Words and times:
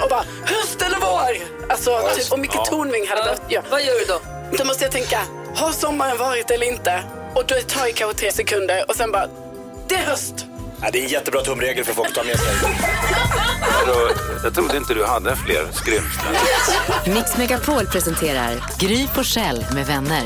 och 0.00 0.08
bara 0.08 0.24
höst 0.44 0.82
eller 0.82 0.98
vår? 1.00 1.46
Alltså 1.68 2.10
typ 2.16 2.32
om 2.32 2.40
Micke 2.40 2.64
Tornving 2.64 3.08
hade 3.08 3.22
behövt, 3.22 3.42
ja. 3.48 3.62
Vad 3.70 3.82
gör 3.82 3.98
du 3.98 4.04
då? 4.04 4.20
Då 4.58 4.64
måste 4.64 4.84
jag 4.84 4.92
tänka, 4.92 5.20
har 5.54 5.72
sommaren 5.72 6.18
varit 6.18 6.50
eller 6.50 6.66
inte? 6.66 7.02
Och 7.34 7.44
då 7.46 7.54
tar 7.54 7.84
det 7.86 7.92
kanske 7.92 8.18
tre 8.18 8.32
sekunder 8.32 8.84
och 8.88 8.96
sen 8.96 9.12
bara, 9.12 9.28
det 9.88 9.94
är 9.94 10.02
höst. 10.02 10.46
Ja, 10.82 10.88
det 10.92 10.98
är 10.98 11.02
en 11.02 11.08
jättebra 11.08 11.40
tumregel 11.42 11.84
för 11.84 11.92
folk 11.92 12.08
att 12.08 12.14
ta 12.14 12.22
med 12.22 12.38
sig. 12.38 12.54
Vadå? 13.86 14.10
Jag 14.44 14.54
trodde 14.54 14.76
inte 14.76 14.94
du 14.94 15.04
hade 15.04 15.36
fler 15.36 15.68
skrymslen. 15.72 16.34
Mix 17.06 17.36
Megapol 17.36 17.86
presenterar 17.86 18.64
Gry 18.78 19.06
Forssell 19.06 19.66
med 19.74 19.86
vänner. 19.86 20.24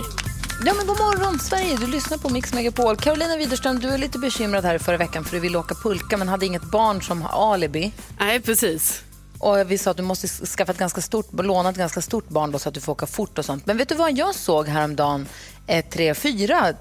Ja 0.67 0.75
men 0.75 0.87
god 0.87 0.99
morgon 0.99 1.39
Sverige, 1.39 1.77
du 1.77 1.87
lyssnar 1.87 2.19
på 2.19 2.29
Mix 2.29 2.53
Megapol. 2.55 2.97
Carolina 2.97 3.37
Widerström, 3.37 3.79
du 3.81 3.89
är 3.89 3.99
lite 3.99 4.19
bekymrad 4.19 4.65
här 4.65 4.79
förra 4.79 4.97
veckan 4.97 5.25
för 5.25 5.35
du 5.37 5.41
ville 5.41 5.59
åka 5.59 5.75
pulka 5.75 6.17
men 6.17 6.29
hade 6.29 6.47
inget 6.47 6.63
barn 6.63 7.03
som 7.03 7.23
har 7.23 7.55
alibi. 7.55 7.93
Nej, 8.19 8.41
precis. 8.41 9.03
Och 9.43 9.71
vi 9.71 9.79
sa 9.79 9.91
att 9.91 9.97
du 9.97 10.03
måste 10.03 10.29
skaffa 10.29 10.73
ett 10.73 10.79
ganska 10.79 11.01
stort, 11.01 11.27
låna 11.33 11.71
ett 11.71 11.77
ganska 11.77 12.01
stort 12.01 12.29
barn 12.29 12.53
då 12.53 12.59
så 12.59 12.69
att 12.69 12.75
du 12.75 12.81
får 12.81 12.93
åka 12.93 13.07
fort 13.07 13.39
och 13.39 13.45
sånt. 13.45 13.67
Men 13.67 13.77
vet 13.77 13.89
du 13.89 13.95
vad 13.95 14.13
jag 14.13 14.35
såg 14.35 14.69
häromdagen? 14.69 15.27
Eh, 15.67 15.85
tre, 15.85 16.15
fyra 16.15 16.75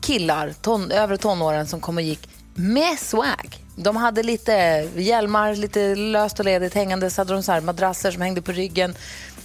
killar, 0.00 0.54
ton, 0.62 0.90
över 0.90 1.16
tonåren 1.16 1.66
som 1.66 1.80
kom 1.80 1.96
och 1.96 2.02
gick 2.02 2.28
med 2.54 2.98
swag. 2.98 3.58
De 3.76 3.96
hade 3.96 4.22
lite 4.22 4.52
hjälmar, 4.96 5.54
lite 5.54 5.94
löst 5.94 6.38
och 6.38 6.44
ledigt 6.44 6.74
hängande, 6.74 7.10
så 7.10 7.20
hade 7.20 7.32
de 7.32 7.42
så 7.42 7.52
här 7.52 7.60
madrasser 7.60 8.10
som 8.10 8.22
hängde 8.22 8.42
på 8.42 8.52
ryggen. 8.52 8.94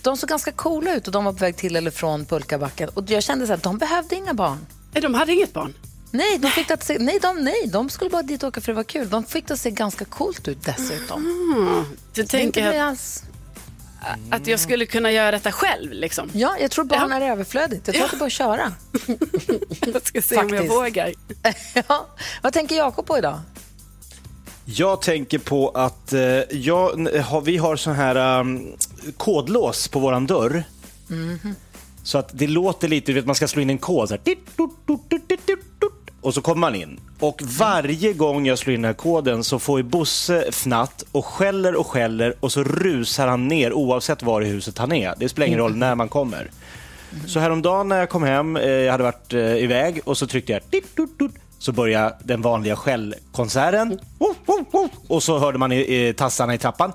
De 0.02 0.18
såg 0.18 0.30
ganska 0.30 0.52
coola 0.52 0.96
ut 0.96 1.08
och 1.08 1.14
de 1.14 1.26
var 1.26 1.32
på 1.32 1.40
väg 1.40 1.56
till 1.56 1.76
eller 1.76 1.92
från 1.92 2.26
pulkabacken. 2.26 2.90
Och 2.94 3.04
jag 3.08 3.24
kände 3.24 3.48
så 3.48 3.54
här, 3.54 3.60
de 3.64 3.78
behövde 3.78 4.16
inga 4.16 4.34
barn. 4.34 4.66
Nej, 4.92 5.02
de 5.02 5.14
hade 5.14 5.34
inget 5.34 5.54
barn. 5.54 5.74
Nej, 6.18 6.38
de 6.38 6.48
fick 6.52 6.72
att 6.72 6.84
se, 6.84 6.98
nej, 7.00 7.20
de, 7.22 7.44
nej, 7.44 7.68
de 7.68 7.90
skulle 7.90 8.10
bara 8.10 8.22
dit 8.24 8.44
och 8.44 8.48
åka 8.48 8.62
för 8.62 8.72
det 8.72 8.76
var 8.76 8.84
kul. 8.84 9.10
De 9.10 9.24
fick 9.24 9.48
det 9.48 9.54
att 9.54 9.60
se 9.60 9.72
ganska 9.72 10.06
coolt 10.06 10.48
ut 10.48 10.66
dessutom. 10.66 11.24
Du 12.14 12.22
Det 12.22 12.22
är 12.22 12.26
tänker 12.40 12.68
att, 12.68 12.76
alls. 12.82 13.24
att 14.32 14.48
jag 14.48 14.60
skulle 14.60 14.86
kunna 14.86 15.12
göra 15.12 15.32
detta 15.32 15.52
själv 15.52 15.92
liksom? 15.92 16.30
Ja, 16.34 16.56
jag 16.60 16.72
tror 16.72 16.86
barn 16.86 17.12
är 17.12 17.22
överflödigt. 17.22 17.88
Jag 17.88 17.96
tror 17.96 18.06
att 18.06 18.12
det 18.12 18.18
bara 18.18 18.26
att 18.26 18.32
köra. 18.32 18.72
Jag 19.94 20.08
ska 20.08 20.22
se 20.22 20.36
om 20.38 20.50
jag 20.50 20.58
Faktiskt. 20.58 20.74
vågar. 20.74 21.14
ja. 21.88 22.08
Vad 22.42 22.54
tänker 22.54 22.76
Jakob 22.76 23.06
på 23.06 23.18
idag? 23.18 23.40
Jag 24.66 25.02
tänker 25.02 25.38
på 25.40 25.70
att 25.70 26.14
eh, 26.14 26.22
jag, 26.52 27.42
vi 27.46 27.58
har 27.58 27.76
sån 27.76 27.96
här 27.96 28.40
um, 28.40 28.76
kodlås 29.18 29.88
på 29.88 30.00
våran 30.00 30.28
dörr. 30.28 30.64
Så 32.04 32.18
att 32.18 32.30
det 32.34 32.48
låter 32.48 32.88
lite, 32.88 33.06
du 33.12 33.14
vet 33.14 33.26
man 33.26 33.36
ska 33.36 33.48
slå 33.48 33.62
in 33.62 33.70
en 33.70 33.78
kod 33.78 34.10
så 34.10 34.16
här. 34.16 34.36
Och 36.28 36.34
så 36.34 36.42
kommer 36.42 36.60
man 36.60 36.76
in. 36.76 37.00
Och 37.20 37.42
varje 37.58 38.14
gång 38.14 38.46
jag 38.46 38.58
slår 38.58 38.76
in 38.76 38.82
den 38.82 38.90
här 38.90 38.94
koden 38.94 39.44
så 39.44 39.60
får 39.60 39.80
ju 39.80 39.84
Bosse 39.84 40.52
fnatt 40.52 41.04
och 41.12 41.26
skäller 41.26 41.76
och 41.76 41.88
skäller 41.88 42.34
och 42.40 42.52
så 42.52 42.64
rusar 42.64 43.28
han 43.28 43.48
ner 43.48 43.74
oavsett 43.74 44.24
var 44.24 44.42
i 44.42 44.46
huset 44.46 44.78
han 44.78 44.92
är. 44.92 45.14
Det 45.18 45.30
spelar 45.30 45.48
ingen 45.48 45.60
roll 45.60 45.76
när 45.76 45.96
man 45.96 46.10
kommer. 46.10 46.52
Så 47.28 47.40
häromdagen 47.40 47.88
när 47.88 48.00
jag 48.00 48.10
kom 48.10 48.24
hem, 48.24 48.58
eh, 48.58 48.70
jag 48.70 48.92
hade 48.92 49.04
varit 49.04 49.34
eh, 49.34 49.40
iväg 49.40 50.02
och 50.04 50.18
så 50.18 50.28
tryckte 50.28 50.52
jag 50.52 50.62
så 51.60 51.72
började 51.72 52.16
den 52.24 52.42
vanliga 52.42 52.76
skällkonserten. 52.76 54.00
Och 55.08 55.24
så 55.24 55.40
hörde 55.40 55.58
man 55.58 55.72
i, 55.72 56.08
i 56.08 56.14
tassarna 56.14 56.54
i 56.54 56.58
trappan. 56.58 56.92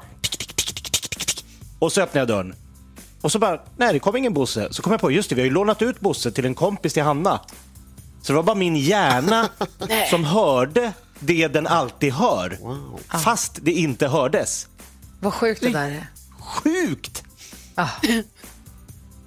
Och 1.79 1.93
så 1.93 2.01
öppnade 2.01 2.21
jag 2.21 2.29
dörren. 2.29 2.55
Och 3.21 3.33
så 3.33 3.39
bara, 3.39 3.61
nej 3.77 3.93
det 3.93 3.99
kom 3.99 4.17
ingen 4.17 4.35
Bosse. 4.35 4.69
Så 4.71 4.83
kom 4.83 4.93
jag 4.93 5.01
på, 5.01 5.11
just 5.11 5.29
det, 5.29 5.35
vi 5.35 5.41
har 5.41 5.47
ju 5.47 5.53
lånat 5.53 5.83
ut 5.83 6.01
Bosse 6.01 6.31
till 6.31 6.45
en 6.45 6.55
kompis 6.55 6.93
till 6.95 7.03
Hanna. 7.03 7.41
Så 8.23 8.33
det 8.33 8.37
var 8.37 8.43
bara 8.43 8.57
min 8.57 8.77
hjärna 8.77 9.49
som 10.11 10.25
hörde 10.25 10.93
det 11.19 11.49
den 11.49 11.67
alltid 11.67 12.13
hör. 12.13 12.59
Fast 13.19 13.59
det 13.63 13.73
inte 13.73 14.09
hördes. 14.09 14.69
Vad 15.21 15.35
sjukt 15.35 15.61
det 15.61 15.71
där 15.71 15.91
är. 15.91 16.07
Sjukt! 16.41 17.23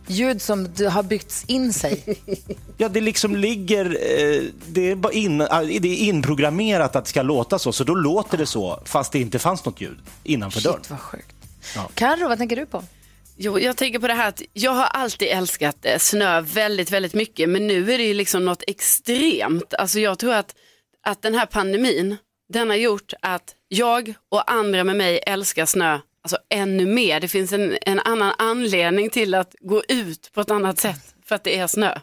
Ljud 0.07 0.41
som 0.41 0.73
du 0.73 0.87
har 0.87 1.03
byggts 1.03 1.43
in 1.47 1.73
sig. 1.73 2.19
Ja, 2.77 2.89
det 2.89 3.01
liksom 3.01 3.35
ligger... 3.35 3.85
Eh, 3.85 4.43
det, 4.67 4.91
är 4.91 4.95
bara 4.95 5.13
in, 5.13 5.41
eh, 5.41 5.59
det 5.61 5.87
är 5.87 5.97
inprogrammerat 5.97 6.95
att 6.95 7.05
det 7.05 7.09
ska 7.09 7.21
låta 7.21 7.59
så, 7.59 7.71
så 7.71 7.83
då 7.83 7.95
låter 7.95 8.37
det 8.37 8.45
så 8.45 8.79
fast 8.85 9.11
det 9.11 9.19
inte 9.19 9.39
fanns 9.39 9.65
något 9.65 9.81
ljud 9.81 9.97
innanför 10.23 10.61
dörren. 10.61 10.77
Shit 10.77 10.89
vad 10.89 10.99
sjukt. 10.99 11.35
Ja. 11.75 11.89
Carro, 11.93 12.27
vad 12.27 12.37
tänker 12.37 12.55
du 12.55 12.65
på? 12.65 12.83
Jo, 13.37 13.59
jag 13.59 13.77
tänker 13.77 13.99
på 13.99 14.07
det 14.07 14.13
här 14.13 14.27
att 14.27 14.41
jag 14.53 14.71
har 14.71 14.85
alltid 14.85 15.27
älskat 15.27 15.85
eh, 15.85 15.97
snö 15.97 16.41
väldigt, 16.41 16.91
väldigt 16.91 17.13
mycket, 17.13 17.49
men 17.49 17.67
nu 17.67 17.93
är 17.93 17.97
det 17.97 18.03
ju 18.03 18.13
liksom 18.13 18.45
något 18.45 18.63
extremt. 18.67 19.73
Alltså 19.73 19.99
jag 19.99 20.19
tror 20.19 20.33
att, 20.33 20.55
att 21.03 21.21
den 21.21 21.35
här 21.35 21.45
pandemin, 21.45 22.17
den 22.49 22.69
har 22.69 22.77
gjort 22.77 23.13
att 23.21 23.55
jag 23.67 24.13
och 24.31 24.51
andra 24.51 24.83
med 24.83 24.95
mig 24.95 25.19
älskar 25.25 25.65
snö 25.65 25.99
alltså 26.25 26.37
ännu 26.49 26.85
mer. 26.85 27.19
Det 27.19 27.27
finns 27.27 27.53
en, 27.53 27.77
en 27.81 27.99
annan 27.99 28.33
anledning 28.37 29.09
till 29.09 29.35
att 29.35 29.55
gå 29.59 29.83
ut 29.87 30.31
på 30.33 30.41
ett 30.41 30.51
annat 30.51 30.79
sätt 30.79 31.15
för 31.25 31.35
att 31.35 31.43
det 31.43 31.57
är 31.57 31.67
snö. 31.67 31.99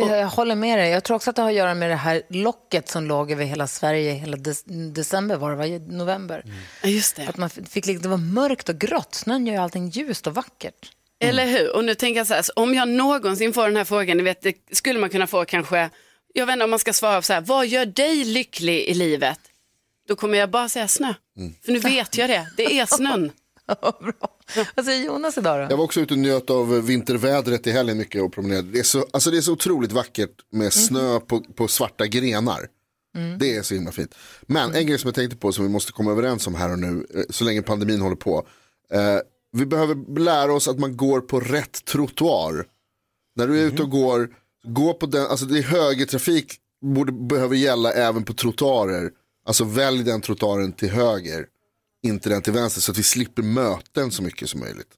Det, 0.00 0.16
jag 0.18 0.26
håller 0.28 0.54
med 0.54 0.78
dig. 0.78 0.90
Jag 0.90 1.04
tror 1.04 1.14
också 1.16 1.30
att 1.30 1.36
det 1.36 1.42
har 1.42 1.48
att 1.48 1.54
göra 1.56 1.74
med 1.74 1.90
det 1.90 1.96
här 1.96 2.22
locket 2.28 2.88
som 2.88 3.06
låg 3.06 3.30
över 3.30 3.44
hela 3.44 3.66
Sverige 3.66 4.12
hela 4.12 4.36
de- 4.36 4.92
december, 4.92 5.36
var 5.36 5.50
det, 5.50 5.56
var 5.56 5.92
november. 5.92 6.42
Ja, 6.82 6.88
Just 6.88 7.16
det. 7.16 7.26
Att 7.28 7.36
man 7.36 7.50
fick, 7.50 7.86
liksom- 7.86 8.02
det 8.02 8.08
var 8.08 8.16
mörkt 8.16 8.68
och 8.68 8.78
grått. 8.78 9.14
Snön 9.14 9.46
gör 9.46 9.54
ju 9.54 9.60
allting 9.60 9.88
ljust 9.88 10.26
och 10.26 10.34
vackert. 10.34 10.90
Eller 11.20 11.46
hur? 11.46 11.76
Och 11.76 11.84
nu 11.84 11.94
tänker 11.94 12.20
jag 12.20 12.26
så 12.26 12.34
här, 12.34 12.42
så 12.42 12.52
om 12.56 12.74
jag 12.74 12.88
någonsin 12.88 13.52
får 13.52 13.64
den 13.66 13.76
här 13.76 13.84
frågan, 13.84 14.16
ni 14.16 14.22
vet, 14.22 14.42
det 14.42 14.54
skulle 14.72 14.98
man 14.98 15.10
kunna 15.10 15.26
få 15.26 15.44
kanske, 15.44 15.90
jag 16.34 16.46
vet 16.46 16.52
inte 16.52 16.64
om 16.64 16.70
man 16.70 16.78
ska 16.78 16.92
svara 16.92 17.16
på 17.16 17.22
så 17.22 17.32
här, 17.32 17.40
vad 17.40 17.66
gör 17.66 17.86
dig 17.86 18.24
lycklig 18.24 18.80
i 18.80 18.94
livet? 18.94 19.38
Då 20.08 20.16
kommer 20.16 20.38
jag 20.38 20.50
bara 20.50 20.68
säga 20.68 20.88
snö. 20.88 21.14
För 21.64 21.72
nu 21.72 21.78
vet 21.78 22.16
jag 22.18 22.30
det, 22.30 22.46
det 22.56 22.78
är 22.78 22.86
snön. 22.86 23.32
Bra. 24.00 24.33
Vad 24.74 24.84
säger 24.84 25.06
Jonas 25.06 25.38
idag 25.38 25.60
då? 25.60 25.72
Jag 25.72 25.76
var 25.76 25.84
också 25.84 26.00
ute 26.00 26.14
och 26.14 26.18
njöt 26.18 26.50
av 26.50 26.86
vintervädret 26.86 27.66
i 27.66 27.70
helgen 27.70 27.98
mycket 27.98 28.22
och 28.22 28.32
promenerade. 28.32 28.68
Det 28.68 28.78
är 28.78 28.82
så, 28.82 29.06
alltså 29.10 29.30
det 29.30 29.36
är 29.36 29.40
så 29.40 29.52
otroligt 29.52 29.92
vackert 29.92 30.30
med 30.52 30.72
snö 30.72 31.20
på, 31.20 31.40
på 31.40 31.68
svarta 31.68 32.06
grenar. 32.06 32.68
Det 33.38 33.56
är 33.56 33.62
så 33.62 33.74
himla 33.74 33.92
fint. 33.92 34.14
Men 34.42 34.74
en 34.74 34.86
grej 34.86 34.98
som 34.98 35.08
jag 35.08 35.14
tänkte 35.14 35.36
på 35.36 35.52
som 35.52 35.64
vi 35.64 35.70
måste 35.70 35.92
komma 35.92 36.10
överens 36.10 36.46
om 36.46 36.54
här 36.54 36.72
och 36.72 36.78
nu, 36.78 37.06
eh, 37.14 37.22
så 37.30 37.44
länge 37.44 37.62
pandemin 37.62 38.00
håller 38.00 38.16
på. 38.16 38.46
Eh, 38.90 39.18
vi 39.52 39.66
behöver 39.66 40.18
lära 40.18 40.52
oss 40.52 40.68
att 40.68 40.78
man 40.78 40.96
går 40.96 41.20
på 41.20 41.40
rätt 41.40 41.84
trottoar. 41.84 42.66
När 43.36 43.46
du 43.46 43.60
är 43.60 43.64
ute 43.64 43.82
och 43.82 43.90
går, 43.90 44.28
gå 44.66 44.94
på 44.94 45.06
den, 45.06 45.26
alltså 45.26 45.46
det 45.46 45.58
är 45.58 45.62
högertrafik 45.62 46.56
borde, 46.84 47.12
behöver 47.12 47.56
gälla 47.56 47.92
även 47.92 48.24
på 48.24 48.32
trottoarer. 48.32 49.10
Alltså 49.46 49.64
välj 49.64 50.04
den 50.04 50.20
trottoaren 50.20 50.72
till 50.72 50.90
höger, 50.90 51.46
inte 52.04 52.28
den 52.28 52.42
till 52.42 52.52
vänster 52.52 52.80
så 52.80 52.92
att 52.92 52.98
vi 52.98 53.02
slipper 53.02 53.42
möten 53.42 54.10
så 54.10 54.22
mycket 54.22 54.50
som 54.50 54.60
möjligt. 54.60 54.88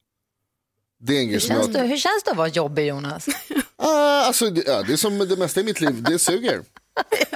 Det 1.00 1.16
är 1.16 1.20
en 1.20 1.26
grej 1.26 1.32
Hur 1.32 1.40
som 1.40 1.48
känns, 1.56 1.66
jag... 1.66 1.74
det, 1.74 1.88
hur 1.88 1.96
känns 1.96 2.22
det 2.24 2.30
att 2.30 2.36
vara 2.36 2.48
jobbig, 2.48 2.86
Jonas? 2.86 3.26
Ah, 3.78 4.24
alltså, 4.26 4.50
det, 4.50 4.62
ja, 4.66 4.82
det 4.82 4.92
är 4.92 4.96
som 4.96 5.18
det 5.18 5.36
mesta 5.36 5.60
i 5.60 5.64
mitt 5.64 5.80
liv, 5.80 6.02
det 6.02 6.18
suger. 6.18 6.62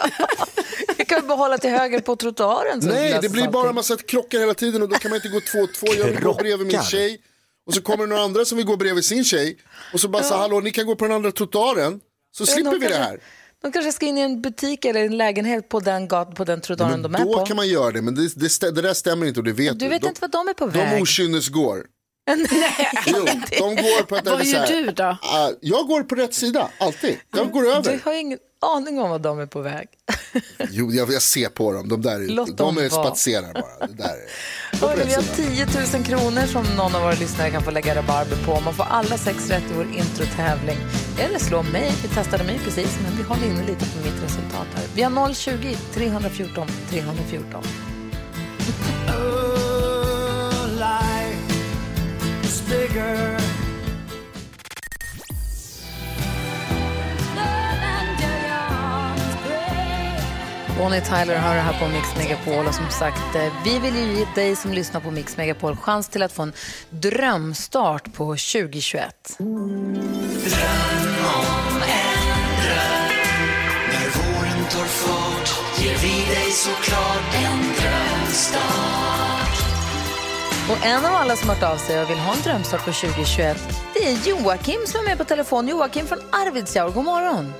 Vi 0.98 1.04
kan 1.04 1.26
bara 1.26 1.38
hålla 1.38 1.58
till 1.58 1.70
höger 1.70 2.00
på 2.00 2.16
trottoaren. 2.16 2.82
så 2.82 2.88
Nej, 2.88 3.18
det 3.22 3.28
blir 3.28 3.48
bara 3.48 3.68
en 3.68 3.74
massa 3.74 3.96
krockar 3.96 4.38
hela 4.38 4.54
tiden 4.54 4.82
och 4.82 4.88
då 4.88 4.96
kan 4.96 5.10
man 5.10 5.16
inte 5.16 5.28
gå 5.28 5.40
två 5.40 5.58
och 5.58 5.74
två. 5.74 5.86
Jag 5.98 6.04
vill 6.04 6.20
gå 6.20 6.34
bredvid 6.34 6.66
min 6.66 6.82
tjej 6.82 7.20
och 7.66 7.74
så 7.74 7.82
kommer 7.82 8.04
det 8.04 8.10
några 8.10 8.22
andra 8.22 8.44
som 8.44 8.56
vill 8.56 8.66
gå 8.66 8.76
bredvid 8.76 9.04
sin 9.04 9.24
tjej 9.24 9.56
och 9.92 10.00
så 10.00 10.08
bara 10.08 10.22
så 10.22 10.36
hallå, 10.36 10.60
ni 10.60 10.70
kan 10.70 10.86
gå 10.86 10.96
på 10.96 11.04
den 11.04 11.14
andra 11.14 11.32
trottoaren 11.32 12.00
så 12.32 12.46
slipper 12.46 12.78
vi 12.78 12.86
det 12.86 12.94
här. 12.94 13.20
De 13.62 13.72
kanske 13.72 13.92
ska 13.92 14.06
in 14.06 14.18
i 14.18 14.20
en 14.20 14.40
butik 14.40 14.84
eller 14.84 15.04
en 15.04 15.16
lägenhet 15.16 15.68
på 15.68 15.80
den, 15.80 16.08
gat, 16.08 16.34
på 16.34 16.44
den 16.44 16.60
trottoaren 16.60 17.00
Men 17.00 17.12
de 17.12 17.14
är 17.14 17.24
då 17.24 17.38
på. 17.38 17.46
kan 17.46 17.56
man 17.56 17.68
göra 17.68 17.90
det, 17.90 18.02
men 18.02 18.14
det, 18.14 18.34
det, 18.34 18.70
det 18.74 18.82
där 18.82 18.94
stämmer 18.94 19.26
inte 19.26 19.40
och 19.40 19.44
det 19.44 19.52
vet 19.52 19.78
Du 19.78 19.88
vet 19.88 20.02
de, 20.02 20.08
inte 20.08 20.20
vad 20.20 20.30
de 20.30 20.48
är 20.48 20.52
på 20.54 20.66
De 20.66 20.78
väg. 20.78 21.02
okynnesgår. 21.02 21.84
Jo, 23.06 23.26
de 23.58 23.76
går 23.76 24.02
på 24.02 24.16
ett 24.16 24.26
Vad 24.28 24.44
gör 24.44 24.66
du 24.66 24.90
då? 24.90 25.04
ah, 25.22 25.50
jag 25.60 25.86
går 25.86 26.02
på 26.02 26.14
rätt 26.14 26.34
sida, 26.34 26.68
alltid. 26.78 27.16
Jag 27.36 27.50
går 27.52 27.62
Du 27.62 27.72
över. 27.72 28.00
har 28.04 28.12
ingen... 28.12 28.38
aning 28.60 28.98
om 28.98 29.10
vad 29.10 29.20
de 29.20 29.38
är 29.38 29.46
på 29.46 29.60
väg. 29.60 29.88
Jo, 30.70 30.92
jag, 30.92 31.12
jag 31.12 31.22
ser 31.22 31.48
på 31.48 31.72
dem. 31.72 31.88
De 31.88 32.02
där 32.02 32.18
Låt 32.28 32.56
de 32.56 32.78
är 32.78 32.88
spatserar 32.88 33.52
bara. 33.52 33.86
Det 33.86 33.94
där 33.94 34.04
är... 34.04 34.80
Hörni, 34.80 35.04
vi 35.04 35.14
har 35.14 35.22
10 35.22 35.66
000 35.98 36.04
kronor 36.04 36.46
som 36.46 36.76
någon 36.76 36.94
av 36.94 37.02
våra 37.02 37.12
lyssnare 37.12 37.50
kan 37.50 37.62
få 37.62 37.70
lägga 37.70 37.94
rabarber 37.94 38.36
på. 38.46 38.60
Man 38.60 38.74
får 38.74 38.84
alla 38.84 39.18
sex 39.18 39.50
rätt 39.50 39.70
i 39.70 39.74
vår 39.74 39.86
introtävling. 39.96 40.78
Eller 41.18 41.38
slå 41.38 41.62
mig, 41.62 41.92
vi 42.02 42.08
testade 42.08 42.44
mig 42.44 42.60
precis, 42.64 42.98
men 43.02 43.16
vi 43.16 43.22
håller 43.22 43.46
inne 43.46 43.66
lite 43.66 43.86
på 43.86 43.98
mitt 44.04 44.22
resultat 44.24 44.66
här. 44.74 44.84
Vi 44.94 45.02
har 45.02 45.34
020 45.34 45.76
314 45.94 46.68
314. 46.90 47.64
Bonnie 60.80 61.00
Tyler 61.00 61.38
har 61.38 61.54
det 61.54 61.60
här 61.60 61.80
på 61.80 61.88
Mix 61.88 62.16
Megapol 62.16 62.66
och 62.66 62.74
som 62.74 62.90
sagt, 62.90 63.34
eh, 63.34 63.52
vi 63.64 63.78
vill 63.78 63.96
ju 63.96 64.18
ge 64.18 64.26
dig 64.34 64.56
som 64.56 64.72
lyssnar 64.72 65.00
på 65.00 65.10
Mix 65.10 65.36
Megapol 65.36 65.76
chans 65.76 66.08
till 66.08 66.22
att 66.22 66.32
få 66.32 66.42
en 66.42 66.52
drömstart 66.90 68.12
på 68.12 68.24
2021. 68.24 69.38
Och 80.70 80.86
en 80.86 81.04
av 81.04 81.14
alla 81.14 81.36
som 81.36 81.48
har 81.48 81.56
hört 81.56 81.72
av 81.72 81.76
sig 81.76 82.02
och 82.02 82.10
vill 82.10 82.18
ha 82.18 82.34
en 82.34 82.42
drömstart 82.42 82.84
på 82.84 82.92
2021, 82.92 83.56
det 83.94 84.00
är 84.00 84.28
Joakim 84.28 84.86
som 84.86 85.00
är 85.00 85.04
med 85.04 85.18
på 85.18 85.24
telefon. 85.24 85.68
Joakim 85.68 86.06
från 86.06 86.18
Arvidsjaur, 86.18 86.90
god 86.90 87.04
morgon. 87.04 87.52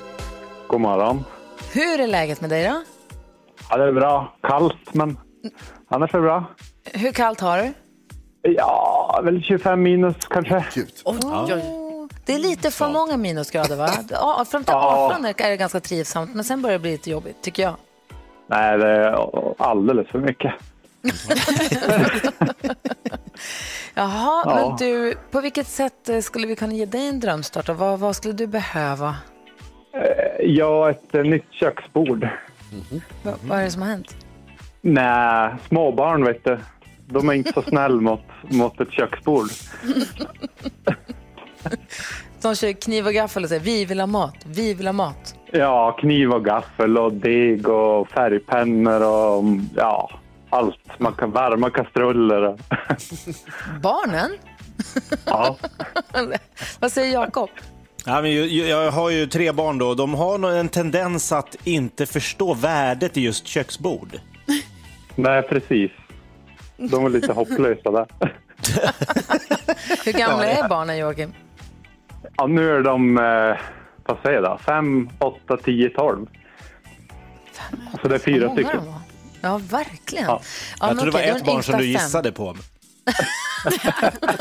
God 0.67 0.81
morgon. 0.81 1.25
Hur 1.73 2.01
är 2.01 2.07
läget 2.07 2.41
med 2.41 2.51
dig 2.51 2.69
då? 2.69 2.83
Ja, 3.71 3.77
det 3.77 3.85
är 3.85 3.93
bra. 3.93 4.35
Kallt, 4.43 4.95
men 4.95 5.19
annars 5.89 6.15
är 6.15 6.19
det 6.19 6.23
bra. 6.23 6.45
Hur 6.85 7.13
kallt 7.13 7.41
har 7.41 7.59
du? 7.59 7.73
Ja, 8.43 9.21
väl 9.25 9.43
25 9.43 9.83
minus 9.83 10.17
kanske. 10.31 10.65
Gud. 10.75 10.91
Oh, 11.05 12.07
det 12.27 12.35
är 12.35 12.39
lite 12.39 12.71
för 12.71 12.89
många 12.89 13.17
minusgrader 13.17 13.77
va? 13.77 13.91
Ja, 14.11 14.45
fram 14.51 14.65
till 14.65 14.75
18 14.75 15.25
är 15.25 15.51
det 15.51 15.57
ganska 15.57 15.81
trivsamt, 15.81 16.35
men 16.35 16.45
sen 16.45 16.63
börjar 16.63 16.79
det 16.79 16.83
bli 16.83 16.91
lite 16.91 17.11
jobbigt 17.11 17.43
tycker 17.43 17.63
jag. 17.63 17.75
Nej, 18.47 18.79
det 18.79 18.89
är 18.89 19.29
alldeles 19.59 20.09
för 20.09 20.19
mycket. 20.19 20.55
Jaha, 23.95 24.43
Ja. 24.47 24.55
men 24.55 24.77
du, 24.77 25.15
på 25.31 25.41
vilket 25.41 25.67
sätt 25.67 26.09
eh, 26.09 26.19
skulle 26.21 26.47
vi 26.47 26.57
kunna 26.57 26.73
ge 26.75 26.87
dig 26.87 27.09
en 27.09 27.21
drömstart? 27.21 27.69
Och 27.69 27.77
vad, 27.77 27.99
vad 27.99 28.17
skulle 28.17 28.35
du 28.35 28.47
behöva? 28.47 29.17
Ja, 30.41 30.91
ett 30.91 31.15
eh, 31.15 31.23
nytt 31.23 31.53
köksbord. 31.53 32.29
Va, 33.23 33.33
vad 33.43 33.59
är 33.59 33.65
det 33.65 33.71
som 33.71 33.83
har 33.83 33.89
hänt? 33.89 34.17
Nej, 34.81 35.55
småbarn 35.69 36.25
vet 36.25 36.45
du. 36.45 36.59
De 37.07 37.29
är 37.29 37.33
inte 37.33 37.53
så 37.53 37.63
snäll 37.63 38.01
mot, 38.01 38.21
mot 38.43 38.81
ett 38.81 38.93
köksbord. 38.93 39.49
De 42.43 42.55
kör 42.55 42.73
kniv 42.73 43.07
och 43.07 43.13
gaffel 43.13 43.43
och 43.43 43.49
säger 43.49 43.63
vi 43.63 43.85
vill 43.85 44.01
ha 44.01 44.07
mat, 44.07 44.37
vi 44.45 44.75
vill 44.75 44.87
ha 44.87 44.93
mat. 44.93 45.35
Ja, 45.53 45.97
kniv 46.01 46.33
och 46.33 46.45
gaffel 46.45 46.99
och 46.99 47.13
deg 47.13 47.69
och 47.69 48.09
färgpennor 48.09 49.03
och 49.03 49.45
ja, 49.77 50.11
allt. 50.51 50.99
Man 50.99 51.13
kan 51.13 51.31
värma 51.31 51.71
kastruller. 51.71 52.59
Barnen? 53.83 54.31
Ja, 55.25 55.57
vad 56.81 56.93
säger 56.93 57.13
Jakob? 57.13 57.51
Ja, 58.07 58.23
men 58.23 58.57
jag 58.69 58.91
har 58.91 59.11
ju 59.11 59.27
tre 59.27 59.53
barn 59.53 59.79
då. 59.79 59.95
De 59.95 60.15
har 60.15 60.39
nog 60.39 60.51
en 60.53 60.69
tendens 60.69 61.33
att 61.33 61.57
inte 61.65 62.07
förstå 62.07 62.55
värdet 62.55 63.17
i 63.17 63.21
just 63.21 63.47
köksbord. 63.47 64.09
nej 65.15 65.43
precis. 65.43 65.91
De 66.77 67.05
är 67.05 67.09
lite 67.09 67.33
hopplösa 67.33 67.91
där. 67.91 68.07
Hur 70.05 70.13
gamla 70.13 70.45
är 70.45 70.69
barnen 70.69 70.99
Joakim? 70.99 71.33
Ja, 72.37 72.47
nu 72.47 72.77
är 72.77 72.83
de, 72.83 73.19
eh, 73.19 73.57
vad 74.07 74.19
säger 74.23 74.43
jag 74.43 74.45
då, 74.45 74.59
5, 74.59 75.11
8, 75.19 75.57
10, 75.57 75.89
12. 75.91 76.27
Så 78.03 78.09
det 78.09 78.15
är 78.15 78.19
fyra 78.19 78.53
stycken. 78.53 78.81
Ja, 79.41 79.61
verkligen. 79.71 80.25
Ja. 80.25 80.41
Ja, 80.81 80.87
jag 80.87 80.97
men 80.97 80.97
tror 80.97 81.07
det 81.07 81.19
var 81.19 81.21
ett 81.37 81.43
är 81.43 81.45
barn 81.47 81.63
som 81.63 81.73
du 81.73 81.79
fem. 81.85 81.87
gissade 81.93 82.33
på. 82.33 82.57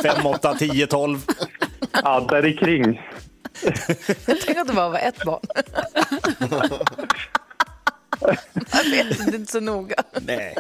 5, 0.04 0.26
8, 0.26 0.54
10, 0.54 0.88
12. 0.88 1.26
Ja, 2.04 2.20
där 2.30 2.46
i 2.46 2.58
kring. 2.58 3.02
Jag 4.26 4.42
tänker 4.42 4.62
att 4.62 4.68
det 4.68 4.74
bara 4.74 4.90
var 4.90 5.00
ett 5.00 5.24
barn. 5.26 5.42
jag 8.72 8.84
vet 8.84 9.12
inte, 9.12 9.24
det 9.24 9.32
är 9.32 9.40
inte 9.40 9.52
så 9.52 9.60
noga. 9.60 9.96
Nej. 10.22 10.56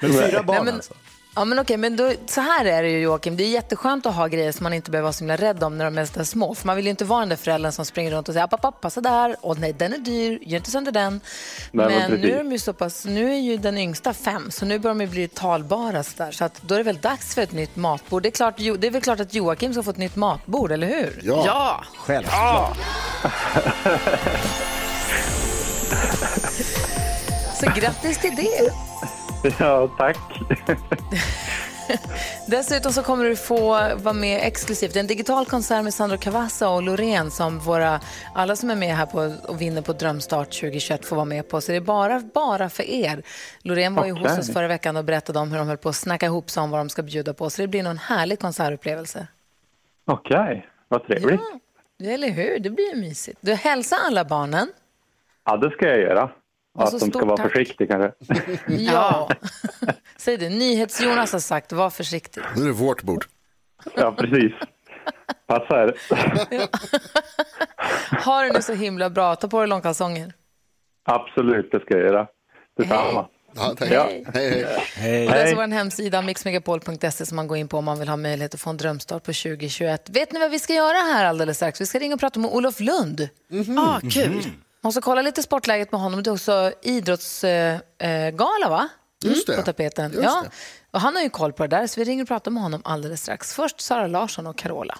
Men 0.00 0.12
fyra 0.12 0.42
barn 0.42 0.56
Nej, 0.56 0.64
men- 0.64 0.74
alltså. 0.74 0.94
Ja, 1.34 1.44
men 1.44 1.58
okej, 1.58 1.76
men 1.76 1.96
då, 1.96 2.12
så 2.26 2.40
här 2.40 2.64
är 2.64 2.82
det 2.82 2.88
ju 2.88 2.98
Joakim. 3.00 3.36
Det 3.36 3.44
är 3.44 3.48
jätteskönt 3.48 4.06
att 4.06 4.14
ha 4.14 4.26
grejer 4.26 4.52
som 4.52 4.64
man 4.64 4.72
inte 4.72 4.90
behöver 4.90 5.02
vara 5.04 5.12
så 5.12 5.18
himla 5.18 5.36
rädd 5.36 5.62
om 5.64 5.78
när 5.78 5.84
de 5.84 5.98
är 5.98 6.24
små. 6.24 6.54
För 6.54 6.66
man 6.66 6.76
vill 6.76 6.84
ju 6.84 6.90
inte 6.90 7.04
vara 7.04 7.20
den 7.20 7.28
där 7.28 7.36
föräldern 7.36 7.72
som 7.72 7.84
springer 7.84 8.10
runt 8.10 8.28
och 8.28 8.34
säger 8.34 8.46
pappa, 8.46 8.72
pappa, 8.72 8.90
så 8.90 9.00
där. 9.00 9.36
Och 9.40 9.58
nej, 9.58 9.72
den 9.72 9.92
är 9.92 9.98
dyr, 9.98 10.38
gör 10.42 10.56
inte 10.56 10.70
sönder 10.70 10.92
den. 10.92 11.20
Nej, 11.72 11.86
men 11.86 12.10
men 12.10 12.20
nu 12.20 12.32
är 12.32 12.38
de 12.38 12.52
ju 12.52 12.58
så 12.58 12.72
pass, 12.72 13.04
nu 13.04 13.32
är 13.32 13.36
ju 13.38 13.56
den 13.56 13.78
yngsta 13.78 14.12
fem, 14.12 14.50
så 14.50 14.64
nu 14.64 14.78
börjar 14.78 14.94
de 14.94 15.00
ju 15.00 15.06
bli 15.06 15.28
talbara 15.28 16.02
så 16.02 16.10
där. 16.16 16.32
Så 16.32 16.44
att 16.44 16.62
då 16.62 16.74
är 16.74 16.78
det 16.78 16.84
väl 16.84 16.98
dags 17.00 17.34
för 17.34 17.42
ett 17.42 17.52
nytt 17.52 17.76
matbord. 17.76 18.22
Det 18.22 18.28
är, 18.28 18.30
klart, 18.30 18.54
Jo- 18.58 18.76
det 18.76 18.86
är 18.86 18.90
väl 18.90 19.02
klart 19.02 19.20
att 19.20 19.34
Joakim 19.34 19.72
ska 19.72 19.82
få 19.82 19.90
ett 19.90 19.96
nytt 19.96 20.16
matbord, 20.16 20.72
eller 20.72 20.86
hur? 20.86 21.20
Ja. 21.22 21.42
Ja, 21.46 21.84
Självklart. 21.96 22.78
Så 27.60 27.66
grattis 27.80 28.18
till 28.18 28.36
det. 28.36 28.70
Ja, 29.58 29.90
tack. 29.98 30.16
Dessutom 32.46 32.92
så 32.92 33.02
kommer 33.02 33.24
du 33.24 33.36
få 33.36 33.68
vara 33.96 34.12
med 34.12 34.40
exklusivt. 34.42 34.96
En 34.96 35.06
digital 35.06 35.46
konsert 35.46 35.84
med 35.84 35.94
Sandro 35.94 36.18
Cavazza 36.18 36.68
och 36.68 36.82
Loreen 36.82 37.30
som 37.30 37.58
våra, 37.58 38.00
alla 38.34 38.56
som 38.56 38.70
är 38.70 38.76
med 38.76 38.96
här 38.96 39.06
på 39.06 39.34
och 39.48 39.60
vinner 39.60 39.82
på 39.82 39.92
Drömstart 39.92 40.46
2021 40.46 41.04
får 41.04 41.16
vara 41.16 41.24
med 41.24 41.48
på. 41.48 41.60
Så 41.60 41.72
det 41.72 41.76
är 41.76 41.80
bara, 41.80 42.20
bara 42.34 42.68
för 42.68 42.82
er. 42.82 43.22
Loreen 43.62 43.94
var 43.94 44.06
ju 44.06 44.12
hos 44.12 44.38
oss 44.38 44.52
förra 44.52 44.68
veckan 44.68 44.96
och 44.96 45.04
berättade 45.04 45.38
om 45.38 45.50
hur 45.50 45.58
de 45.58 45.68
höll 45.68 45.76
på 45.76 45.88
att 45.88 45.96
snacka 45.96 46.26
ihop 46.26 46.50
sig 46.50 46.62
om 46.62 46.70
vad 46.70 46.80
de 46.80 46.88
ska 46.88 47.02
bjuda 47.02 47.34
på. 47.34 47.50
Så 47.50 47.62
det 47.62 47.68
blir 47.68 47.82
nog 47.82 47.90
en 47.90 47.98
härlig 47.98 48.40
konsertupplevelse. 48.40 49.26
Okej, 50.04 50.66
vad 50.88 51.06
trevligt. 51.06 51.40
Ja, 51.96 52.10
eller 52.10 52.30
hur? 52.30 52.58
Det 52.58 52.70
blir 52.70 52.94
ju 52.94 53.00
mysigt. 53.00 53.38
Du 53.40 53.54
hälsar 53.54 53.98
alla 54.06 54.24
barnen. 54.24 54.72
Ja, 55.44 55.56
det 55.56 55.70
ska 55.70 55.86
jag 55.86 55.98
göra. 55.98 56.30
Och 56.74 56.82
Att 56.82 57.00
de 57.00 57.10
ska 57.10 57.24
vara 57.24 57.36
tack. 57.36 57.52
försiktiga 57.52 57.86
kanske. 57.86 58.12
Ja. 58.68 59.30
Säg 60.16 60.36
det, 60.36 60.48
NyhetsJonas 60.48 61.32
har 61.32 61.40
sagt, 61.40 61.72
var 61.72 61.90
försiktig. 61.90 62.42
Nu 62.56 62.62
är 62.62 62.66
det 62.66 62.72
vårt 62.72 63.02
bord. 63.02 63.24
Ja, 63.96 64.12
precis. 64.12 64.52
Passa 65.46 65.82
er. 65.82 65.94
Ha 68.24 68.42
det 68.42 68.52
nu 68.52 68.62
så 68.62 68.72
himla 68.74 69.10
bra. 69.10 69.36
Ta 69.36 69.48
på 69.48 69.58
dig 69.60 69.68
långkalsonger. 69.68 70.32
Absolut, 71.04 71.68
det 71.72 71.80
ska 71.80 71.94
jag 71.94 72.06
göra. 72.06 72.26
Detsamma. 72.76 73.26
Ja, 73.54 73.74
tack. 73.78 73.90
Ja. 73.90 74.08
Hej, 74.10 74.24
hej. 74.34 74.66
Hej. 74.94 75.26
Och 75.26 75.32
det 75.32 75.38
är 75.38 75.42
Hej. 75.44 75.50
så 75.50 75.56
vår 75.56 75.66
hemsida 75.68 76.22
mixmegapol.se 76.22 77.26
som 77.26 77.36
man 77.36 77.46
går 77.46 77.56
in 77.58 77.68
på 77.68 77.78
om 77.78 77.84
man 77.84 77.98
vill 77.98 78.08
ha 78.08 78.16
möjlighet 78.16 78.54
att 78.54 78.60
få 78.60 78.70
en 78.70 78.76
drömstart 78.76 79.22
på 79.24 79.32
2021. 79.32 80.10
Vet 80.10 80.32
ni 80.32 80.40
vad 80.40 80.50
vi 80.50 80.58
ska 80.58 80.72
göra 80.74 80.96
här 80.96 81.24
alldeles 81.24 81.56
strax? 81.56 81.80
Vi 81.80 81.86
ska 81.86 81.98
ringa 81.98 82.14
och 82.14 82.20
prata 82.20 82.40
med 82.40 82.50
Olof 82.50 82.80
Lund. 82.80 83.28
ah, 83.78 84.00
kul. 84.10 84.30
Man 84.32 84.42
ska 84.92 85.00
kolla 85.00 85.22
lite 85.22 85.42
sportläget 85.42 85.92
med 85.92 86.00
honom. 86.00 86.22
Det 86.22 86.30
är 86.30 86.32
också 86.32 86.72
idrottsgala, 86.82 87.80
gala, 88.30 88.68
va? 88.68 88.88
Just 89.24 89.46
det. 89.46 89.56
På 89.56 89.62
tapeten. 89.62 90.12
Just 90.12 90.24
ja. 90.24 90.42
det. 90.44 90.50
Och 90.90 91.00
han 91.00 91.16
har 91.16 91.22
ju 91.22 91.30
koll 91.30 91.52
på 91.52 91.66
det 91.66 91.76
där, 91.76 91.86
så 91.86 92.00
vi 92.00 92.04
ringer 92.04 92.22
och 92.22 92.28
pratar 92.28 92.50
med 92.50 92.62
honom 92.62 92.82
alldeles 92.84 93.22
strax. 93.22 93.54
Först 93.54 93.80
Sara 93.80 94.06
Larsson 94.06 94.46
och 94.46 94.58
Carola. 94.58 94.98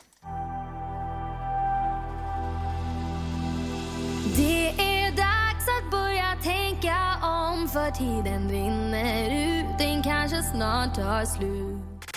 Det 4.37 4.68
är 4.68 5.10
dags 5.10 5.66
att 5.78 5.90
börja 5.90 6.37
tänka 6.42 6.96
om 7.22 7.68
för 7.68 7.90
tiden 7.90 8.50
rinner 8.50 9.30
ut, 9.30 9.78
den 9.78 10.02
kanske 10.02 10.42
snart 10.42 10.94
tar 10.94 11.25
slut. 11.25 12.10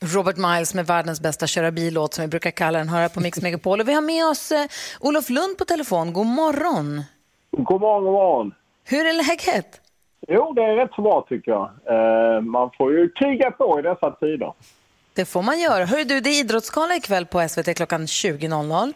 Robert 0.00 0.36
Miles 0.36 0.74
med 0.74 0.86
världens 0.86 1.22
bästa 1.22 1.46
köra 1.46 1.70
bil-låt 1.70 2.14
som 2.14 2.22
vi 2.22 2.28
brukar 2.28 2.50
kalla 2.50 2.78
den, 2.78 2.88
höra 2.88 3.08
på 3.08 3.20
Mix 3.20 3.42
Megapol. 3.42 3.80
Och 3.80 3.88
vi 3.88 3.94
har 3.94 4.02
med 4.02 4.26
oss 4.26 4.52
eh, 4.52 4.66
Olof 5.00 5.30
Lund 5.30 5.58
på 5.58 5.64
telefon. 5.64 6.12
God 6.12 6.26
morgon. 6.26 7.02
God 7.50 7.80
morgon, 7.80 8.04
god 8.04 8.12
morgon. 8.12 8.54
Hur 8.84 9.06
är 9.06 9.12
läget? 9.12 9.80
Jo, 10.28 10.52
det 10.52 10.62
är 10.62 10.76
rätt 10.76 10.90
så 10.94 11.02
bra 11.02 11.26
tycker 11.28 11.50
jag. 11.50 11.70
Eh, 11.86 12.40
man 12.40 12.70
får 12.78 12.92
ju 12.92 13.08
kriga 13.08 13.50
på 13.50 13.78
i 13.78 13.82
dessa 13.82 14.10
tider. 14.10 14.52
Det 15.14 15.24
får 15.24 15.42
man 15.42 15.60
göra. 15.60 15.84
Hör 15.84 16.04
du, 16.04 16.20
det 16.20 16.30
är 16.30 16.40
idrottsgala 16.40 16.96
ikväll 16.96 17.26
på 17.26 17.48
SVT 17.48 17.76
klockan 17.76 18.06
20.00. 18.06 18.92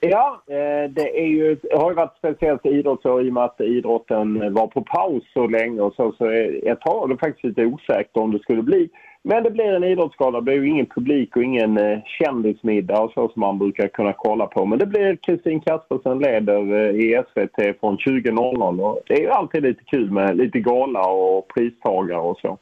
Ja, 0.00 0.42
eh, 0.46 0.90
det 0.90 1.20
är 1.20 1.26
ju, 1.26 1.54
det 1.54 1.76
har 1.76 1.90
ju 1.90 1.96
varit 1.96 2.18
speciellt 2.18 2.66
idrottsår 2.66 3.26
i 3.26 3.30
och 3.30 3.34
med 3.34 3.44
att 3.44 3.60
idrotten 3.60 4.54
var 4.54 4.66
på 4.66 4.82
paus 4.82 5.22
så 5.32 5.46
länge 5.46 5.80
och 5.80 5.94
så. 5.94 6.12
Så 6.12 6.30
ett 6.70 6.80
tag 6.80 7.00
var 7.00 7.08
det 7.08 7.16
faktiskt 7.16 7.44
lite 7.44 7.64
osäkert 7.64 8.16
om 8.16 8.32
det 8.32 8.38
skulle 8.38 8.62
bli 8.62 8.90
Men 9.22 9.42
det 9.42 9.50
blir 9.50 9.74
en 9.74 9.84
idrottsgala. 9.84 10.38
Det 10.38 10.44
blir 10.44 10.54
ju 10.54 10.68
ingen 10.68 10.86
publik 10.86 11.36
och 11.36 11.42
ingen 11.42 11.78
eh, 11.78 11.98
kändismiddag 12.04 13.00
och 13.00 13.12
så 13.12 13.28
som 13.28 13.40
man 13.40 13.58
brukar 13.58 13.88
kunna 13.88 14.12
kolla 14.12 14.46
på. 14.46 14.66
Men 14.66 14.78
det 14.78 14.86
blir 14.86 15.16
Kristin 15.16 15.60
Kaspersen 15.60 16.18
leder 16.18 16.74
eh, 16.74 16.90
i 16.90 17.22
SVT 17.32 17.80
från 17.80 17.96
20.00 17.98 18.80
och 18.80 19.00
det 19.06 19.14
är 19.14 19.20
ju 19.20 19.30
alltid 19.30 19.62
lite 19.62 19.84
kul 19.84 20.10
med 20.10 20.36
lite 20.36 20.60
gala 20.60 21.06
och 21.08 21.48
pristagare 21.48 22.20
och 22.20 22.38
så. 22.38 22.58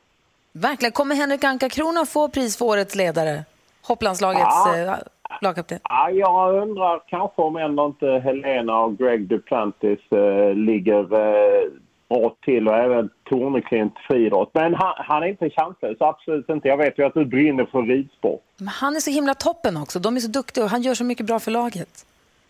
Verkligen. 0.53 0.93
Kommer 0.93 1.15
Henrik 1.15 1.45
Anka-Krona 1.45 2.07
få 2.07 2.29
pris 2.29 2.59
för 2.59 2.65
årets 2.65 2.95
ledare? 2.95 3.45
Hopplandslagets 3.89 4.67
eh, 4.67 4.95
lagkapten. 5.41 5.79
Ja, 5.83 6.11
jag 6.11 6.63
undrar 6.63 7.03
kanske 7.07 7.43
om 7.43 7.57
ändå 7.57 7.87
inte 7.87 8.07
Helena 8.07 8.79
och 8.79 8.99
Greg 8.99 9.29
Duplantis 9.29 10.13
eh, 10.13 10.55
ligger 10.55 11.15
eh, 11.15 11.69
bra 12.09 12.37
till 12.45 12.69
och 12.69 12.77
även 12.77 13.11
Torneklint 13.25 13.95
friidrott. 14.09 14.51
Men 14.55 14.75
han, 14.75 14.95
han 14.97 15.23
är 15.23 15.27
inte 15.27 15.51
chanslös, 15.51 15.97
absolut 16.01 16.49
inte. 16.49 16.69
Jag 16.69 16.77
vet 16.77 16.99
ju 16.99 17.07
att 17.07 17.15
du 17.15 17.25
brinner 17.25 17.65
för 17.65 17.83
ridsport. 17.83 18.43
Men 18.59 18.69
han 18.69 18.97
är 18.97 19.01
så 19.01 19.11
himla 19.11 19.35
toppen 19.35 19.77
också. 19.77 19.99
De 19.99 20.17
är 20.17 20.21
så 20.21 20.31
duktiga 20.31 20.65
och 20.65 20.71
han 20.71 20.83
gör 20.83 20.95
så 20.95 21.05
mycket 21.05 21.27
bra 21.27 21.39
för 21.39 21.51
laget. 21.51 22.07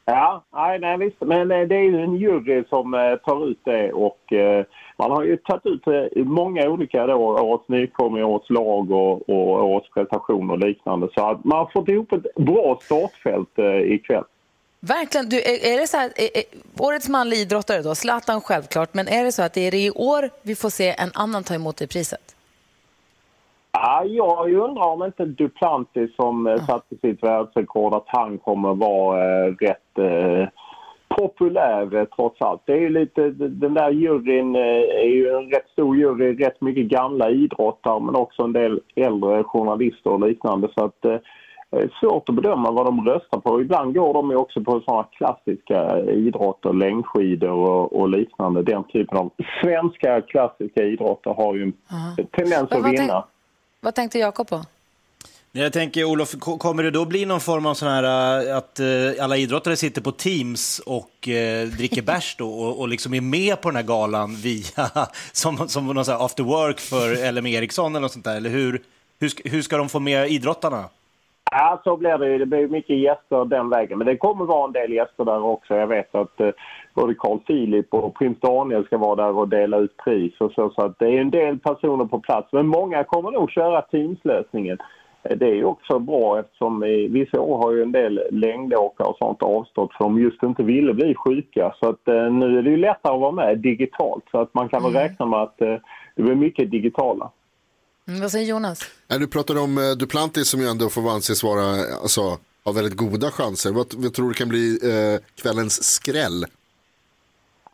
Ja, 0.08 0.44
nej, 0.54 0.78
nej 0.78 0.98
visst. 0.98 1.20
Men 1.20 1.50
eh, 1.50 1.60
det 1.68 1.74
är 1.74 1.82
ju 1.82 2.00
en 2.00 2.16
jury 2.16 2.64
som 2.68 2.94
eh, 2.94 3.16
tar 3.16 3.48
ut 3.48 3.60
det 3.64 3.92
och 3.92 4.32
eh, 4.32 4.64
man 4.98 5.10
har 5.10 5.24
ju 5.24 5.36
tagit 5.36 5.66
ut 5.66 5.82
många 6.26 6.68
olika 6.68 7.06
då, 7.06 7.14
årets 7.14 7.68
nykomling, 7.68 8.24
årets 8.24 8.50
lag 8.50 8.90
och, 8.90 9.28
och 9.28 9.64
årets 9.64 9.90
prestation 9.90 10.50
och 10.50 10.58
liknande. 10.58 11.08
Så 11.14 11.30
att 11.30 11.44
man 11.44 11.58
har 11.58 11.70
fått 11.72 11.88
ihop 11.88 12.12
ett 12.12 12.34
bra 12.34 12.78
startfält 12.82 13.58
ikväll. 13.84 14.24
Verkligen. 14.88 15.28
Du, 15.28 15.36
är, 15.36 15.74
är 15.74 15.80
det 15.80 15.86
så 15.86 15.96
här, 15.96 16.10
är, 16.16 16.30
är, 16.38 16.44
årets 16.78 17.08
manliga 17.08 17.40
idrottare 17.40 17.82
då, 17.82 17.94
Zlatan 17.94 18.40
självklart, 18.40 18.94
men 18.94 19.08
är 19.08 19.24
det 19.24 19.32
så 19.32 19.42
att 19.42 19.54
det 19.54 19.60
är 19.60 19.70
det 19.70 19.84
i 19.84 19.90
år 19.90 20.30
vi 20.42 20.54
får 20.54 20.70
se 20.70 20.94
en 20.98 21.10
annan 21.14 21.44
ta 21.44 21.54
emot 21.54 21.76
det 21.76 21.86
priset? 21.86 22.36
Ja, 23.72 24.04
jag 24.04 24.52
undrar 24.52 24.86
om 24.86 25.02
inte 25.02 25.24
Duplantis 25.24 26.16
som 26.16 26.46
eh, 26.46 26.66
satte 26.66 26.96
sitt 27.00 27.22
världsrekord 27.22 27.94
att 27.94 28.04
han 28.06 28.38
kommer 28.38 28.74
vara 28.74 29.46
eh, 29.46 29.54
rätt 29.60 29.98
eh, 29.98 30.48
populär 31.08 31.94
eh, 31.94 32.04
trots 32.04 32.40
allt. 32.40 32.62
Det 32.64 32.84
är 32.84 32.90
lite, 32.90 33.30
den 33.30 33.74
där 33.74 33.90
juryn 33.90 34.56
eh, 34.56 34.62
är 35.04 35.14
ju 35.14 35.28
en 35.28 35.50
rätt 35.50 35.68
stor 35.72 35.96
jury, 35.96 36.34
rätt 36.34 36.60
mycket 36.60 36.86
gamla 36.86 37.30
idrottare 37.30 38.00
men 38.00 38.14
också 38.14 38.42
en 38.42 38.52
del 38.52 38.80
äldre 38.94 39.44
journalister 39.44 40.10
och 40.10 40.28
liknande 40.28 40.68
så 40.74 40.84
att 40.84 41.22
det 41.70 41.76
är 41.76 41.90
svårt 42.00 42.28
att 42.28 42.34
bedöma 42.34 42.70
vad 42.70 42.86
de 42.86 43.04
röstar 43.08 43.40
på. 43.40 43.60
Ibland 43.60 43.94
går 43.94 44.14
de 44.14 44.36
också 44.36 44.60
på 44.64 44.80
sådana 44.80 45.04
klassiska 45.04 46.00
idrotter, 46.00 46.72
längdskidor 46.72 47.50
och, 47.50 48.00
och 48.00 48.08
liknande. 48.08 48.62
Den 48.62 48.84
typen 48.84 49.18
av 49.18 49.30
svenska 49.62 50.20
klassiska 50.20 50.82
idrotter 50.82 51.30
har 51.30 51.54
ju 51.54 51.62
en 51.62 51.72
tendens 52.26 52.50
Men 52.70 52.78
att 52.78 52.82
vad 52.82 52.90
vinna. 52.90 53.12
tänk- 53.12 53.24
Vad 53.80 53.94
tänkte 53.94 54.18
Jakob 54.18 54.48
på? 54.48 54.60
Jag 55.52 55.72
tänker, 55.72 56.04
Olof, 56.04 56.34
ko- 56.40 56.58
kommer 56.58 56.82
det 56.82 56.90
då 56.90 57.04
bli 57.04 57.24
någon 57.26 57.40
form 57.40 57.66
av 57.66 57.74
sån 57.74 57.88
här 57.88 58.02
äh, 58.50 58.56
att 58.56 58.80
äh, 58.80 58.86
alla 59.24 59.36
idrottare 59.36 59.76
sitter 59.76 60.00
på 60.02 60.12
Teams 60.12 60.78
och 60.86 61.10
dricker 61.78 62.02
bärs 62.06 62.36
då 62.38 62.48
och, 62.50 62.80
och 62.80 62.88
liksom 62.88 63.14
är 63.14 63.20
med 63.20 63.60
på 63.60 63.68
den 63.70 63.76
här 63.76 63.82
galan 63.82 64.34
via, 64.36 64.64
som, 65.32 65.68
som 65.68 65.86
någon 65.86 66.04
sån 66.04 66.14
här 66.14 66.24
after 66.24 66.42
work 66.42 66.80
för 66.80 67.32
LM 67.32 67.46
Eriksson 67.46 67.92
eller 67.92 68.00
något 68.00 68.12
sånt 68.12 68.24
där? 68.24 68.36
Eller 68.36 68.50
hur, 68.50 68.82
hur, 69.20 69.28
ska, 69.28 69.48
hur 69.48 69.62
ska 69.62 69.76
de 69.76 69.88
få 69.88 70.00
med 70.00 70.30
idrottarna? 70.30 70.84
Ja, 71.50 71.80
så 71.84 71.96
blir 71.96 72.18
det. 72.18 72.38
Det 72.38 72.46
blir 72.46 72.68
mycket 72.68 72.98
gäster 72.98 73.44
den 73.44 73.68
vägen. 73.70 73.98
Men 73.98 74.06
det 74.06 74.16
kommer 74.16 74.44
vara 74.44 74.64
en 74.66 74.72
del 74.72 74.92
gäster 74.92 75.24
där 75.24 75.44
också. 75.44 75.74
Jag 75.74 75.86
vet 75.86 76.14
att 76.14 76.40
eh, 76.40 76.50
både 76.94 77.14
Carl 77.14 77.38
Philip 77.38 77.94
och 77.94 78.14
prins 78.14 78.40
Daniel 78.40 78.84
ska 78.84 78.98
vara 78.98 79.14
där 79.16 79.38
och 79.38 79.48
dela 79.48 79.76
ut 79.78 79.96
pris 79.96 80.40
och 80.40 80.52
så. 80.52 80.70
Så 80.70 80.84
att 80.84 80.98
det 80.98 81.06
är 81.06 81.20
en 81.20 81.30
del 81.30 81.58
personer 81.58 82.04
på 82.04 82.20
plats. 82.20 82.52
Men 82.52 82.66
många 82.66 83.04
kommer 83.04 83.30
nog 83.30 83.50
köra 83.50 83.82
Teams-lösningen. 83.82 84.78
Eh, 85.22 85.36
Det 85.36 85.46
är 85.46 85.64
också 85.64 85.98
bra 85.98 86.38
eftersom 86.38 86.84
i 86.84 87.08
vissa 87.08 87.40
år 87.40 87.58
har 87.58 87.72
ju 87.72 87.82
en 87.82 87.92
del 87.92 88.20
längdåkare 88.30 89.08
och 89.08 89.16
sånt 89.18 89.42
avstått 89.42 89.92
för 89.92 90.04
de 90.04 90.18
just 90.18 90.42
inte 90.42 90.62
ville 90.62 90.94
bli 90.94 91.14
sjuka. 91.14 91.74
Så 91.80 91.88
att 91.88 92.08
eh, 92.08 92.32
nu 92.32 92.58
är 92.58 92.62
det 92.62 92.70
ju 92.70 92.76
lättare 92.76 93.14
att 93.14 93.20
vara 93.20 93.32
med 93.32 93.58
digitalt. 93.58 94.24
Så 94.30 94.38
att 94.38 94.54
man 94.54 94.68
kan 94.68 94.82
väl 94.82 94.92
räkna 94.92 95.26
med 95.26 95.42
att 95.42 95.60
eh, 95.60 95.76
det 96.16 96.22
blir 96.22 96.34
mycket 96.34 96.70
digitala. 96.70 97.30
Mm, 98.08 98.20
vad 98.20 98.30
säger 98.30 98.50
Jonas? 98.50 98.80
Du 99.20 99.26
pratar 99.26 99.62
om 99.64 99.78
eh, 99.78 99.98
Duplantis 99.98 100.48
som 100.48 100.60
ju 100.60 100.66
ändå 100.66 100.88
får 100.88 101.10
anses 101.10 101.42
vara, 101.44 101.62
alltså, 102.02 102.20
har 102.64 102.72
väldigt 102.72 102.96
goda 102.96 103.30
chanser. 103.30 103.72
Vad, 103.72 103.86
vad 103.96 104.12
tror 104.14 104.28
du 104.28 104.34
kan 104.34 104.48
bli 104.48 104.78
eh, 104.82 105.20
kvällens 105.42 105.84
skräll? 105.94 106.44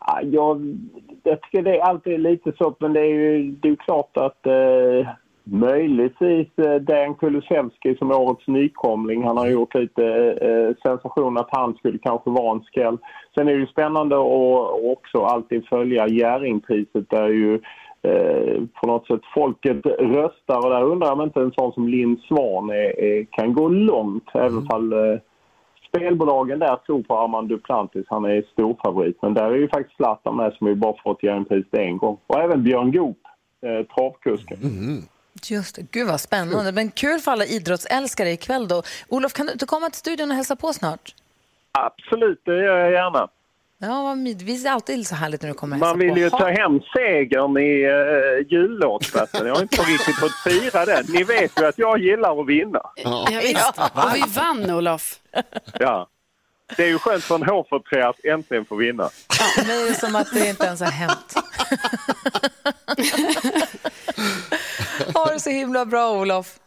Ja, 0.07 0.21
jag, 0.23 0.79
jag 1.23 1.43
tycker 1.43 1.63
det 1.63 1.77
är 1.77 1.83
alltid 1.83 2.21
lite 2.21 2.53
så, 2.59 2.75
men 2.81 2.93
det 2.93 3.01
är 3.01 3.15
ju 3.15 3.51
det 3.51 3.69
är 3.69 3.77
klart 3.77 4.17
att 4.17 4.47
eh, 4.47 5.09
möjligtvis 5.45 6.59
eh, 6.59 6.75
Dan 6.75 7.15
Kulusevski 7.15 7.97
som 7.99 8.11
årets 8.11 8.47
nykomling, 8.47 9.25
han 9.25 9.37
har 9.37 9.47
gjort 9.47 9.75
lite 9.75 10.05
eh, 10.41 10.91
sensation 10.91 11.39
att 11.39 11.49
han 11.51 11.75
skulle 11.75 11.99
kanske 11.99 12.31
vara 12.31 12.53
en 12.53 12.65
skräll. 12.65 12.99
Sen 13.35 13.49
är 13.49 13.53
det 13.53 13.61
ju 13.61 13.67
spännande 13.67 14.17
att 14.17 14.97
också 14.97 15.25
alltid 15.25 15.67
följa 15.67 16.09
Jerringpriset 16.09 17.11
där 17.11 17.29
ju 17.29 17.61
eh, 18.03 18.63
på 18.81 18.87
något 18.87 19.07
sätt 19.07 19.21
folket 19.35 19.87
röstar 19.87 20.57
och 20.65 20.71
där 20.71 20.83
undrar 20.83 21.09
jag 21.09 21.19
om 21.19 21.25
inte 21.25 21.41
en 21.41 21.53
sån 21.53 21.73
som 21.73 21.89
Linn 21.89 22.21
Svan 22.29 22.71
är, 22.71 23.01
är, 23.01 23.25
kan 23.25 23.55
gå 23.55 23.69
långt, 23.69 24.29
även 24.35 24.67
fall 24.67 24.93
eh, 24.93 25.21
spelbolagen 25.89 26.59
där 26.59 26.77
tror 26.77 27.03
på 27.03 27.19
Armand 27.19 27.49
Duplantis. 27.49 28.07
Han 28.09 28.25
är 28.25 28.43
storfavorit. 28.53 29.19
Men 29.23 29.35
där 29.35 29.51
är 29.51 29.57
ju 29.57 29.69
faktiskt 29.69 29.97
Zlatan 29.97 30.37
med 30.37 30.53
som 30.53 30.67
ju 30.67 30.75
bara 30.75 30.95
fått 31.03 31.23
Jerringpriset 31.23 31.75
en 31.75 31.99
gång. 31.99 32.19
Och 32.27 32.41
även 32.41 32.63
Björn 32.63 32.93
Goop, 32.93 33.19
eh, 33.63 33.87
travkusken. 33.95 34.59
Just 35.51 35.77
det. 35.77 35.83
Gud 35.91 36.09
vad 36.09 36.21
spännande. 36.21 36.73
Men 36.73 36.91
kul 36.91 37.19
för 37.19 37.31
alla 37.31 37.45
idrottsälskare 37.45 38.31
ikväll 38.31 38.69
då. 38.69 38.83
Olof, 39.09 39.33
kan 39.33 39.47
du 39.47 39.53
inte 39.53 39.67
komma 39.67 39.87
till 39.91 39.99
studion 39.99 40.31
och 40.31 40.37
hälsa 40.37 40.57
på 40.57 40.73
snart? 40.73 41.15
Absolut, 41.73 42.41
det 42.45 42.65
gör 42.65 42.79
jag 42.79 42.93
gärna. 42.93 43.29
Ja, 43.85 44.03
vad 44.03 44.17
myd- 44.19 44.43
visst 44.43 44.65
är 44.67 44.71
det 44.71 44.75
alltid 44.75 45.07
så 45.07 45.15
härligt 45.15 45.43
när 45.43 45.49
du 45.49 45.55
kommer 45.55 45.77
och 45.77 45.81
Man 45.81 45.99
vill 45.99 46.17
ju 46.17 46.31
på. 46.31 46.39
ta 46.39 46.49
hem 46.51 46.81
segern 46.97 47.57
i 47.59 47.87
uh, 47.87 48.47
jullåtsbatten. 48.49 49.47
Jag 49.47 49.55
har 49.55 49.63
inte 49.63 49.83
riktigt 49.83 50.17
fått 50.17 50.35
fira 50.45 50.85
den. 50.85 51.05
Ni 51.09 51.25
vet 51.25 51.61
ju 51.61 51.67
att 51.67 51.79
jag 51.79 51.99
gillar 51.99 52.41
att 52.41 52.47
vinna. 52.49 52.81
Ja, 52.97 53.27
visst. 53.43 53.79
Och 53.79 54.15
vi 54.15 54.23
vann, 54.37 54.71
Olof. 54.71 55.15
Ja. 55.79 56.09
Det 56.77 56.83
är 56.85 56.89
ju 56.89 56.99
skönt 56.99 57.25
för 57.25 57.35
en 57.35 57.43
hårförträ 57.43 58.09
att 58.09 58.25
äntligen 58.25 58.65
få 58.65 58.77
vinna. 58.77 59.09
Nu 59.67 59.73
är 59.73 59.89
det 59.89 59.95
som 59.95 60.17
att 60.17 60.29
det 60.35 60.49
inte 60.49 60.67
ens 60.67 60.81
har 60.81 60.91
hänt. 60.91 61.35
ha 65.15 65.27
det 65.33 65.41
så 65.41 65.51
himla 65.51 65.85
bra, 65.87 66.21
Olof. 66.21 66.59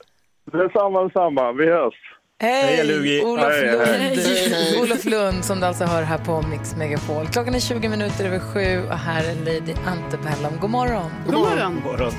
Detsamma, 0.52 1.04
detsamma. 1.04 1.52
Vi 1.52 1.66
hörs. 1.70 2.15
Hej, 2.42 2.76
Hej. 2.76 3.26
Olof 3.26 3.62
Lund. 3.62 3.88
hej. 3.88 4.82
Olof 4.82 5.06
Lund 5.06 5.46
som 5.46 5.60
du 5.60 5.66
alltså 5.66 5.84
hör 5.86 6.02
här 6.02 6.18
på 6.18 6.42
Mix 6.42 6.76
Megapol. 6.76 7.28
Klockan 7.28 7.56
är 7.56 7.60
20 7.60 7.90
minuter 7.90 8.26
över 8.26 8.40
sju 8.40 8.88
och 8.88 8.98
här 8.98 9.24
är 9.24 9.36
Lady 9.36 9.74
Antebellum. 9.86 10.60
God 10.62 10.70
morgon. 10.70 11.12
God 11.26 11.34
morgon. 11.34 11.76
God 11.76 11.84
morgon. 11.84 12.12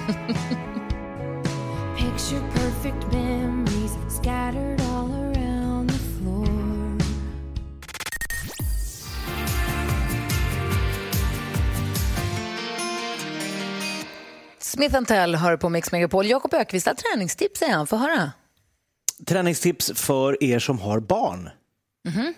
Picture 1.97 2.41
perfect 2.55 3.13
memories 3.13 3.93
scattered 4.21 4.81
all 4.81 5.13
around 5.13 5.91
the 5.91 5.99
floor. 5.99 6.99
Smith 14.59 15.03
Tell 15.03 15.35
hör 15.35 15.57
på 15.57 15.69
Mix 15.69 15.93
Megapol. 15.93 16.27
Jakob 16.27 16.55
Ökvist 16.55 16.87
har 16.87 16.95
träningstips 16.95 17.59
säger 17.59 17.75
han. 17.75 17.87
Få 17.87 17.97
höra. 17.97 18.33
Träningstips 19.27 19.93
för 19.95 20.45
er 20.45 20.59
som 20.59 20.79
har 20.79 21.01
barn. 21.01 21.51
Mhm. 22.09 22.35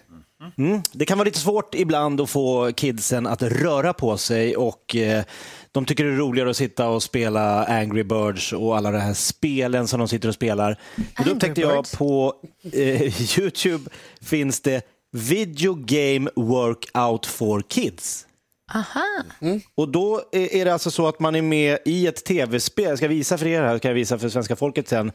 Mm. 0.59 0.83
Det 0.93 1.05
kan 1.05 1.19
vara 1.19 1.25
lite 1.25 1.39
svårt 1.39 1.75
ibland 1.75 2.21
att 2.21 2.31
få 2.31 2.73
kidsen 2.73 3.27
att 3.27 3.43
röra 3.43 3.93
på 3.93 4.17
sig 4.17 4.57
och 4.57 4.97
eh, 4.97 5.25
de 5.73 5.85
tycker 5.85 6.05
det 6.05 6.11
är 6.11 6.17
roligare 6.17 6.51
att 6.51 6.57
sitta 6.57 6.89
och 6.89 7.03
spela 7.03 7.65
Angry 7.65 8.03
Birds 8.03 8.53
och 8.53 8.77
alla 8.77 8.91
de 8.91 8.99
här 8.99 9.15
spelen 9.15 9.89
som 9.89 9.99
de 9.99 10.09
sitter 10.09 10.29
och 10.29 10.35
spelar. 10.35 10.81
Men 11.17 11.27
då 11.27 11.31
upptäckte 11.33 11.61
jag 11.61 11.91
på 11.93 12.35
eh, 12.73 13.39
Youtube 13.39 13.91
finns 14.21 14.61
det 14.61 14.87
Video 15.13 15.75
Game 15.75 16.31
Workout 16.37 17.27
for 17.27 17.63
Kids. 17.69 18.27
Aha. 18.75 19.25
Och 19.75 19.89
då 19.89 20.23
är 20.33 20.55
är 20.55 20.65
det 20.65 20.73
alltså 20.73 20.91
så 20.91 21.09
att 21.09 21.21
man 21.21 21.35
är 21.35 21.43
med 21.43 21.79
i 21.85 22.07
ett 22.07 22.25
tv-spel, 22.25 22.89
jag 22.89 22.99
ska 22.99 23.09
visa 23.09 23.39
för 23.39 23.47
er 23.47 23.63
här, 23.63 23.79
ska 23.79 23.89
jag 23.89 23.95
visa 23.95 24.19
för 24.19 24.29
svenska 24.29 24.57
folket 24.57 24.89
sen. 24.89 25.13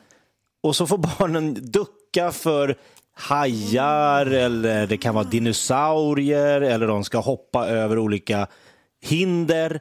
Och 0.64 0.76
så 0.76 0.88
får 0.88 0.98
barnen 0.98 1.54
ducka 1.54 2.32
för 2.32 2.78
hajar 3.16 4.26
eller 4.26 4.88
det 4.88 4.98
kan 4.98 5.16
vara 5.16 5.24
dinosaurier 5.24 6.62
eller 6.62 6.88
de 6.88 7.04
ska 7.04 7.18
hoppa 7.20 7.68
över 7.68 7.98
olika 8.00 8.48
hinder. 9.02 9.80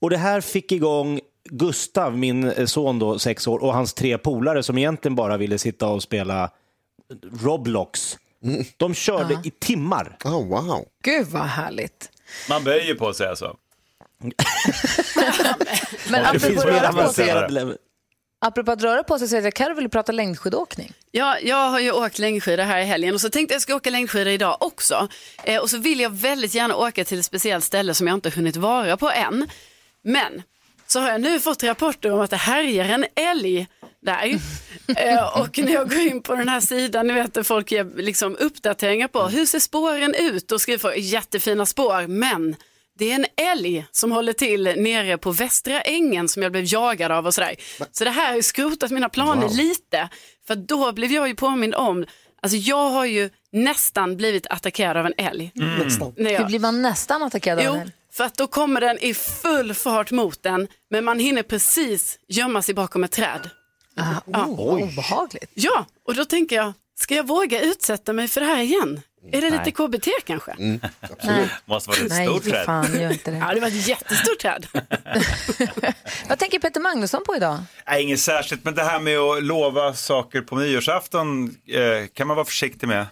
Och 0.00 0.10
det 0.10 0.16
här 0.16 0.40
fick 0.40 0.72
igång 0.72 1.20
Gustav, 1.50 2.18
min 2.18 2.66
son 2.66 2.98
då, 2.98 3.18
sex 3.18 3.46
år, 3.46 3.58
och 3.58 3.74
hans 3.74 3.94
tre 3.94 4.18
polare 4.18 4.62
som 4.62 4.78
egentligen 4.78 5.14
bara 5.14 5.36
ville 5.36 5.58
sitta 5.58 5.88
och 5.88 6.02
spela 6.02 6.50
Roblox. 7.42 8.18
De 8.76 8.94
körde 8.94 9.40
i 9.44 9.50
timmar. 9.50 10.16
Oh, 10.24 10.48
wow. 10.48 10.84
Gud 11.02 11.26
vad 11.26 11.42
härligt. 11.42 12.10
Man 12.48 12.64
böjer 12.64 12.94
på 12.94 13.12
sig 13.12 13.28
alltså. 13.28 13.56
Men 16.10 16.22
det 16.22 16.28
apropå 16.28 16.46
finns 16.46 16.64
mer 16.64 16.72
röra 16.72 16.92
på 16.92 17.12
sig. 17.12 17.76
Apropå 18.46 18.72
att 18.72 18.82
röra 18.82 19.02
på 19.02 19.18
sig 19.18 19.28
så 19.28 19.36
jag 19.36 19.54
Carro 19.54 19.74
vill 19.74 19.88
prata 19.88 20.12
längdskidåkning. 20.12 20.92
Ja, 21.10 21.38
jag 21.38 21.70
har 21.70 21.80
ju 21.80 21.92
åkt 21.92 22.18
längdskidor 22.18 22.62
här 22.62 22.80
i 22.80 22.84
helgen 22.84 23.14
och 23.14 23.20
så 23.20 23.30
tänkte 23.30 23.54
jag 23.54 23.62
ska 23.62 23.74
åka 23.74 23.90
längdskidor 23.90 24.32
idag 24.32 24.56
också. 24.60 25.08
Eh, 25.44 25.62
och 25.62 25.70
så 25.70 25.78
vill 25.78 26.00
jag 26.00 26.10
väldigt 26.10 26.54
gärna 26.54 26.76
åka 26.76 27.04
till 27.04 27.18
ett 27.18 27.24
speciellt 27.24 27.64
ställe 27.64 27.94
som 27.94 28.06
jag 28.06 28.14
inte 28.14 28.30
hunnit 28.30 28.56
vara 28.56 28.96
på 28.96 29.10
än. 29.10 29.48
Men 30.02 30.42
så 30.86 31.00
har 31.00 31.10
jag 31.10 31.20
nu 31.20 31.40
fått 31.40 31.62
rapporter 31.62 32.12
om 32.12 32.20
att 32.20 32.30
det 32.30 32.36
härjar 32.36 32.84
en 32.84 33.04
älg 33.14 33.66
där. 34.02 34.26
eh, 34.96 35.40
och 35.40 35.58
när 35.58 35.72
jag 35.72 35.88
går 35.88 35.98
in 35.98 36.22
på 36.22 36.34
den 36.34 36.48
här 36.48 36.60
sidan, 36.60 37.06
ni 37.06 37.12
vet 37.12 37.34
där 37.34 37.42
folk 37.42 37.72
ger 37.72 37.84
liksom 37.96 38.36
uppdateringar 38.36 39.08
på 39.08 39.22
hur 39.22 39.46
ser 39.46 39.60
spåren 39.60 40.14
ut 40.14 40.52
och 40.52 40.60
skriver 40.60 40.78
folk, 40.78 40.96
jättefina 40.96 41.66
spår, 41.66 42.06
men 42.06 42.56
det 42.98 43.10
är 43.10 43.14
en 43.14 43.26
älg 43.52 43.86
som 43.90 44.12
håller 44.12 44.32
till 44.32 44.62
nere 44.76 45.18
på 45.18 45.30
Västra 45.32 45.80
ängen 45.80 46.28
som 46.28 46.42
jag 46.42 46.52
blev 46.52 46.64
jagad 46.66 47.12
av 47.12 47.26
och 47.26 47.34
sådär. 47.34 47.54
Så 47.92 48.04
det 48.04 48.10
här 48.10 48.28
har 48.28 48.36
ju 48.36 48.42
skrotat 48.42 48.90
mina 48.90 49.08
planer 49.08 49.42
Wow. 49.46 49.56
lite. 49.56 50.08
För 50.46 50.54
då 50.54 50.92
blev 50.92 51.12
jag 51.12 51.28
ju 51.28 51.34
påmind 51.34 51.74
om, 51.74 52.04
alltså 52.42 52.56
jag 52.58 52.90
har 52.90 53.04
ju 53.04 53.30
nästan 53.52 54.16
blivit 54.16 54.46
attackerad 54.46 54.96
av 54.96 55.06
en 55.06 55.14
älg. 55.16 55.50
När 56.16 56.30
jag- 56.30 56.40
Hur 56.40 56.46
blir 56.46 56.58
man 56.60 56.82
nästan 56.82 57.22
attackerad 57.22 57.58
av 57.58 57.64
Jo, 57.64 57.72
en 57.74 57.80
älg? 57.80 57.90
för 58.12 58.24
att 58.24 58.36
då 58.36 58.46
kommer 58.46 58.80
den 58.80 58.98
i 58.98 59.14
full 59.14 59.74
fart 59.74 60.10
mot 60.10 60.42
den, 60.42 60.68
men 60.90 61.04
man 61.04 61.18
hinner 61.18 61.42
precis 61.42 62.18
gömma 62.28 62.62
sig 62.62 62.74
bakom 62.74 63.04
ett 63.04 63.12
träd. 63.12 63.50
Ah, 63.96 64.14
oh, 64.26 64.82
obehagligt. 64.82 65.50
Ja, 65.54 65.86
och 66.06 66.14
då 66.14 66.24
tänker 66.24 66.56
jag, 66.56 66.72
ska 66.98 67.14
jag 67.14 67.26
våga 67.26 67.60
utsätta 67.60 68.12
mig 68.12 68.28
för 68.28 68.40
det 68.40 68.46
här 68.46 68.62
igen? 68.62 69.00
Är 69.32 69.40
det 69.40 69.50
lite. 69.50 69.70
KBT 69.70 70.08
kanske? 70.24 70.52
Mm, 70.52 70.80
Nej. 71.24 71.48
Måste 71.64 71.90
vara 71.90 71.98
ett 72.00 72.08
Nej, 72.08 72.26
stort 72.26 72.44
träd. 72.44 72.64
fan, 72.66 73.00
gör 73.00 73.10
inte 73.12 73.30
det. 73.30 73.36
Ja, 73.36 73.54
det 73.54 73.60
var 73.60 73.68
ett 73.68 73.88
jättestort 73.88 74.38
träd. 74.40 74.66
Vad 76.28 76.38
tänker 76.38 76.58
Peter 76.58 76.80
Magnusson 76.80 77.22
på 77.26 77.36
idag? 77.36 77.58
Nej, 77.86 78.02
inget 78.02 78.20
särskilt, 78.20 78.64
men 78.64 78.74
det 78.74 78.82
här 78.84 79.00
med 79.00 79.18
att 79.18 79.42
lova 79.42 79.94
saker 79.94 80.40
på 80.40 80.56
nyårsafton 80.56 81.44
eh, 81.68 82.06
kan 82.14 82.26
man 82.26 82.36
vara 82.36 82.44
försiktig 82.46 82.86
med. 82.86 83.06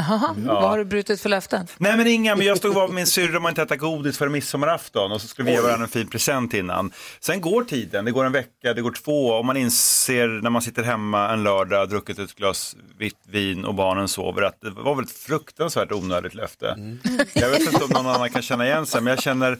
Aha, 0.00 0.34
Ja. 0.46 0.54
Vad 0.54 0.70
har 0.70 0.78
du 0.78 0.84
brutit 0.84 1.20
för 1.20 1.28
löften? 1.28 1.66
Nej 1.78 1.96
men 1.96 2.06
inga, 2.06 2.36
men 2.36 2.46
jag 2.46 2.58
stod 2.58 2.70
och 2.70 2.74
var 2.74 2.86
med 2.88 2.94
min 2.94 3.06
syrra 3.06 3.38
och 3.38 3.48
inte 3.48 3.62
äta 3.62 3.76
godis 3.76 4.18
för 4.18 4.28
midsommarafton 4.28 5.12
och 5.12 5.20
så 5.20 5.28
skulle 5.28 5.50
vi 5.50 5.56
ge 5.56 5.60
varandra 5.62 5.84
en 5.84 5.90
fin 5.90 6.06
present 6.08 6.54
innan. 6.54 6.92
Sen 7.20 7.40
går 7.40 7.64
tiden, 7.64 8.04
det 8.04 8.10
går 8.10 8.24
en 8.24 8.32
vecka, 8.32 8.74
det 8.74 8.82
går 8.82 8.92
två 8.92 9.26
och 9.28 9.44
man 9.44 9.56
inser 9.56 10.28
när 10.42 10.50
man 10.50 10.62
sitter 10.62 10.82
hemma 10.82 11.32
en 11.32 11.42
lördag, 11.42 11.88
druckit 11.88 12.18
ett 12.18 12.34
glas 12.34 12.76
vitt 12.98 13.16
vin 13.28 13.64
och 13.64 13.74
barnen 13.74 14.08
sover 14.08 14.42
att 14.42 14.60
det 14.60 14.70
var 14.70 14.94
väl 14.94 15.04
ett 15.04 15.10
fruktansvärt 15.12 15.92
onödigt 15.92 16.34
löfte. 16.34 16.98
Jag 17.32 17.50
vet 17.50 17.60
inte 17.60 17.84
om 17.84 17.90
någon 17.90 18.06
annan 18.06 18.30
kan 18.30 18.42
känna 18.42 18.66
igen 18.66 18.86
sig 18.86 19.00
men 19.00 19.10
jag 19.10 19.22
känner, 19.22 19.52
eh, 19.52 19.58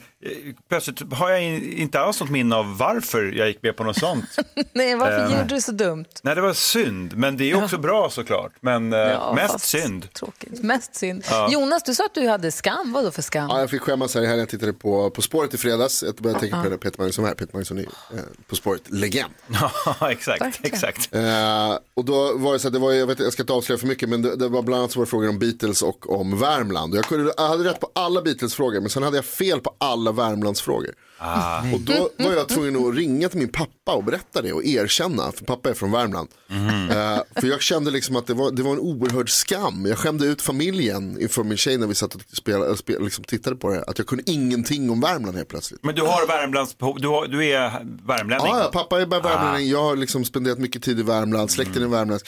plötsligt 0.69 1.13
har 1.13 1.29
jag 1.29 1.43
in- 1.43 1.73
inte 1.77 1.99
alls 1.99 2.19
något 2.21 2.29
minne 2.29 2.55
av 2.55 2.77
varför 2.77 3.23
jag 3.35 3.47
gick 3.47 3.63
med 3.63 3.75
på 3.77 3.83
något 3.83 3.97
sånt. 3.99 4.25
Nej, 4.73 4.95
varför 4.95 5.17
Eh, 5.25 5.31
gjorde 5.37 5.55
du 5.55 5.61
så 5.61 5.71
dumt? 5.71 6.05
Nej 6.23 6.35
det 6.35 6.41
var 6.41 6.53
synd, 6.53 7.17
men 7.17 7.37
det 7.37 7.51
är 7.51 7.63
också 7.63 7.77
bra 7.77 8.09
såklart. 8.09 8.51
Men 8.61 8.93
eh, 8.93 8.99
Ja, 8.99 9.33
mest 9.35 9.51
fast- 9.51 9.65
synd. 9.65 10.07
Tråkigt. 10.27 10.63
Mest 10.63 10.95
synd. 10.95 11.23
Ja. 11.29 11.49
Jonas, 11.51 11.83
du 11.83 11.95
sa 11.95 12.05
att 12.05 12.13
du 12.13 12.27
hade 12.27 12.51
skam. 12.51 12.93
Vad 12.93 13.03
då 13.03 13.11
för 13.11 13.21
skam? 13.21 13.49
Ja, 13.49 13.59
jag 13.59 13.69
fick 13.69 13.81
skämmas 13.81 14.15
här 14.15 14.21
i 14.21 14.25
helgen. 14.25 14.39
Jag 14.39 14.49
tittade 14.49 14.73
på 14.73 15.09
På 15.09 15.21
spåret 15.21 15.53
i 15.53 15.57
fredags. 15.57 16.03
Jag 16.03 16.15
började 16.15 16.39
tänka 16.39 16.69
på. 16.69 16.77
Peter 16.77 16.97
Magnusson 16.99 17.25
här. 17.25 17.33
Peter 17.33 17.53
Magnusson 17.53 17.77
är 17.77 17.81
eh, 17.83 18.19
På 18.47 18.55
spåret-legend. 18.55 19.33
Ja, 19.99 20.11
exakt, 20.11 20.59
exakt. 20.63 21.15
Eh, 21.15 21.77
och 21.93 22.05
då 22.05 22.37
var 22.37 22.53
det 22.53 22.59
så 22.59 22.67
att 22.67 22.73
det 22.73 22.79
var, 22.79 22.91
jag, 22.91 23.07
vet, 23.07 23.19
jag 23.19 23.33
ska 23.33 23.43
inte 23.43 23.53
avslöja 23.53 23.77
för 23.79 23.87
mycket, 23.87 24.09
men 24.09 24.21
det, 24.21 24.35
det 24.35 24.47
var 24.47 24.61
bland 24.61 24.79
annat 24.79 24.91
så 24.91 24.99
var 24.99 25.05
det 25.05 25.09
frågor 25.09 25.29
om 25.29 25.39
Beatles 25.39 25.81
och 25.81 26.19
om 26.19 26.39
Värmland. 26.39 26.93
Och 26.93 26.97
jag, 26.97 27.05
kunde, 27.05 27.33
jag 27.37 27.47
hade 27.47 27.63
rätt 27.69 27.79
på 27.79 27.89
alla 27.95 28.21
Beatles-frågor, 28.21 28.79
men 28.79 28.89
sen 28.89 29.03
hade 29.03 29.17
jag 29.17 29.25
fel 29.25 29.59
på 29.59 29.75
alla 29.77 30.11
Värmlandsfrågor. 30.11 30.93
Ah. 31.17 31.59
Och 31.73 31.79
då 31.79 32.09
var 32.17 32.33
jag 32.33 32.49
tvungen 32.49 32.87
att 32.87 32.95
ringa 32.95 33.29
till 33.29 33.39
min 33.39 33.51
pappa 33.51 33.93
och 33.93 34.03
berätta 34.03 34.41
det 34.41 34.53
och 34.53 34.65
erkänna, 34.65 35.31
för 35.31 35.45
pappa 35.45 35.69
är 35.69 35.73
från 35.73 35.91
Värmland. 35.91 36.29
Eh, 36.49 37.41
för 37.41 37.47
jag 37.47 37.61
kände 37.61 37.91
liksom 37.91 38.15
att 38.15 38.27
det 38.27 38.33
var, 38.33 38.51
det 38.51 38.63
var 38.63 38.71
en 38.71 38.79
oerhörd 38.79 39.29
skam. 39.29 39.85
Jag 39.85 39.97
skämde 39.97 40.25
ut 40.25 40.41
familjen 40.41 41.21
inför 41.21 41.43
min 41.43 41.57
tjej 41.57 41.77
när 41.77 41.87
vi 41.87 41.95
satt 41.95 42.15
och 42.15 42.21
spelade, 42.33 42.77
spelade, 42.77 43.05
liksom 43.05 43.23
tittade 43.23 43.55
på 43.55 43.69
det. 43.69 43.83
Att 43.87 43.97
jag 43.97 44.07
kunde 44.07 44.31
ingenting 44.31 44.89
om 44.89 45.01
Värmland 45.01 45.37
helt 45.37 45.49
plötsligt. 45.49 45.83
Men 45.83 45.95
du 45.95 46.01
har 46.01 46.27
Värmlands, 46.27 46.75
du, 46.79 47.07
har, 47.07 47.27
du 47.27 47.45
är 47.45 47.69
värmlänning? 48.07 48.47
Ja, 48.47 48.59
ja, 48.63 48.69
pappa 48.73 49.01
är 49.01 49.05
bara 49.05 49.21
värmlänning. 49.21 49.67
Ah. 49.67 49.71
Jag 49.71 49.83
har 49.83 49.95
liksom 49.95 50.25
spenderat 50.25 50.59
mycket 50.59 50.83
tid 50.83 50.99
i 50.99 51.03
Värmland, 51.03 51.51
släkten 51.51 51.83
är 51.83 51.87
värmländsk. 51.87 52.27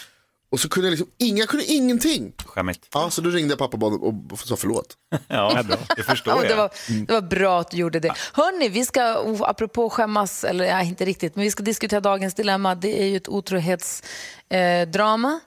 Och 0.52 0.60
så 0.60 0.70
kunde 0.70 0.88
jag 0.88 0.92
liksom, 0.92 1.10
inga, 1.18 1.46
kunde 1.46 1.66
ingenting. 1.66 2.34
Skämmigt. 2.46 2.88
Ja, 2.94 3.10
så 3.10 3.22
då 3.22 3.30
ringde 3.30 3.52
jag 3.52 3.60
pappa 3.60 3.74
och, 3.74 3.80
bad, 3.80 3.94
och, 4.32 4.40
sa 4.40 4.56
förlåt. 4.56 4.98
Ja, 5.28 5.64
det 5.96 6.04
förstår 6.04 6.34
Ja, 6.34 6.44
jag. 6.44 6.52
det, 6.52 6.56
var, 6.56 6.72
det 7.08 7.14
var 7.14 7.22
bra 7.22 7.60
att 7.60 7.72
du 7.72 7.78
gjorde 7.78 8.00
det. 8.00 8.14
Hörni, 8.34 8.70
vi 8.70 8.86
ska, 8.86 9.20
oh, 9.20 9.50
apropå 9.50 9.90
skämmas, 9.90 10.44
eller 10.44 10.66
ja, 10.66 10.82
inte 10.82 11.06
riktigt, 11.06 11.36
men 11.36 11.44
vi 11.44 11.52
ska 11.52 11.64
diskutera 11.64 12.00
dagens 12.00 12.34
dilemma. 12.34 12.76
Det 12.76 13.02
är 13.02 13.06
ju 13.06 13.18
ett 13.18 13.28
otrohetsdrama. 13.28 15.32
Eh, 15.32 15.38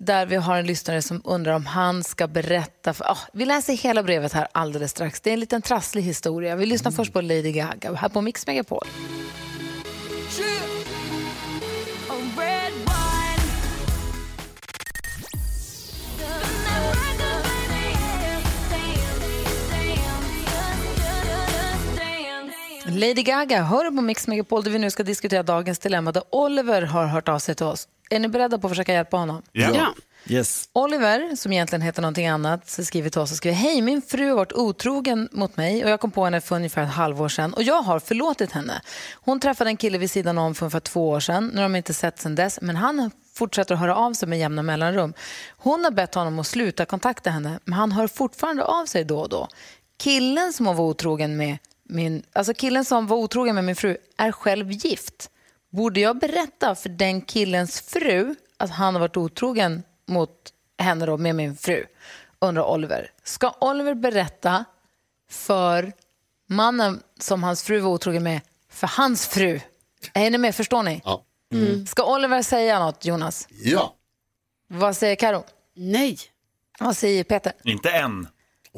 där 0.00 0.26
vi 0.26 0.36
har 0.36 0.56
en 0.56 0.66
lyssnare 0.66 1.02
som 1.02 1.22
undrar 1.24 1.52
om 1.52 1.66
han 1.66 2.04
ska 2.04 2.26
berätta. 2.26 2.94
För, 2.94 3.04
ah, 3.04 3.18
vi 3.32 3.44
läser 3.44 3.72
hela 3.72 4.02
brevet 4.02 4.32
här 4.32 4.48
alldeles 4.52 4.90
strax. 4.90 5.20
Det 5.20 5.30
är 5.30 5.34
en 5.34 5.40
liten 5.40 5.62
trasslig 5.62 6.02
historia. 6.02 6.56
Vi 6.56 6.66
lyssnar 6.66 6.92
först 6.92 7.12
på 7.12 7.20
Lady 7.20 7.52
Gaga 7.52 7.94
här 7.94 8.08
på 8.08 8.20
Mix 8.20 8.46
Megapol. 8.46 8.86
Lady 22.98 23.22
Gaga, 23.22 23.62
hör 23.62 23.90
på 23.90 24.02
Mix 24.02 24.26
Megapol 24.26 24.64
där 24.64 24.70
vi 24.70 24.78
nu 24.78 24.90
ska 24.90 25.02
diskutera 25.02 25.42
dagens 25.42 25.78
dilemma 25.78 26.12
där 26.12 26.22
Oliver 26.30 26.82
har 26.82 27.06
hört 27.06 27.28
av 27.28 27.38
sig 27.38 27.54
till 27.54 27.66
oss. 27.66 27.88
Är 28.10 28.18
ni 28.18 28.28
beredda 28.28 28.58
på 28.58 28.66
att 28.66 28.70
försöka 28.70 28.92
hjälpa 28.92 29.16
honom? 29.16 29.42
Ja. 29.52 29.94
Yes. 30.26 30.68
Oliver, 30.72 31.36
som 31.36 31.52
egentligen 31.52 31.82
heter 31.82 32.02
någonting 32.02 32.26
annat, 32.26 32.68
så 32.68 32.84
skriver 32.84 33.10
till 33.10 33.20
oss 33.20 33.30
och 33.30 33.36
skriver 33.36 33.56
Hej, 33.56 33.82
min 33.82 34.02
fru 34.02 34.28
har 34.28 34.36
varit 34.36 34.52
otrogen 34.52 35.28
mot 35.32 35.56
mig 35.56 35.84
och 35.84 35.90
jag 35.90 36.00
kom 36.00 36.10
på 36.10 36.24
henne 36.24 36.40
för 36.40 36.56
ungefär 36.56 36.82
ett 36.82 36.88
halvår 36.88 37.28
sedan 37.28 37.54
och 37.54 37.62
jag 37.62 37.82
har 37.82 37.98
förlåtit 38.00 38.52
henne. 38.52 38.82
Hon 39.14 39.40
träffade 39.40 39.70
en 39.70 39.76
kille 39.76 39.98
vid 39.98 40.10
sidan 40.10 40.38
om 40.38 40.54
för 40.54 40.64
ungefär 40.64 40.80
två 40.80 41.08
år 41.08 41.20
sedan. 41.20 41.50
Nu 41.54 41.56
har 41.56 41.62
de 41.62 41.76
inte 41.76 41.94
sett 41.94 42.20
sedan 42.20 42.34
dess, 42.34 42.58
men 42.62 42.76
han 42.76 43.10
fortsätter 43.34 43.74
att 43.74 43.80
höra 43.80 43.96
av 43.96 44.12
sig 44.12 44.28
med 44.28 44.38
jämna 44.38 44.62
mellanrum. 44.62 45.14
Hon 45.56 45.84
har 45.84 45.90
bett 45.90 46.14
honom 46.14 46.38
att 46.38 46.46
sluta 46.46 46.84
kontakta 46.84 47.30
henne, 47.30 47.58
men 47.64 47.74
han 47.74 47.92
hör 47.92 48.06
fortfarande 48.06 48.64
av 48.64 48.86
sig 48.86 49.04
då 49.04 49.18
och 49.18 49.28
då. 49.28 49.48
Killen 49.98 50.52
som 50.52 50.66
hon 50.66 50.76
var 50.76 50.84
otrogen 50.84 51.36
med, 51.36 51.58
min, 51.88 52.22
alltså 52.32 52.54
killen 52.54 52.84
som 52.84 53.06
var 53.06 53.16
otrogen 53.16 53.54
med 53.54 53.64
min 53.64 53.76
fru 53.76 53.96
är 54.16 54.32
själv 54.32 54.70
gift. 54.70 55.30
Borde 55.70 56.00
jag 56.00 56.18
berätta 56.18 56.74
för 56.74 56.88
den 56.88 57.20
killens 57.20 57.80
fru 57.80 58.34
att 58.56 58.70
han 58.70 58.94
har 58.94 59.00
varit 59.00 59.16
otrogen 59.16 59.82
mot 60.06 60.52
henne 60.78 61.06
då, 61.06 61.16
med 61.16 61.34
min 61.34 61.56
fru? 61.56 61.86
Undrar 62.38 62.70
Oliver. 62.70 63.10
Ska 63.24 63.54
Oliver 63.60 63.94
berätta 63.94 64.64
för 65.30 65.92
mannen 66.46 67.02
som 67.20 67.42
hans 67.42 67.62
fru 67.62 67.80
var 67.80 67.90
otrogen 67.90 68.22
med, 68.22 68.40
för 68.70 68.86
hans 68.86 69.26
fru? 69.26 69.60
Är 70.12 70.30
ni 70.30 70.38
med? 70.38 70.54
Förstår 70.54 70.82
ni? 70.82 71.02
Ja. 71.04 71.24
Mm. 71.52 71.86
Ska 71.86 72.14
Oliver 72.14 72.42
säga 72.42 72.78
något, 72.78 73.04
Jonas? 73.04 73.48
Ja. 73.62 73.94
Vad 74.68 74.96
säger 74.96 75.16
Karo? 75.16 75.44
Nej. 75.74 76.18
Vad 76.80 76.96
säger 76.96 77.24
Peter? 77.24 77.52
Inte 77.64 77.90
än. 77.90 78.28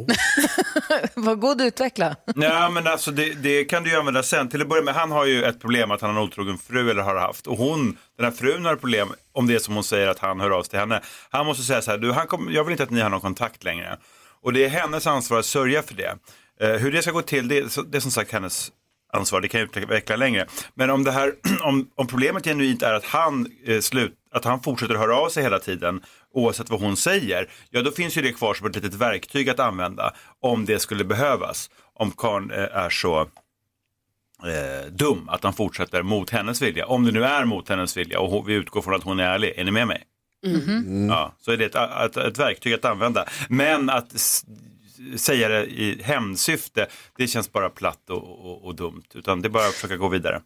Vad 1.15 1.41
god 1.41 1.61
utveckla. 1.61 2.17
Nej, 2.35 2.71
men 2.71 2.87
alltså 2.87 3.11
det, 3.11 3.35
det 3.35 3.65
kan 3.65 3.83
du 3.83 3.91
ju 3.91 3.97
använda 3.97 4.23
sen. 4.23 4.49
Till 4.49 4.63
att 4.63 4.69
börja 4.69 4.83
med, 4.83 4.95
han 4.95 5.11
har 5.11 5.25
ju 5.27 5.45
ett 5.45 5.61
problem 5.61 5.91
att 5.91 6.01
han 6.01 6.15
har 6.15 6.23
en 6.23 6.29
otrogen 6.29 6.59
fru 6.59 6.91
eller 6.91 7.03
har 7.03 7.17
haft. 7.17 7.47
Och 7.47 7.57
hon, 7.57 7.99
den 8.17 8.25
här 8.25 8.33
frun 8.33 8.65
har 8.65 8.77
problem 8.77 9.09
om 9.33 9.47
det 9.47 9.55
är 9.55 9.59
som 9.59 9.75
hon 9.75 9.85
säger 9.85 10.09
att 10.09 10.19
han 10.19 10.41
hör 10.41 10.51
av 10.51 10.63
sig 10.63 10.71
till 10.71 10.79
henne. 10.79 11.01
Han 11.31 11.47
måste 11.47 11.63
säga 11.63 11.83
så 11.83 11.91
här, 11.91 11.99
du, 11.99 12.13
han 12.13 12.27
kom, 12.27 12.49
jag 12.53 12.65
vill 12.65 12.73
inte 12.73 12.83
att 12.83 12.91
ni 12.91 13.01
har 13.01 13.11
någon 13.11 13.21
kontakt 13.21 13.65
längre. 13.65 13.99
Och 14.43 14.53
det 14.53 14.65
är 14.65 14.69
hennes 14.69 15.07
ansvar 15.07 15.39
att 15.39 15.47
sörja 15.47 15.83
för 15.83 15.95
det. 15.95 16.17
Eh, 16.61 16.71
hur 16.71 16.93
det 16.93 17.03
ska 17.03 17.11
gå 17.11 17.23
till, 17.23 17.49
det, 17.49 17.77
det 17.91 17.99
är 17.99 18.01
som 18.01 18.11
sagt 18.11 18.33
hennes 18.33 18.71
ansvar, 19.13 19.41
det 19.41 19.49
kan 19.49 19.61
jag 19.61 19.77
utveckla 19.77 20.17
längre. 20.17 20.47
Men 20.75 20.91
om, 20.91 21.05
det 21.05 21.11
här, 21.11 21.35
om, 21.63 21.91
om 21.95 22.07
problemet 22.07 22.45
genuint 22.45 22.83
är 22.83 22.93
att 22.93 23.05
han, 23.05 23.47
eh, 23.65 23.81
slut, 23.81 24.15
att 24.33 24.45
han 24.45 24.63
fortsätter 24.63 24.95
höra 24.95 25.17
av 25.17 25.29
sig 25.29 25.43
hela 25.43 25.59
tiden, 25.59 26.03
oavsett 26.35 26.71
vad 26.71 26.81
hon 26.81 26.97
säger, 26.97 27.49
ja 27.71 27.83
då 27.83 27.91
finns 27.91 28.17
ju 28.17 28.23
det 28.23 28.33
kvar 28.33 28.55
som 28.55 28.67
ett 28.67 28.77
litet 28.77 28.95
verktyg 28.95 29.49
att 29.49 29.61
använda 29.61 30.15
om 30.41 30.65
det 30.65 30.79
skulle 30.79 31.05
behövas. 31.05 31.71
Om 31.95 32.11
karln 32.11 32.51
eh, 32.51 32.59
är 32.59 32.91
så 32.91 33.21
eh, 33.21 34.93
dum 34.93 35.29
att 35.29 35.45
han 35.45 35.53
fortsätter 35.53 36.03
mot 36.03 36.31
hennes 36.31 36.63
vilja. 36.63 36.87
Om 36.87 37.05
det 37.05 37.13
nu 37.13 37.25
är 37.25 37.45
mot 37.45 37.69
hennes 37.69 37.97
vilja 37.97 38.21
och 38.21 38.49
vi 38.49 38.55
utgår 38.55 38.83
från 38.83 38.95
att 38.95 39.03
hon 39.03 39.21
är 39.21 39.25
ärlig. 39.25 39.55
Är 39.57 39.65
ni 39.65 39.71
med 39.71 39.87
mig? 39.87 40.03
Ja, 41.09 41.35
så 41.39 41.53
är 41.53 41.57
det 41.57 41.65
ett, 41.65 41.75
ett, 41.75 42.17
ett 42.17 42.39
verktyg 42.39 42.75
att 42.75 42.85
använda. 42.85 43.25
Men 43.49 43.91
att 43.91 44.43
säga 45.17 45.49
det 45.49 45.67
i 45.67 46.03
hämndsyfte, 46.03 46.87
det 47.17 47.27
känns 47.27 47.53
bara 47.53 47.71
platt 47.71 48.11
och, 48.11 48.47
och, 48.47 48.65
och 48.65 48.75
dumt. 48.75 49.05
Utan 49.15 49.43
det 49.43 49.49
är 49.49 49.51
bara 49.51 49.67
att 49.67 49.75
försöka 49.75 49.97
gå 49.97 50.09
vidare. 50.09 50.43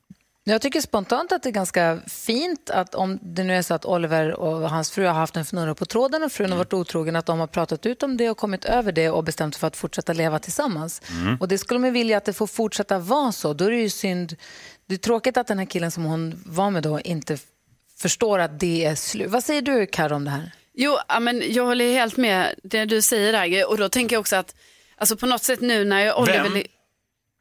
Jag 0.46 0.62
tycker 0.62 0.80
spontant 0.80 1.32
att 1.32 1.42
det 1.42 1.48
är 1.48 1.52
ganska 1.52 2.00
fint 2.06 2.70
att 2.70 2.94
om 2.94 3.18
det 3.22 3.44
nu 3.44 3.54
är 3.54 3.62
så 3.62 3.74
att 3.74 3.84
Oliver 3.84 4.32
och 4.32 4.70
hans 4.70 4.90
fru 4.90 5.06
har 5.06 5.14
haft 5.14 5.36
en 5.36 5.44
fnurra 5.44 5.74
på 5.74 5.84
tråden 5.84 6.22
och 6.22 6.32
frun 6.32 6.50
har 6.50 6.58
varit 6.58 6.72
otrogen, 6.72 7.16
att 7.16 7.26
de 7.26 7.38
har 7.38 7.46
pratat 7.46 7.86
ut 7.86 8.02
om 8.02 8.16
det 8.16 8.30
och 8.30 8.36
kommit 8.36 8.64
över 8.64 8.92
det 8.92 9.10
och 9.10 9.24
bestämt 9.24 9.54
sig 9.54 9.60
för 9.60 9.66
att 9.66 9.76
fortsätta 9.76 10.12
leva 10.12 10.38
tillsammans. 10.38 11.02
Mm. 11.10 11.36
Och 11.40 11.48
det 11.48 11.58
skulle 11.58 11.80
man 11.80 11.92
vilja 11.92 12.16
att 12.16 12.24
det 12.24 12.32
får 12.32 12.46
fortsätta 12.46 12.98
vara 12.98 13.32
så. 13.32 13.52
Då 13.52 13.64
är 13.64 13.70
det 13.70 13.76
ju 13.76 13.90
synd, 13.90 14.36
det 14.86 14.94
är 14.94 14.98
tråkigt 14.98 15.36
att 15.36 15.46
den 15.46 15.58
här 15.58 15.66
killen 15.66 15.90
som 15.90 16.04
hon 16.04 16.42
var 16.46 16.70
med 16.70 16.82
då 16.82 17.00
inte 17.00 17.38
förstår 17.98 18.38
att 18.38 18.60
det 18.60 18.84
är 18.84 18.94
slut. 18.94 19.30
Vad 19.30 19.44
säger 19.44 19.62
du 19.62 19.86
Karo 19.86 20.14
om 20.14 20.24
det 20.24 20.30
här? 20.30 20.52
Jo, 20.76 20.98
ja, 21.08 21.20
men 21.20 21.52
jag 21.52 21.64
håller 21.64 21.92
helt 21.92 22.16
med 22.16 22.54
det 22.62 22.84
du 22.84 23.02
säger 23.02 23.32
där. 23.32 23.70
Och 23.70 23.78
då 23.78 23.88
tänker 23.88 24.16
jag 24.16 24.20
också 24.20 24.36
att 24.36 24.54
alltså 24.96 25.16
på 25.16 25.26
något 25.26 25.42
sätt 25.42 25.60
nu 25.60 25.84
när 25.84 26.00
jag 26.00 26.18
Oliver... 26.18 26.48
Vem? 26.48 26.62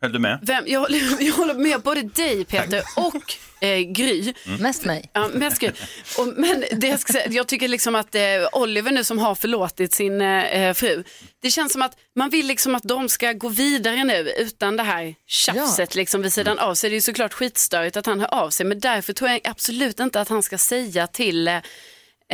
Höll 0.01 0.11
du 0.11 0.19
med? 0.19 0.39
Vem? 0.41 0.63
Jag, 0.67 0.79
håller, 0.79 0.99
jag 1.23 1.33
håller 1.33 1.53
med 1.53 1.81
både 1.81 2.01
dig 2.01 2.45
Peter 2.45 2.83
och 2.95 3.35
eh, 3.63 3.79
Gry. 3.79 4.33
Mest 4.59 4.85
mig. 4.85 5.09
Ja, 5.13 5.29
mest 5.33 5.59
Gry. 5.59 5.71
Och, 6.17 6.27
men 6.27 6.63
det 6.71 6.87
jag, 6.87 6.99
ska 6.99 7.13
säga, 7.13 7.27
jag 7.29 7.47
tycker 7.47 7.67
liksom 7.67 7.95
att 7.95 8.15
eh, 8.15 8.21
Oliver 8.53 8.91
nu 8.91 9.03
som 9.03 9.19
har 9.19 9.35
förlåtit 9.35 9.93
sin 9.93 10.21
eh, 10.21 10.73
fru, 10.73 11.03
det 11.41 11.51
känns 11.51 11.73
som 11.73 11.81
att 11.81 11.97
man 12.15 12.29
vill 12.29 12.47
liksom 12.47 12.75
att 12.75 12.83
de 12.83 13.09
ska 13.09 13.33
gå 13.33 13.49
vidare 13.49 14.03
nu 14.03 14.33
utan 14.37 14.77
det 14.77 14.83
här 14.83 15.15
tjafset 15.27 15.95
liksom 15.95 16.21
vid 16.21 16.33
sidan 16.33 16.59
av 16.59 16.75
sig. 16.75 16.89
Det 16.89 16.93
är 16.93 16.97
ju 16.97 17.01
såklart 17.01 17.33
skitstörigt 17.33 17.97
att 17.97 18.05
han 18.05 18.19
hör 18.19 18.33
av 18.33 18.49
sig 18.49 18.65
men 18.65 18.79
därför 18.79 19.13
tror 19.13 19.29
jag 19.29 19.41
absolut 19.43 19.99
inte 19.99 20.21
att 20.21 20.29
han 20.29 20.43
ska 20.43 20.57
säga 20.57 21.07
till 21.07 21.47
eh, 21.47 21.57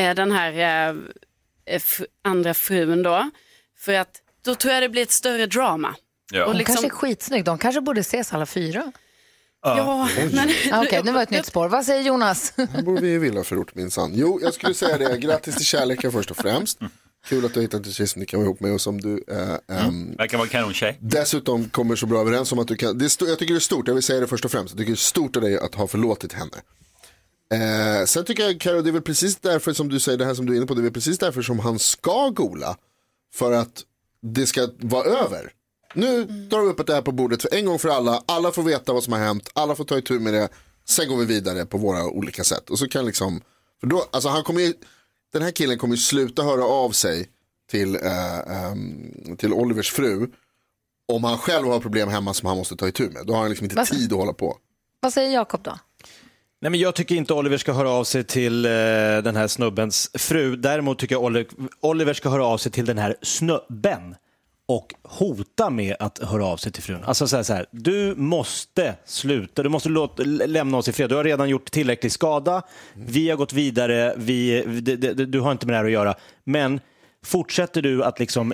den 0.04 0.32
här 0.32 0.90
eh, 0.90 0.96
f- 1.66 2.02
andra 2.24 2.54
frun 2.54 3.04
då. 3.04 3.30
För 3.78 3.94
att 3.94 4.22
då 4.46 4.56
tror 4.56 4.74
jag 4.74 4.84
det 4.84 4.90
blir 4.90 5.02
ett 5.02 5.12
större 5.12 5.46
drama. 5.46 5.96
Ja. 6.32 6.40
Hon 6.44 6.50
Och 6.50 6.56
liksom- 6.56 6.76
kanske 6.76 6.88
är 6.88 6.98
skitsnygg. 6.98 7.46
De 7.46 7.58
kanske 7.58 7.82
borde 7.82 8.02
ses 8.02 8.34
alla 8.34 8.46
fyra. 8.46 8.92
Ja, 9.62 10.10
men... 10.32 10.50
Ah, 10.72 10.84
Okej, 10.84 11.02
nu 11.04 11.12
var 11.12 11.24
ett 11.24 11.30
nytt 11.30 11.46
spår. 11.46 11.70
Vad 11.70 11.86
säger 11.86 12.02
Jonas? 12.04 12.54
Här 12.74 12.82
bor 12.82 12.98
vi 13.00 13.10
i 13.14 13.18
villaförort 13.18 13.76
minsann. 13.76 14.12
Jo, 14.16 14.40
jag 14.42 14.54
skulle 14.54 14.74
säga 14.74 14.98
det. 14.98 15.18
Grattis 15.18 15.56
till 15.56 15.66
kärleken 15.66 16.12
först 16.12 16.32
och 16.32 16.38
främst. 16.38 16.80
Kul 17.26 17.46
att 17.46 17.54
du 17.54 17.60
har 17.60 17.62
hittat 17.62 17.86
en 17.86 17.92
tjej 17.94 18.08
som 18.08 18.20
du 18.20 18.26
kan 18.26 18.40
vara 18.40 18.46
ihop 18.46 18.60
med 18.60 18.74
och 18.74 18.82
som 18.82 19.02
du 19.02 19.24
eh, 19.28 19.78
ehm, 19.78 20.16
Verkar 20.16 20.38
vara 20.38 20.46
en 20.46 20.50
kanontjej. 20.52 20.98
dessutom 21.02 21.70
kommer 21.70 21.96
så 21.96 22.06
bra 22.06 22.22
överens 22.22 22.52
om 22.52 22.60
att 22.60 22.68
du 22.68 22.76
kan. 22.76 22.98
Det 22.98 23.06
är 23.22 23.28
jag 23.28 23.40
tycker 23.40 23.54
det 23.54 23.58
är 23.58 23.60
stort, 23.60 23.88
jag 23.88 23.94
vill 23.96 24.04
säga 24.04 24.20
det 24.20 24.28
först 24.28 24.46
och 24.46 24.52
främst. 24.52 24.72
Jag 24.74 24.78
tycker 24.78 24.92
det 24.92 24.94
är 24.94 24.98
stort 24.98 25.36
av 25.36 25.42
dig 25.42 25.58
att 25.60 25.76
ha 25.76 25.88
förlåtit 25.88 26.34
henne. 26.34 26.52
Eh, 27.54 28.06
sen 28.06 28.26
tycker 28.26 28.44
jag, 28.44 28.60
Karo, 28.60 28.82
det 28.82 28.90
är 28.90 28.92
väl 28.94 29.02
precis 29.02 29.36
därför 29.38 29.74
som 29.74 29.90
du 29.90 30.00
säger 30.00 30.18
det 30.18 30.26
här 30.26 30.34
som 30.34 30.46
du 30.46 30.54
är 30.54 30.58
inne 30.58 30.66
på, 30.66 30.74
det 30.74 30.80
är 30.82 30.84
väl 30.84 30.94
precis 30.94 31.18
därför 31.18 31.42
som 31.42 31.60
han 31.60 31.80
ska 31.80 32.30
gola. 32.30 32.78
För 33.34 33.52
att 33.52 33.84
det 34.22 34.48
ska 34.48 34.68
vara 34.80 35.04
över. 35.06 35.52
Nu 35.94 36.24
drar 36.26 36.62
vi 36.62 36.68
upp 36.68 36.88
det 36.88 36.94
här 36.94 37.02
på 37.02 37.12
bordet 37.12 37.42
för 37.42 37.54
en 37.56 37.66
gång 37.66 37.80
för 37.80 37.90
alla. 37.90 38.24
Alla 38.26 38.52
får 38.52 38.64
veta 38.64 38.94
vad 38.94 39.04
som 39.04 39.14
har 39.14 39.20
hänt, 39.20 39.50
alla 39.54 39.76
får 39.76 39.84
ta 39.84 39.98
itu 39.98 40.20
med 40.20 40.34
det. 40.34 40.50
Sen 40.90 41.10
går 41.10 41.18
vi 41.18 41.26
vidare 41.26 41.66
på 41.66 41.78
våra 41.78 42.06
olika 42.06 42.44
sätt. 42.44 42.70
Och 42.70 42.80
så 42.80 42.88
kan 42.88 43.06
liksom, 43.06 43.42
för 43.80 43.88
då, 43.88 44.06
alltså 44.12 44.30
han 44.30 44.44
kommer 44.44 44.62
ju, 44.62 44.74
den 45.34 45.42
här 45.42 45.52
killen 45.52 45.78
kommer 45.78 45.96
ju 45.96 46.02
sluta 46.02 46.44
höra 46.44 46.64
av 46.66 46.92
sig 46.92 47.30
till, 47.72 47.96
eh, 47.96 48.40
ehm, 48.40 49.38
till 49.38 49.54
Olivers 49.54 49.92
fru. 49.92 50.30
Om 51.08 51.24
han 51.24 51.38
själv 51.38 51.68
har 51.68 51.80
problem 51.80 52.10
hemma 52.10 52.34
som 52.34 52.48
han 52.48 52.58
måste 52.58 52.76
ta 52.76 52.88
itu 52.88 53.10
med. 53.10 53.26
Då 53.26 53.34
har 53.34 53.40
han 53.42 53.50
liksom 53.50 53.66
inte 53.66 53.76
Vad- 53.76 53.88
tid 53.88 54.14
att 54.14 54.20
hålla 54.20 54.34
på. 54.34 54.58
Vad 55.00 55.14
säger 55.14 55.34
Jakob 55.34 55.64
då? 55.64 55.80
Nej, 56.62 56.70
men 56.72 56.80
jag 56.80 56.96
tycker 56.96 57.16
inte 57.16 57.34
Oliver 57.34 57.58
ska 57.58 57.74
höra 57.74 57.90
av 57.90 58.04
sig 58.04 58.24
till 58.24 58.66
eh, 58.66 58.72
den 59.24 59.36
här 59.36 59.48
snubbens 59.48 60.12
fru. 60.14 60.56
Däremot 60.56 61.00
tycker 61.00 61.16
jag 61.16 61.24
Oli- 61.24 61.70
Oliver 61.82 62.14
ska 62.14 62.30
höra 62.30 62.46
av 62.46 62.58
sig 62.58 62.72
till 62.72 62.86
den 62.86 62.98
här 62.98 63.16
snubben 63.22 64.16
och 64.68 64.94
hota 65.04 65.70
med 65.70 65.96
att 66.00 66.18
höra 66.24 66.46
av 66.46 66.58
sig 66.58 66.72
till 66.72 66.84
frun. 66.84 67.04
Alltså 67.06 67.28
så 67.28 67.36
här, 67.36 67.44
så 67.44 67.54
här, 67.54 67.66
du 67.72 68.16
måste 68.16 68.96
sluta, 69.06 69.64
du 69.64 69.70
måste 69.70 69.90
låta, 69.90 70.24
lämna 70.24 70.78
oss 70.78 70.88
i 70.88 70.92
fred. 70.94 71.10
Du 71.10 71.16
har 71.16 71.24
redan 71.24 71.50
gjort 71.50 71.72
tillräcklig 71.72 72.12
skada, 72.12 72.62
vi 72.94 73.30
har 73.30 73.38
gått 73.38 73.54
vidare, 73.54 74.14
vi, 74.18 74.62
det, 74.82 74.96
det, 74.96 75.26
du 75.26 75.40
har 75.40 75.52
inte 75.52 75.66
med 75.66 75.74
det 75.74 75.78
här 75.78 75.86
att 75.86 75.92
göra. 75.92 76.16
Men 76.44 76.80
fortsätter 77.26 77.82
du 77.82 78.04
att 78.04 78.20
liksom 78.20 78.54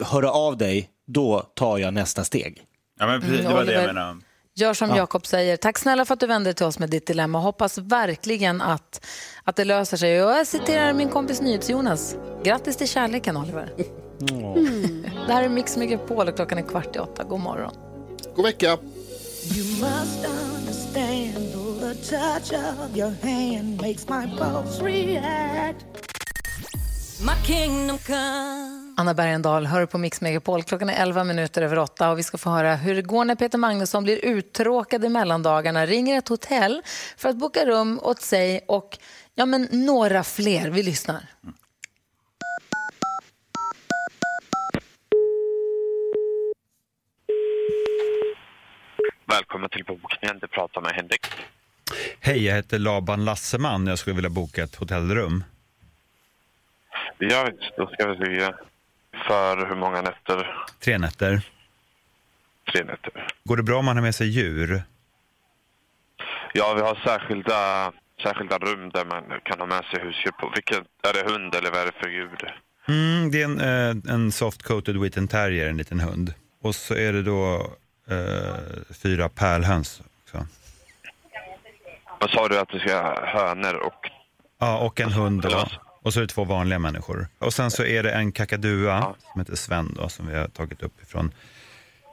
höra 0.00 0.30
av 0.30 0.56
dig, 0.56 0.88
då 1.06 1.40
tar 1.40 1.78
jag 1.78 1.94
nästa 1.94 2.24
steg. 2.24 2.62
Ja, 2.98 3.06
men 3.06 3.20
precis, 3.20 3.38
Mm, 3.40 3.48
det 3.50 3.54
var 3.56 3.64
det 3.64 3.72
jag 3.72 3.78
Oliver. 3.80 3.94
menade. 3.94 4.18
Gör 4.60 4.74
som 4.74 4.90
Ja. 4.90 4.96
Jakob 4.96 5.26
säger. 5.26 5.56
Tack 5.56 5.78
snälla 5.78 6.04
för 6.04 6.14
att 6.14 6.20
du 6.20 6.26
vände 6.26 6.48
dig 6.50 6.54
till 6.54 6.66
oss 6.66 6.78
med 6.78 6.90
ditt 6.90 7.06
dilemma. 7.06 7.38
Hoppas 7.38 7.78
verkligen 7.78 8.60
att, 8.60 9.06
att 9.44 9.56
det 9.56 9.64
löser 9.64 9.96
sig. 9.96 10.24
Och 10.24 10.30
jag 10.32 10.46
citerar 10.46 10.92
min 10.92 11.08
kompis 11.08 11.40
NyhetsJonas. 11.40 12.16
Grattis 12.42 12.76
till 12.76 12.88
kärleken, 12.88 13.36
Oliver. 13.36 13.72
Mm. 14.30 15.02
Det 15.26 15.32
här 15.32 15.42
är 15.42 15.48
Mix 15.48 15.76
Megapol 15.76 16.28
och 16.28 16.36
klockan 16.36 16.58
är 16.58 16.62
kvart 16.62 16.96
i 16.96 16.98
åtta. 16.98 17.24
God 17.24 17.40
morgon. 17.40 17.74
God 18.36 18.44
vecka. 18.44 18.66
You 19.42 19.64
must 19.80 20.26
understand 20.26 21.52
the 21.80 21.94
touch 22.10 22.52
of 22.52 22.96
your 22.96 23.14
hand 23.22 23.80
makes 23.82 24.08
my 24.08 24.26
pulse 24.38 24.84
react. 24.84 25.84
My 27.22 27.34
kingdom 27.46 27.98
come. 27.98 28.89
Anna 28.96 29.14
Bergendahl 29.14 29.66
hör 29.66 29.86
på 29.86 29.98
Mix 29.98 30.20
Megapol. 30.20 30.62
Klockan 30.62 30.88
är 30.90 31.02
11 31.02 31.24
minuter 31.24 31.62
över 31.62 31.78
åtta 31.78 32.10
och 32.10 32.18
vi 32.18 32.22
ska 32.22 32.38
få 32.38 32.50
höra 32.50 32.74
hur 32.74 32.94
det 32.94 33.02
går 33.02 33.24
när 33.24 33.34
Peter 33.34 33.58
Magnusson 33.58 34.04
blir 34.04 34.24
uttråkad 34.24 35.04
i 35.04 35.08
mellandagarna, 35.08 35.86
ringer 35.86 36.18
ett 36.18 36.28
hotell 36.28 36.82
för 37.16 37.28
att 37.28 37.36
boka 37.36 37.66
rum 37.66 38.00
åt 38.02 38.20
sig 38.20 38.60
och 38.68 38.98
ja, 39.34 39.46
men 39.46 39.68
några 39.70 40.24
fler. 40.24 40.70
Vi 40.70 40.82
lyssnar. 40.82 41.20
Välkommen 49.26 49.70
till 49.70 49.84
bokningen. 49.84 50.38
Du 50.40 50.48
pratar 50.48 50.80
med 50.80 50.92
Henrik. 50.92 51.26
Hej, 52.20 52.44
jag 52.44 52.54
heter 52.54 52.78
Laban 52.78 53.24
Lasseman. 53.24 53.86
Jag 53.86 53.98
skulle 53.98 54.16
vilja 54.16 54.30
boka 54.30 54.62
ett 54.62 54.76
hotellrum. 54.76 55.44
Ja. 57.18 57.48
Då 57.76 57.86
ska 57.86 58.08
vi 58.08 58.16
se. 58.26 58.52
För 59.30 59.66
hur 59.66 59.76
många 59.76 60.02
nätter? 60.02 60.64
Tre 60.84 60.98
nätter. 60.98 61.42
Tre 62.72 62.84
nätter. 62.84 63.26
Går 63.44 63.56
det 63.56 63.62
bra 63.62 63.78
om 63.78 63.84
man 63.84 63.96
har 63.96 64.02
med 64.02 64.14
sig 64.14 64.28
djur? 64.28 64.82
Ja, 66.52 66.74
vi 66.74 66.80
har 66.80 66.94
särskilda, 66.94 67.92
särskilda 68.22 68.58
rum 68.58 68.90
där 68.90 69.04
man 69.04 69.40
kan 69.44 69.60
ha 69.60 69.66
med 69.66 69.84
sig 69.84 70.00
husdjur 70.00 70.32
på. 70.32 70.52
Vilken, 70.54 70.84
är 71.02 71.12
det 71.12 71.32
hund 71.32 71.54
eller 71.54 71.70
vad 71.70 71.80
är 71.80 71.86
det 71.86 71.92
för 72.02 72.08
djur? 72.08 72.54
Mm, 72.88 73.30
det 73.30 73.42
är 73.42 73.44
en, 73.44 73.60
eh, 73.60 74.14
en 74.14 74.30
soft-coated 74.30 75.02
Witten 75.02 75.28
terrier, 75.28 75.68
en 75.68 75.76
liten 75.76 76.00
hund. 76.00 76.34
Och 76.62 76.74
så 76.74 76.94
är 76.94 77.12
det 77.12 77.22
då 77.22 77.70
eh, 78.10 78.94
fyra 79.02 79.28
pärlhöns 79.28 80.02
också. 80.22 80.46
Vad 82.20 82.30
sa 82.30 82.48
du 82.48 82.58
att 82.58 82.68
du 82.68 82.78
ska 82.78 83.14
hönor 83.26 83.74
och... 83.74 84.10
Ja, 84.58 84.78
och 84.78 85.00
en 85.00 85.12
hund 85.12 85.42
då. 85.42 85.66
Och 86.02 86.12
så 86.12 86.18
är 86.20 86.22
det 86.22 86.28
två 86.28 86.44
vanliga 86.44 86.78
människor. 86.78 87.28
Och 87.38 87.54
sen 87.54 87.70
så 87.70 87.84
är 87.84 88.02
det 88.02 88.12
en 88.12 88.32
kakadua 88.32 89.14
som 89.32 89.40
heter 89.40 89.54
Sven 89.56 89.94
då, 89.96 90.08
som 90.08 90.26
vi 90.26 90.36
har 90.36 90.48
tagit 90.48 90.82
upp 90.82 91.02
ifrån 91.02 91.32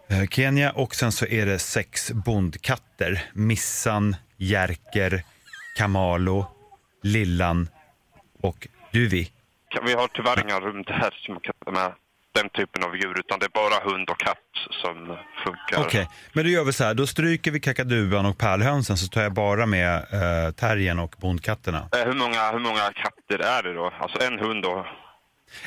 eh, 0.10 0.26
Kenya. 0.28 0.71
Och 0.71 0.95
sen 0.95 1.12
så 1.12 1.26
är 1.26 1.45
det 1.45 1.60
sex 1.60 2.12
bondkatter. 2.12 3.23
Missan, 3.34 4.15
Jerker, 4.38 5.23
Kamalo, 5.78 6.45
Lillan 7.04 7.69
och 8.41 8.67
Duvi. 8.91 9.32
Kan- 9.69 9.86
Vi 9.86 9.93
har 9.93 10.08
tyvärr 10.08 10.41
inga 10.41 10.60
rum 10.60 10.84
där 10.84 11.13
som 11.26 11.39
kan 11.39 11.54
ta 11.65 11.71
med 11.71 11.91
den 12.39 12.50
typen 12.50 12.84
av 12.84 12.95
djur, 12.95 13.19
utan 13.19 13.39
det 13.39 13.45
är 13.45 13.56
bara 13.63 13.91
hund 13.91 14.10
och 14.10 14.19
katt 14.19 14.47
som 14.82 14.95
funkar. 15.45 15.78
Okej, 15.86 16.08
men 16.34 16.43
då 16.45 16.50
gör 16.50 16.63
vi 16.63 16.73
så 16.73 16.84
här. 16.84 16.93
Då 16.93 17.08
stryker 17.08 17.52
vi 17.52 17.60
kakaduan 17.60 18.26
och 18.26 18.38
pärlhönsen 18.38 18.97
så 18.97 19.08
tar 19.08 19.21
jag 19.21 19.34
bara 19.34 19.65
med 19.65 19.95
eh, 19.95 20.52
terriern 20.52 21.00
och 21.00 21.15
bondkatterna. 21.17 21.89
Eh, 21.95 22.06
Hur 22.06 22.13
många, 22.13 22.52
hur 22.52 22.60
många 22.60 22.91
katter 23.04 23.39
är 23.45 23.63
det 23.63 23.73
då? 23.73 23.93
Alltså 24.02 24.21
en 24.28 24.39
hund 24.39 24.65
och... 24.65 24.86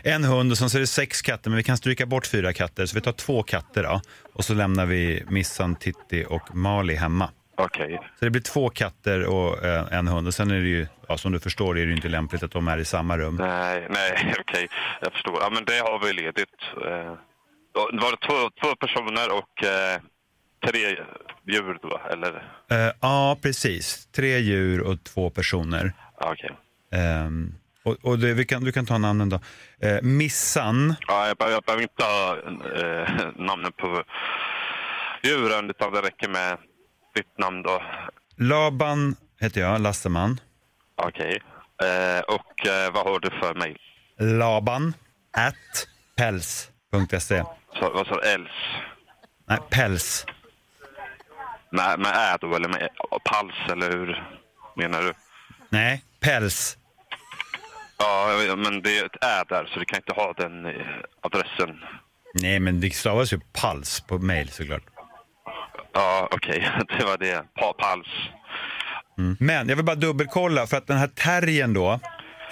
En 0.03 0.25
hund 0.25 0.53
och 0.53 0.59
sen 0.59 0.71
så 0.71 0.79
är 0.79 0.81
det 0.81 0.87
sex 0.87 1.23
katter, 1.23 1.51
men 1.51 1.57
vi 1.57 1.63
kan 1.63 1.77
stryka 1.77 2.07
bort 2.07 2.27
fyra 2.27 2.53
katter. 2.53 2.87
Så 2.87 2.95
vi 2.95 3.01
tar 3.01 3.13
två 3.13 3.43
katter 3.43 3.83
då. 3.83 4.01
Och 4.35 4.45
så 4.45 4.55
lämnar 4.55 4.87
vi 4.87 5.25
Missan, 5.29 5.77
Titti 5.77 6.25
och 6.29 6.55
Mali 6.57 6.95
hemma. 6.95 7.31
Okej. 7.65 8.01
Så 8.19 8.25
det 8.25 8.31
blir 8.31 8.43
två 8.43 8.71
katter 8.71 9.27
och 9.27 9.65
eh, 9.65 9.87
en 9.93 10.09
hund. 10.09 10.27
Och 10.27 10.35
sen 10.35 10.51
är 10.51 10.55
det 10.61 10.69
ju, 10.69 10.87
ja, 11.09 11.19
som 11.19 11.33
du 11.33 11.41
förstår, 11.41 11.79
är 11.79 11.83
det 11.83 11.91
ju 11.91 11.97
inte 11.97 12.09
lämpligt 12.09 12.43
att 12.43 12.51
de 12.53 12.69
är 12.69 12.79
i 12.79 12.85
samma 12.85 13.19
rum. 13.19 13.37
Nej, 13.37 13.87
nej, 13.91 14.35
okej. 14.41 14.69
Jag 15.01 15.13
förstår. 15.13 15.39
Ja, 15.41 15.51
men 15.51 15.65
det 15.65 15.79
har 15.79 15.99
vi 16.07 16.13
ledigt. 16.13 16.55
Eh, 16.87 17.15
var 17.75 18.11
det 18.11 18.27
två, 18.27 18.51
två 18.63 18.75
personer 18.77 19.33
och 19.39 19.65
eh, 19.65 20.01
tre 20.67 20.97
djur 21.47 21.79
då, 21.83 22.01
eller? 22.13 22.35
Eh, 22.71 22.93
ja, 23.01 23.39
precis. 23.43 24.07
Tre 24.07 24.39
djur 24.39 24.81
och 24.81 25.05
två 25.05 25.31
personer. 25.31 25.93
Okej. 26.21 26.51
Ehm, 26.93 27.55
och 27.85 27.97
och 28.03 28.19
det, 28.19 28.35
vi 28.35 28.45
kan, 28.45 28.65
du 28.65 28.73
kan 28.73 28.87
ta 28.87 28.99
namnen 28.99 29.29
då. 29.29 29.41
Eh, 29.83 30.03
Missan. 30.03 30.95
Ja, 31.09 31.29
jag, 31.29 31.37
behöver- 31.37 31.55
jag 31.55 31.63
behöver 31.63 31.83
inte 31.83 32.05
ha 32.05 32.37
eh, 32.83 33.09
namnen 33.47 33.73
på 33.73 34.03
djuren, 35.23 35.71
utan 35.71 35.93
det 35.93 36.01
räcker 36.03 36.29
med 36.29 36.59
ditt 37.15 37.39
namn 37.39 37.63
då. 37.63 37.83
Laban 38.37 39.17
heter 39.41 39.61
jag, 39.61 39.81
Lasseman. 39.81 40.41
Okej. 40.97 41.43
Eh, 41.83 42.21
och 42.21 42.67
eh, 42.67 42.93
vad 42.93 43.07
har 43.07 43.21
du 43.21 43.31
för 43.31 43.55
mejl? 43.55 43.79
Laban 44.19 44.95
at 45.33 45.87
päls.se. 46.17 47.45
Så, 47.79 47.91
vad 47.95 48.07
sa 48.07 48.15
du? 48.15 48.29
Els? 48.29 48.51
Nej, 49.49 49.59
päls. 49.71 50.27
Med, 51.71 51.99
med 51.99 52.13
ä 52.15 52.37
då, 52.41 52.55
eller 52.55 52.69
med 52.69 52.89
pals, 53.25 53.55
eller 53.73 53.91
hur 53.91 54.37
menar 54.77 55.03
du? 55.03 55.13
Nej, 55.69 56.05
päls. 56.21 56.77
Ja, 57.99 58.57
men 58.57 58.83
det 58.83 58.99
är 58.99 59.07
ett 59.07 59.25
ä 59.25 59.45
där, 59.49 59.71
så 59.73 59.79
du 59.79 59.85
kan 59.85 59.97
inte 59.97 60.13
ha 60.13 60.33
den 60.33 60.67
eh, 60.67 60.73
adressen. 61.21 61.81
Nej, 62.35 62.61
men 62.61 62.81
det 62.81 62.91
stavas 62.91 63.33
ju 63.33 63.41
pals 63.53 64.01
på 64.01 64.19
mail 64.19 64.49
såklart. 64.49 64.83
Ja, 65.93 66.29
okej. 66.31 66.69
Det 66.99 67.05
var 67.05 67.19
det. 67.19 67.43
Pa, 67.55 67.73
pals. 67.79 68.09
Men 69.39 69.69
jag 69.69 69.77
vill 69.77 69.85
bara 69.85 69.97
dubbelkolla 69.97 70.67
för 70.67 70.77
att 70.77 70.87
den 70.87 70.97
här 70.99 71.07
terriern 71.09 71.75
då, 71.75 72.01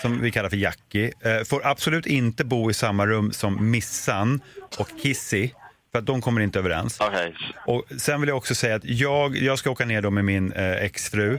som 0.03 0.21
vi 0.21 0.31
kallar 0.31 0.49
för 0.49 0.57
Jackie, 0.57 1.13
eh, 1.25 1.45
får 1.45 1.67
absolut 1.67 2.07
inte 2.07 2.45
bo 2.45 2.71
i 2.71 2.75
samma 2.75 3.07
rum 3.07 3.33
som 3.33 3.71
Missan 3.71 4.41
och 4.79 4.89
Kissy. 5.03 5.51
För 5.93 5.99
att 5.99 6.07
de 6.07 6.21
kommer 6.21 6.41
inte 6.41 6.59
överens. 6.59 7.01
Okej. 7.01 7.35
Och 7.67 7.85
sen 7.99 8.21
vill 8.21 8.29
jag 8.29 8.37
också 8.37 8.55
säga 8.55 8.77
att 8.77 8.85
jag, 8.85 9.37
jag 9.37 9.59
ska 9.59 9.71
åka 9.71 9.85
ner 9.85 10.03
då 10.03 10.11
med 10.11 10.25
min 10.25 10.53
eh, 10.53 10.73
exfru. 10.73 11.39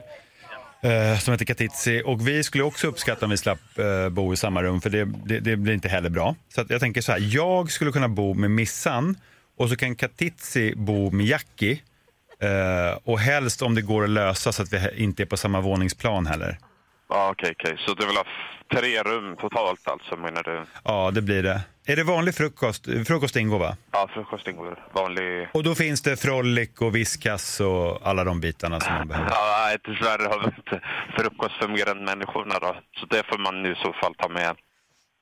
Eh, 0.81 1.19
som 1.19 1.31
heter 1.31 1.45
Katitzi. 1.45 2.01
Och 2.05 2.27
vi 2.27 2.43
skulle 2.43 2.63
också 2.63 2.87
uppskatta 2.87 3.25
om 3.25 3.31
vi 3.31 3.37
slapp 3.37 3.59
eh, 3.77 4.09
bo 4.09 4.33
i 4.33 4.37
samma 4.37 4.63
rum 4.63 4.81
för 4.81 4.89
det, 4.89 5.05
det, 5.25 5.39
det 5.39 5.55
blir 5.55 5.73
inte 5.73 5.89
heller 5.89 6.09
bra. 6.09 6.35
Så 6.55 6.65
jag 6.69 6.79
tänker 6.79 7.01
så 7.01 7.11
här, 7.11 7.19
jag 7.35 7.71
skulle 7.71 7.91
kunna 7.91 8.07
bo 8.07 8.33
med 8.33 8.51
Missan 8.51 9.15
och 9.59 9.69
så 9.69 9.75
kan 9.75 9.95
Katitzi 9.95 10.73
bo 10.75 11.11
med 11.11 11.25
Jackie. 11.25 11.81
Eh, 12.41 12.97
och 13.03 13.19
helst 13.19 13.61
om 13.61 13.75
det 13.75 13.81
går 13.81 14.03
att 14.03 14.09
lösa 14.09 14.51
så 14.51 14.61
att 14.61 14.73
vi 14.73 15.03
inte 15.03 15.23
är 15.23 15.25
på 15.25 15.37
samma 15.37 15.61
våningsplan 15.61 16.25
heller. 16.25 16.57
Ja, 17.09 17.29
okej, 17.31 17.55
okej. 17.59 17.77
Så 17.77 17.93
du 17.93 18.05
vill 18.05 18.15
ha 18.15 18.23
tre 18.75 19.03
rum 19.03 19.35
totalt 19.35 19.87
alltså, 19.87 20.15
menar 20.15 20.43
du? 20.43 20.65
Ja, 20.83 21.11
det 21.11 21.21
blir 21.21 21.43
det. 21.43 21.61
Är 21.87 21.95
det 21.95 22.03
vanlig 22.03 22.35
frukost? 22.35 22.85
Frukost 23.07 23.35
ingår 23.35 23.59
va? 23.59 23.77
Ja, 23.91 24.09
frukost 24.13 24.47
ingår. 24.47 24.85
Vanlig... 24.93 25.47
Och 25.53 25.63
då 25.63 25.75
finns 25.75 26.01
det 26.01 26.17
Frolic 26.17 26.69
och 26.79 26.95
Viskas 26.95 27.59
och 27.59 28.07
alla 28.07 28.23
de 28.23 28.41
bitarna 28.41 28.79
som 28.79 28.93
man 28.93 29.07
behöver. 29.07 29.29
Ja, 29.31 29.65
nej, 29.65 29.77
dessvärre 29.85 30.27
har 30.31 30.39
vi 30.39 30.45
inte 30.45 30.85
frukost 31.17 31.55
för 31.61 31.67
mer 31.67 31.89
än 31.89 32.05
människorna 32.05 32.59
då. 32.59 32.75
Så 32.99 33.05
det 33.05 33.23
får 33.29 33.37
man 33.37 33.65
i 33.65 33.75
så 33.75 33.93
fall 33.93 34.15
ta 34.15 34.29
med. 34.29 34.55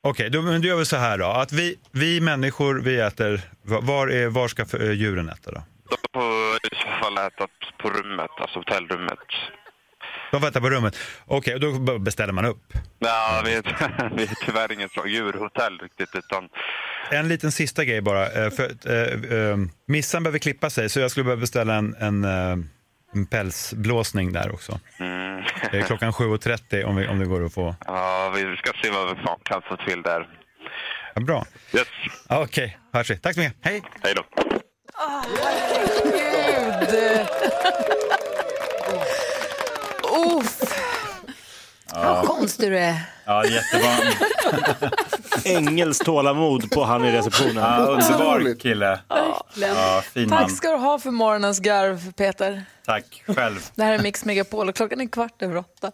Okej, 0.04 0.30
då, 0.30 0.42
men 0.42 0.62
då 0.62 0.68
gör 0.68 0.76
vi 0.76 0.86
så 0.86 0.96
här 0.98 1.18
då. 1.18 1.26
Att 1.26 1.52
vi, 1.54 1.76
vi 1.92 2.22
människor, 2.22 2.80
vi 2.82 3.00
äter... 3.00 3.42
Var, 3.64 4.08
är, 4.08 4.28
var 4.28 4.48
ska 4.48 4.66
eh, 4.80 4.92
djuren 4.92 5.30
äta 5.30 5.52
då? 5.52 5.64
De 5.90 5.98
får 6.20 6.56
i 6.56 6.76
så 6.76 7.04
fall 7.04 7.18
äta 7.28 7.48
på 7.82 7.90
rummet, 7.90 8.30
alltså 8.40 8.60
hotellrummet. 8.60 9.20
De 10.32 10.42
får 10.42 10.48
äta 10.48 10.62
på 10.62 10.70
rummet. 10.70 10.98
Okej, 11.26 11.54
och 11.54 11.60
då 11.60 12.00
beställer 12.00 12.34
man 12.34 12.46
upp. 12.46 12.74
Ja, 13.00 13.42
vi 13.46 13.54
är, 13.54 13.64
vi 14.18 14.24
är 14.24 14.46
tyvärr 14.46 14.72
inget 14.72 14.92
så 14.92 15.08
djurhotell 15.08 15.80
riktigt, 15.80 16.10
utan 16.16 16.50
En 17.12 17.28
liten 17.28 17.52
sista 17.52 17.86
grej 17.86 18.02
bara. 18.02 18.24
eh, 18.32 18.50
För, 18.52 18.66
att, 18.66 18.86
eh, 18.86 19.38
eh, 19.38 19.58
Missan 19.88 20.24
behöver 20.24 20.40
klippa 20.40 20.70
sig, 20.70 20.90
så 20.90 21.00
jag 21.00 21.12
skulle 21.12 21.24
behöva 21.24 21.40
beställa 21.42 21.76
en, 21.76 21.96
en 22.00 22.26
pälsblåsning 23.26 24.34
där 24.34 24.52
också. 24.54 24.80
mm, 25.00 25.28
Eh, 25.72 25.86
Klockan 25.86 26.12
7.30 26.12 26.84
om, 26.84 26.96
vi, 26.96 27.08
om 27.08 27.20
det 27.20 27.26
går 27.26 27.46
att 27.46 27.54
få. 27.54 27.76
ja, 27.86 28.34
vi 28.36 28.58
ska 28.58 28.72
se 28.84 28.90
vad 28.92 29.18
vi 29.18 29.24
kan 29.44 29.62
få 29.62 29.78
till 29.78 30.02
där. 30.02 30.28
Ja, 31.16 31.22
bra. 31.22 31.46
Yes. 31.76 31.88
Ja, 32.30 32.44
Okej, 32.44 32.78
hörs 32.94 33.10
vi. 33.12 33.18
Tack 33.18 33.34
så 33.34 33.40
mycket. 33.40 33.56
Hej! 33.62 33.82
Hej 34.04 34.14
då. 34.16 34.24
Gud! 36.04 36.90
Uff. 40.38 40.60
Vad 41.96 42.26
konstig 42.26 42.72
du 42.72 42.80
är. 42.80 43.02
Ja, 43.26 43.46
jättevan. 43.46 44.14
Ängels 45.46 46.00
tålamod 46.06 46.72
på 46.72 46.84
han 46.84 47.06
i 47.06 47.12
receptionen. 47.12 47.56
Ja, 47.56 47.78
underbar 47.78 48.60
kille. 48.60 49.00
Verkligen. 49.10 49.76
Ja, 49.76 50.02
fin 50.14 50.30
Tack 50.30 50.42
man. 50.42 50.50
ska 50.50 50.70
du 50.72 50.78
ha 50.78 51.00
för 51.00 51.12
morgonens 51.12 51.60
garv, 51.60 52.12
Peter. 52.12 52.66
Tack 52.86 53.24
själv. 53.28 53.70
Det 53.76 53.84
här 53.84 53.94
är 53.94 54.00
Mix 54.00 54.26
Megapol 54.26 54.70
och 54.70 54.76
klockan 54.76 55.02
är 55.02 55.08
kvart 55.08 55.42
över 55.42 55.58
åtta. 55.58 55.92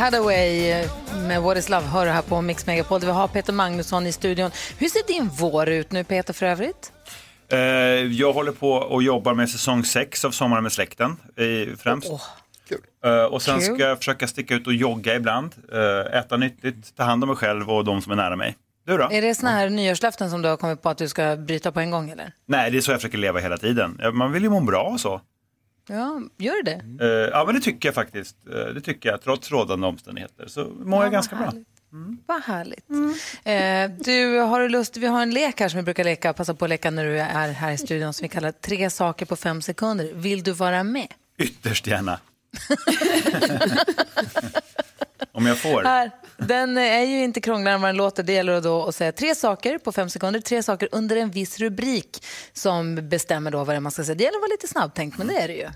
Don't 0.00 1.01
med 1.22 1.42
What 1.42 1.58
is 1.58 1.68
Love 1.68 1.86
hör 1.86 2.06
här 2.06 2.22
på 2.22 2.40
Mix 2.40 2.66
Megapol. 2.66 3.00
där 3.00 3.06
Vi 3.06 3.12
har 3.12 3.28
Peter 3.28 3.52
Magnusson 3.52 4.06
i 4.06 4.12
studion. 4.12 4.50
Hur 4.78 4.88
ser 4.88 5.06
din 5.06 5.30
vår 5.38 5.68
ut 5.68 5.92
nu, 5.92 6.04
Peter, 6.04 6.32
för 6.32 6.46
övrigt? 6.46 6.92
Eh, 7.48 7.58
jag 8.12 8.32
håller 8.32 8.52
på 8.52 8.72
och 8.72 9.02
jobbar 9.02 9.34
med 9.34 9.50
säsong 9.50 9.84
6 9.84 10.24
av 10.24 10.30
Sommaren 10.30 10.62
med 10.62 10.72
släkten 10.72 11.16
eh, 11.36 11.76
främst. 11.78 12.10
Eh, 13.04 13.24
och 13.24 13.42
sen 13.42 13.60
Kul. 13.60 13.74
ska 13.74 13.84
jag 13.84 13.98
försöka 13.98 14.26
sticka 14.26 14.54
ut 14.54 14.66
och 14.66 14.74
jogga 14.74 15.14
ibland, 15.14 15.54
eh, 15.72 16.18
äta 16.18 16.36
nyttigt, 16.36 16.96
ta 16.96 17.02
hand 17.02 17.24
om 17.24 17.28
mig 17.28 17.36
själv 17.36 17.70
och 17.70 17.84
de 17.84 18.02
som 18.02 18.12
är 18.12 18.16
nära 18.16 18.36
mig. 18.36 18.56
Du 18.86 18.96
då? 18.96 19.08
Är 19.10 19.22
det 19.22 19.34
såna 19.34 19.50
här 19.50 19.68
nyårslöften 19.70 20.30
som 20.30 20.42
du 20.42 20.48
har 20.48 20.56
kommit 20.56 20.82
på 20.82 20.88
att 20.88 20.98
du 20.98 21.08
ska 21.08 21.36
bryta 21.36 21.72
på 21.72 21.80
en 21.80 21.90
gång, 21.90 22.10
eller? 22.10 22.32
Nej, 22.46 22.70
det 22.70 22.76
är 22.78 22.80
så 22.80 22.90
jag 22.90 23.00
försöker 23.00 23.18
leva 23.18 23.40
hela 23.40 23.58
tiden. 23.58 24.00
Man 24.12 24.32
vill 24.32 24.42
ju 24.42 24.50
må 24.50 24.60
bra 24.60 24.82
och 24.82 25.00
så. 25.00 25.20
Ja, 25.88 26.20
gör 26.38 26.62
det? 26.62 26.82
Eh, 27.00 27.08
ja, 27.08 27.44
men 27.46 27.54
det 27.54 27.60
tycker 27.60 27.88
jag 27.88 27.94
faktiskt. 27.94 28.36
Eh, 28.46 28.74
det 28.74 28.80
tycker 28.80 29.08
jag, 29.08 29.22
trots 29.22 29.50
rådande 29.50 29.86
omständigheter. 29.86 30.46
Så 30.46 30.64
mår 30.64 31.02
jag 31.02 31.12
ganska 31.12 31.36
bra. 31.36 31.52
Vad 32.26 32.42
härligt. 32.42 32.90
Eh, 33.44 34.04
du, 34.04 34.38
har 34.38 34.60
du 34.60 34.68
lust? 34.68 34.96
Vi 34.96 35.06
har 35.06 35.22
en 35.22 35.30
lek 35.30 35.60
här 35.60 35.68
som 35.68 35.76
vi 35.76 35.82
brukar 35.82 36.04
leka, 36.04 36.32
passa 36.32 36.54
på 36.54 36.64
att 36.64 36.68
leka 36.68 36.90
när 36.90 37.04
du 37.04 37.18
är 37.20 37.52
här 37.52 37.72
i 37.72 37.78
studion 37.78 38.12
som 38.12 38.24
vi 38.24 38.28
kallar 38.28 38.52
tre 38.52 38.90
saker 38.90 39.26
på 39.26 39.36
fem 39.36 39.62
sekunder. 39.62 40.10
Vill 40.14 40.42
du 40.42 40.52
vara 40.52 40.84
med? 40.84 41.08
Ytterst 41.38 41.86
gärna. 41.86 42.20
Om 45.34 45.46
jag 45.46 45.58
får. 45.58 45.84
Här. 45.84 46.10
Den 46.36 46.78
är 46.78 47.04
ju 47.04 47.24
inte 47.24 47.40
krångligare 47.40 47.74
än 47.74 47.80
vad 47.80 47.88
den 47.88 47.96
låter. 47.96 48.22
Det 48.22 48.32
gäller 48.32 48.60
då 48.60 48.86
att 48.86 48.94
säga 48.94 49.12
tre 49.12 49.34
saker 49.34 49.78
på 49.78 49.92
fem 49.92 50.10
sekunder. 50.10 50.40
Tre 50.40 50.62
saker 50.62 50.88
under 50.92 51.16
en 51.16 51.30
viss 51.30 51.58
rubrik 51.58 52.24
som 52.52 53.08
bestämmer 53.08 53.50
då 53.50 53.58
vad 53.58 53.68
det 53.68 53.74
är 53.74 53.80
man 53.80 53.92
ska 53.92 54.04
säga. 54.04 54.14
Det 54.14 54.24
gäller 54.24 54.38
att 54.38 54.42
vara 54.42 54.50
lite 54.50 54.68
snabbtänkt, 54.68 55.18
men 55.18 55.26
det 55.26 55.38
är 55.38 55.48
det 55.48 55.54
ju. 55.54 55.68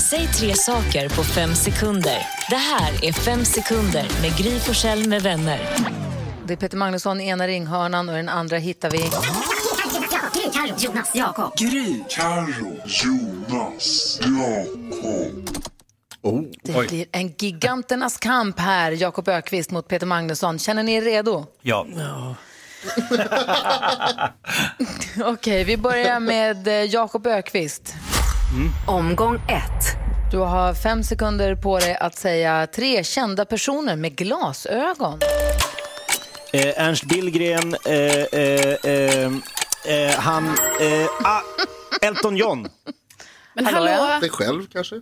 Säg 0.00 0.26
tre 0.26 0.54
saker 0.54 1.08
på 1.08 1.24
fem 1.24 1.54
sekunder. 1.54 2.18
Det 2.50 2.56
här 2.56 3.04
är 3.04 3.12
Fem 3.12 3.44
sekunder 3.44 4.08
med 4.22 4.36
Gry 4.38 4.58
Forssell 4.58 5.08
med 5.08 5.22
vänner. 5.22 5.60
Det 6.46 6.52
är 6.52 6.56
Peter 6.56 6.76
Magnusson 6.76 7.20
i 7.20 7.28
ena 7.28 7.46
ringhörnan 7.46 8.08
och 8.08 8.14
den 8.14 8.28
andra 8.28 8.56
hittar 8.56 8.90
vi... 8.90 8.98
Gry, 8.98 10.50
Carro, 10.52 10.74
Jonas, 10.78 11.10
Jakob. 11.14 11.56
Gry, 11.56 12.02
Carro, 12.08 12.76
Jonas, 12.86 14.20
Jakob. 14.22 15.71
Det 16.62 16.88
blir 16.88 17.06
en 17.12 17.28
giganternas 17.28 18.16
kamp 18.16 18.58
här. 18.58 18.92
Jakob 18.92 19.28
Ökvist 19.28 19.70
mot 19.70 19.88
Peter 19.88 20.06
Magnusson. 20.06 20.58
Känner 20.58 20.82
ni 20.82 20.92
er 20.94 21.02
redo? 21.02 21.46
Ja. 21.62 21.86
Okej, 25.24 25.64
vi 25.64 25.76
börjar 25.76 26.20
med 26.20 26.68
eh, 26.68 26.74
Jakob 26.74 27.26
Ökvist. 27.26 27.94
Omgång 28.86 29.34
ett. 29.34 29.96
Du 30.30 30.38
har 30.38 30.74
fem 30.74 31.02
sekunder 31.02 31.54
på 31.54 31.78
dig 31.78 31.96
att 31.96 32.18
säga 32.18 32.66
tre 32.66 33.04
kända 33.04 33.44
personer 33.44 33.96
med 33.96 34.16
glasögon. 34.16 35.18
Eh, 36.52 36.82
Ernst 36.86 37.04
Billgren, 37.04 37.74
eh, 37.86 37.94
eh, 37.94 38.74
eh, 38.84 39.32
eh, 39.84 40.18
han... 40.18 40.44
Eh, 40.80 41.06
ah, 41.24 41.40
Elton 42.02 42.36
John. 42.36 42.68
Men 43.54 43.66
Hallå, 43.66 43.92
hallå? 43.92 44.20
Dig 44.20 44.30
själv 44.30 44.66
kanske? 44.72 45.00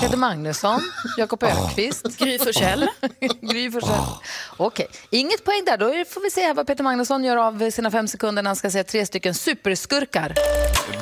Peter 0.00 0.16
Magnusson, 0.16 0.80
Jakob 1.16 1.42
Ökvist. 1.42 2.18
Gry 2.18 2.38
Forssell. 2.38 2.88
Gry 3.40 3.70
Forssell. 3.70 4.00
Okej, 4.56 4.86
inget 5.10 5.44
poäng 5.44 5.64
där. 5.66 5.76
Då 5.78 5.86
får 6.10 6.20
vi 6.22 6.30
se 6.30 6.40
här 6.40 6.54
vad 6.54 6.66
Peter 6.66 6.84
Magnusson 6.84 7.24
gör 7.24 7.36
av 7.36 7.70
sina 7.70 7.90
fem 7.90 8.08
sekunder 8.08 8.42
när 8.42 8.48
han 8.48 8.56
ska 8.56 8.70
säga 8.70 8.84
tre 8.84 9.06
stycken 9.06 9.34
superskurkar. 9.34 10.34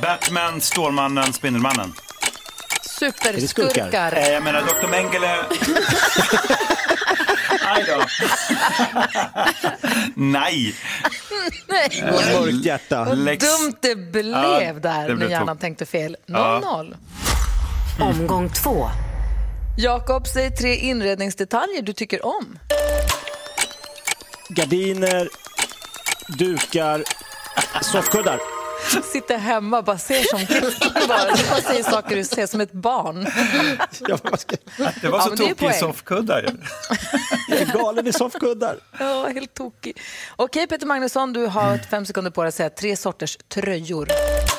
Batman, 0.02 0.60
Stålmannen, 0.60 1.32
Spindelmannen. 1.32 1.92
Superskurkar. 2.82 4.12
Eh, 4.16 4.28
jag 4.30 4.42
menar 4.42 4.60
Dr. 4.62 4.88
Mengele. 4.88 5.36
Aj 7.66 7.84
då. 7.86 8.02
Nej. 10.14 10.74
Nej, 11.68 12.02
Mörkt 12.02 12.64
hjärta. 12.64 13.04
vad 13.04 13.18
Lex- 13.18 13.46
dumt 13.58 13.74
det 13.80 13.94
blev 13.96 14.26
Ja, 14.32 14.72
där 14.72 15.02
det 15.02 15.08
när 15.08 15.14
blev 15.14 15.30
hjärnan 15.30 15.56
tok- 15.56 15.60
tänkte 15.60 15.86
fel. 15.86 16.16
Ja. 16.26 16.60
0-0. 16.64 16.94
Omgång 18.00 18.48
två. 18.50 18.88
Jakob, 19.78 20.26
säg 20.26 20.50
tre 20.50 20.74
inredningsdetaljer 20.76 21.82
du 21.82 21.92
tycker 21.92 22.26
om. 22.26 22.58
Gardiner, 24.48 25.28
dukar, 26.38 27.04
soffkuddar. 27.82 28.40
Sitter 29.12 29.38
hemma 29.38 29.82
bara 29.82 29.98
ser 29.98 30.22
som 30.22 30.40
bara, 31.08 31.24
du 31.36 31.48
bara 31.50 31.60
säger 31.60 31.82
saker 31.82 32.16
du 32.16 32.24
ser 32.24 32.46
som 32.46 32.60
ett 32.60 32.72
barn. 32.72 33.24
Det 35.00 35.08
var 35.08 35.18
Ja, 35.18 35.24
så 35.24 35.32
är 35.32 35.36
tokig 35.36 35.56
poäng. 35.58 35.74
soffkuddar. 35.80 36.48
Jag 37.48 37.58
är 37.58 37.66
galen 37.66 38.06
i 38.06 38.12
soffkuddar. 38.12 38.76
Ja, 38.98 39.26
helt 39.34 39.54
tokig. 39.54 40.00
Okej, 40.36 40.66
Peter 40.66 40.86
Magnusson, 40.86 41.32
du 41.32 41.46
har 41.46 41.78
fem 41.78 42.06
sekunder 42.06 42.30
på 42.30 42.42
dig 42.42 42.48
att 42.48 42.54
säga 42.54 42.70
tre 42.70 42.96
sorters 42.96 43.38
tröjor. 43.48 44.08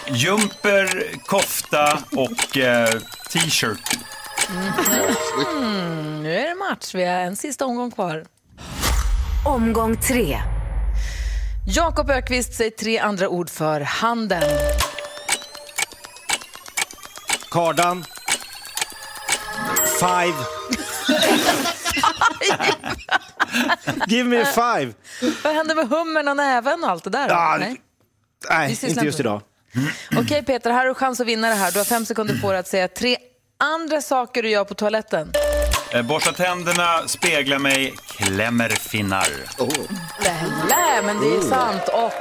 Jumper, 0.08 1.16
kofta 1.26 2.00
och 2.16 2.58
eh, 2.58 2.90
t-shirt. 3.32 3.98
Mm, 5.58 6.24
nu 6.24 6.36
är 6.36 6.50
det 6.50 6.56
match. 6.56 6.96
Vi 6.96 7.06
har 7.06 7.14
en 7.14 7.36
sista 7.36 7.66
omgång 7.66 7.92
kvar. 7.92 8.26
Omgång 9.46 9.98
tre. 9.98 10.42
Jakob 11.68 12.10
Ökvist 12.10 12.54
säger 12.54 12.72
tre 12.72 13.00
andra 13.00 13.30
ord 13.30 13.50
för 13.50 13.82
handen. 13.82 14.44
Kardan. 17.52 18.06
Five. 20.00 20.34
Give 24.08 24.30
me 24.30 24.42
a 24.42 24.46
five. 24.46 24.94
Vad 25.44 25.54
hände 25.54 25.76
med 25.76 25.88
hummern 25.90 26.28
och 26.28 26.38
näven 26.38 26.84
och 26.84 26.90
allt 26.90 27.04
det 27.04 27.10
där? 27.10 27.30
Ja, 27.30 27.58
Nej. 27.60 27.82
Nej, 28.50 28.78
inte 28.88 29.06
just 29.06 29.20
idag. 29.20 29.42
Okej 30.18 30.44
Peter, 30.44 30.70
här 30.72 30.78
har 30.80 30.86
du 30.86 30.94
chans 30.94 31.20
att 31.20 31.28
vinna 31.28 31.48
det 31.50 31.56
här. 31.56 31.72
Du 31.72 31.80
har 31.80 31.86
fem 31.86 32.06
sekunder 32.06 32.42
på 32.42 32.52
dig 32.52 32.60
att 32.60 32.68
säga 32.68 32.88
tre 32.88 33.18
andra 33.58 34.02
saker 34.02 34.44
du 34.44 34.50
gör 34.50 34.64
på 34.64 34.74
toaletten. 34.74 35.32
Eh, 35.94 36.02
Borsta 36.02 36.32
tänderna, 36.32 37.08
spegla 37.08 37.60
mig, 37.60 37.94
klämmer 38.08 38.70
finnar. 38.70 39.28
Blä, 40.66 41.02
men 41.04 41.20
det 41.22 41.36
är 41.36 41.42
sant. 41.42 41.82
Och 41.94 42.12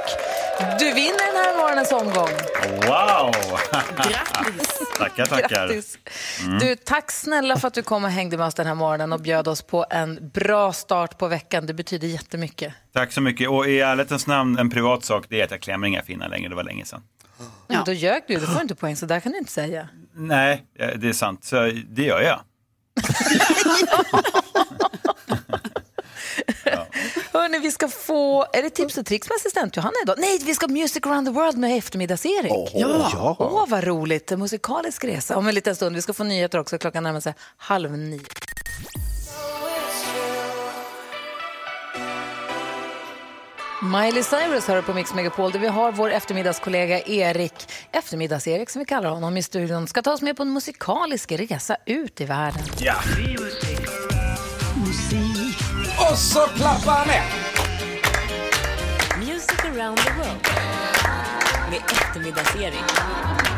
du 0.79 0.85
vinner 0.93 1.33
den 1.33 1.45
här 1.45 1.57
morgonens 1.57 1.91
omgång. 1.91 2.29
Wow! 2.87 3.31
Grattis! 3.95 4.79
tackar, 4.97 5.25
tackar. 5.25 5.67
Grattis. 5.67 5.97
Mm. 6.43 6.59
Du, 6.59 6.75
tack 6.75 7.11
snälla 7.11 7.57
för 7.57 7.67
att 7.67 7.73
du 7.73 7.83
kom 7.83 8.03
och 8.03 8.09
hängde 8.09 8.37
med 8.37 8.47
oss 8.47 8.53
den 8.53 8.67
här 8.67 8.75
morgonen 8.75 9.13
och 9.13 9.21
bjöd 9.21 9.47
oss 9.47 9.61
på 9.61 9.85
en 9.89 10.29
bra 10.33 10.73
start 10.73 11.17
på 11.17 11.27
veckan. 11.27 11.65
Det 11.65 11.73
betyder 11.73 12.07
jättemycket. 12.07 12.73
Tack 12.93 13.11
så 13.11 13.21
mycket. 13.21 13.49
Och 13.49 13.67
i 13.67 13.79
ärlighetens 13.79 14.27
namn, 14.27 14.57
en 14.57 14.69
privat 14.69 15.05
sak, 15.05 15.25
det 15.29 15.41
är 15.41 15.45
att 15.45 15.51
jag 15.51 15.61
klämmer 15.61 15.87
inga 15.87 16.03
finnar 16.03 16.29
längre. 16.29 16.49
Det 16.49 16.55
var 16.55 16.63
länge 16.63 16.85
sedan. 16.85 17.01
Ja. 17.67 17.83
Då 17.85 17.93
ljög 17.93 18.23
du, 18.27 18.35
det 18.35 18.45
får 18.45 18.55
du 18.55 18.61
inte 18.61 18.75
poäng, 18.75 18.95
så 18.95 19.05
där 19.05 19.19
kan 19.19 19.31
du 19.31 19.37
inte 19.37 19.51
säga. 19.51 19.89
Nej, 20.13 20.65
det 20.95 21.09
är 21.09 21.13
sant. 21.13 21.45
Så 21.45 21.71
det 21.89 22.03
gör 22.03 22.21
jag. 22.21 22.39
Hörni, 27.33 27.59
vi 27.59 27.71
ska 27.71 27.87
få, 27.87 28.45
är 28.53 28.63
det 28.63 28.69
tips 28.69 28.97
och 28.97 29.05
tricks 29.05 29.29
med 29.29 29.35
assistent 29.35 29.77
Johanna 29.77 29.93
idag? 30.03 30.15
Nej, 30.19 30.39
vi 30.45 30.55
ska 30.55 30.67
Music 30.67 31.05
around 31.05 31.27
the 31.27 31.31
world 31.31 31.57
med 31.57 31.77
eftermiddags-Erik. 31.77 32.71
Ja. 32.73 33.35
Åh, 33.39 33.65
vad 33.67 33.83
roligt. 33.83 34.31
En 34.31 34.39
musikalisk 34.39 35.03
resa. 35.03 35.37
Om 35.37 35.47
en 35.47 35.55
liten 35.55 35.75
stund. 35.75 35.95
Vi 35.95 36.01
ska 36.01 36.13
få 36.13 36.23
nyheter 36.23 36.59
också. 36.59 36.77
Klockan 36.77 37.03
närmar 37.03 37.19
sig 37.19 37.33
halv 37.57 37.91
nio. 37.97 38.19
Miley 43.83 44.23
Cyrus 44.23 44.67
hör 44.67 44.81
på 44.81 44.93
Mix 44.93 45.13
Megapol 45.13 45.51
där 45.51 45.59
vi 45.59 45.67
har 45.67 45.91
vår 45.91 46.11
eftermiddagskollega 46.11 47.01
Erik, 47.01 47.53
eftermiddags-Erik 47.91 48.69
som 48.69 48.79
vi 48.79 48.85
kallar 48.85 49.09
honom 49.09 49.37
i 49.37 49.43
studion, 49.43 49.87
ska 49.87 50.01
ta 50.01 50.13
oss 50.13 50.21
med 50.21 50.37
på 50.37 50.43
en 50.43 50.53
musikalisk 50.53 51.31
resa 51.31 51.77
ut 51.85 52.21
i 52.21 52.25
världen. 52.25 52.61
Ja. 52.79 52.95
Och 56.09 56.17
så 56.17 56.39
klappar 56.39 57.05
med. 57.05 57.23
Music 59.19 59.59
around 59.65 59.97
the 59.97 60.13
world 60.13 60.47
med 61.69 61.79
eftermiddags-Erik. 61.79 63.50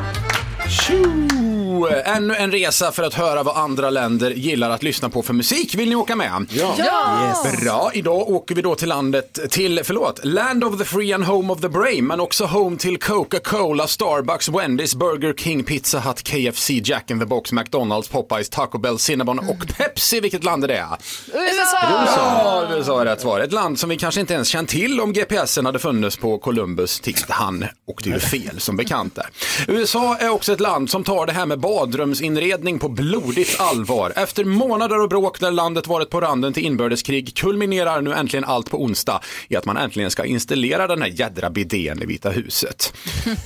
Tjo! 0.70 1.88
Ännu 2.06 2.36
en 2.36 2.52
resa 2.52 2.92
för 2.92 3.04
att 3.04 3.14
höra 3.14 3.44
vad 3.44 3.58
andra 3.58 3.90
länder 3.90 4.32
gillar 4.32 4.70
att 4.70 4.84
lyssna 4.84 5.10
på 5.10 5.22
för 5.22 5.34
musik. 5.34 5.76
Vill 5.76 5.90
ni 5.90 5.96
åka 5.96 6.16
med? 6.16 6.46
Ja. 6.50 6.76
Ja. 6.78 7.28
Yes. 7.46 7.62
Bra, 7.62 7.92
idag 7.94 8.30
åker 8.30 8.56
vi 8.56 8.62
då 8.62 8.76
till 8.76 8.90
landet, 8.90 9.40
till, 9.52 9.82
förlåt, 9.84 10.26
Land 10.26 10.64
of 10.64 10.78
the 10.78 10.86
Free 10.86 11.14
and 11.14 11.24
Home 11.24 11.54
of 11.54 11.62
the 11.62 11.70
Brave, 11.70 12.02
men 12.02 12.20
också 12.20 12.46
home 12.46 12.78
till 12.78 12.98
Coca-Cola, 13.00 13.88
Starbucks, 13.88 14.50
Wendy's, 14.50 14.98
Burger 14.98 15.34
King, 15.34 15.64
Pizza 15.64 16.00
Hut, 16.00 16.24
KFC, 16.24 16.70
Jack 16.84 17.12
in 17.12 17.20
the 17.20 17.26
Box, 17.26 17.52
McDonalds, 17.52 18.08
Popeyes, 18.08 18.50
Taco 18.50 18.78
Bell, 18.78 19.00
Cinnabon 19.00 19.40
och 19.40 19.68
Pepsi. 19.78 20.20
Vilket 20.20 20.44
land 20.44 20.64
är 20.64 20.68
det? 20.68 20.86
USA! 21.34 21.78
Ja, 21.82 22.68
USA 22.76 23.02
är 23.02 23.06
rätt 23.06 23.22
svar. 23.22 23.40
Ett 23.40 23.54
land 23.54 23.80
som 23.80 23.90
vi 23.90 23.98
kanske 23.98 24.22
inte 24.22 24.34
ens 24.34 24.48
känt 24.48 24.70
till 24.70 25.02
om 25.02 25.14
GPSen 25.14 25.66
hade 25.66 25.80
funnits 25.80 26.18
på 26.18 26.38
Columbus 26.38 27.00
tid. 27.00 27.18
Han 27.30 27.66
åkte 27.88 28.10
ju 28.10 28.20
fel 28.34 28.60
som 28.60 28.78
bekant 28.78 29.16
där. 29.16 29.26
USA 29.68 30.18
är 30.20 30.30
också 30.30 30.53
ett 30.54 30.60
land 30.60 30.90
som 30.90 31.04
tar 31.04 31.26
det 31.26 31.32
här 31.32 31.46
med 31.46 31.60
badrumsinredning 31.60 32.80
på 32.80 32.90
blodigt 32.90 33.60
allvar. 33.60 34.14
Efter 34.16 34.46
månader 34.46 35.02
och 35.02 35.10
bråk 35.10 35.42
när 35.42 35.52
landet 35.52 35.88
varit 35.88 36.10
på 36.10 36.22
randen 36.22 36.54
till 36.54 36.66
inbördeskrig 36.66 37.36
kulminerar 37.38 38.02
nu 38.02 38.14
äntligen 38.14 38.46
allt 38.46 38.70
på 38.70 38.84
onsdag 38.84 39.22
i 39.48 39.56
att 39.56 39.66
man 39.66 39.78
äntligen 39.78 40.12
ska 40.12 40.26
installera 40.26 40.88
den 40.88 41.02
här 41.02 41.10
jädra 41.10 41.50
bidén 41.50 42.04
i 42.04 42.06
Vita 42.06 42.30
huset. 42.30 42.94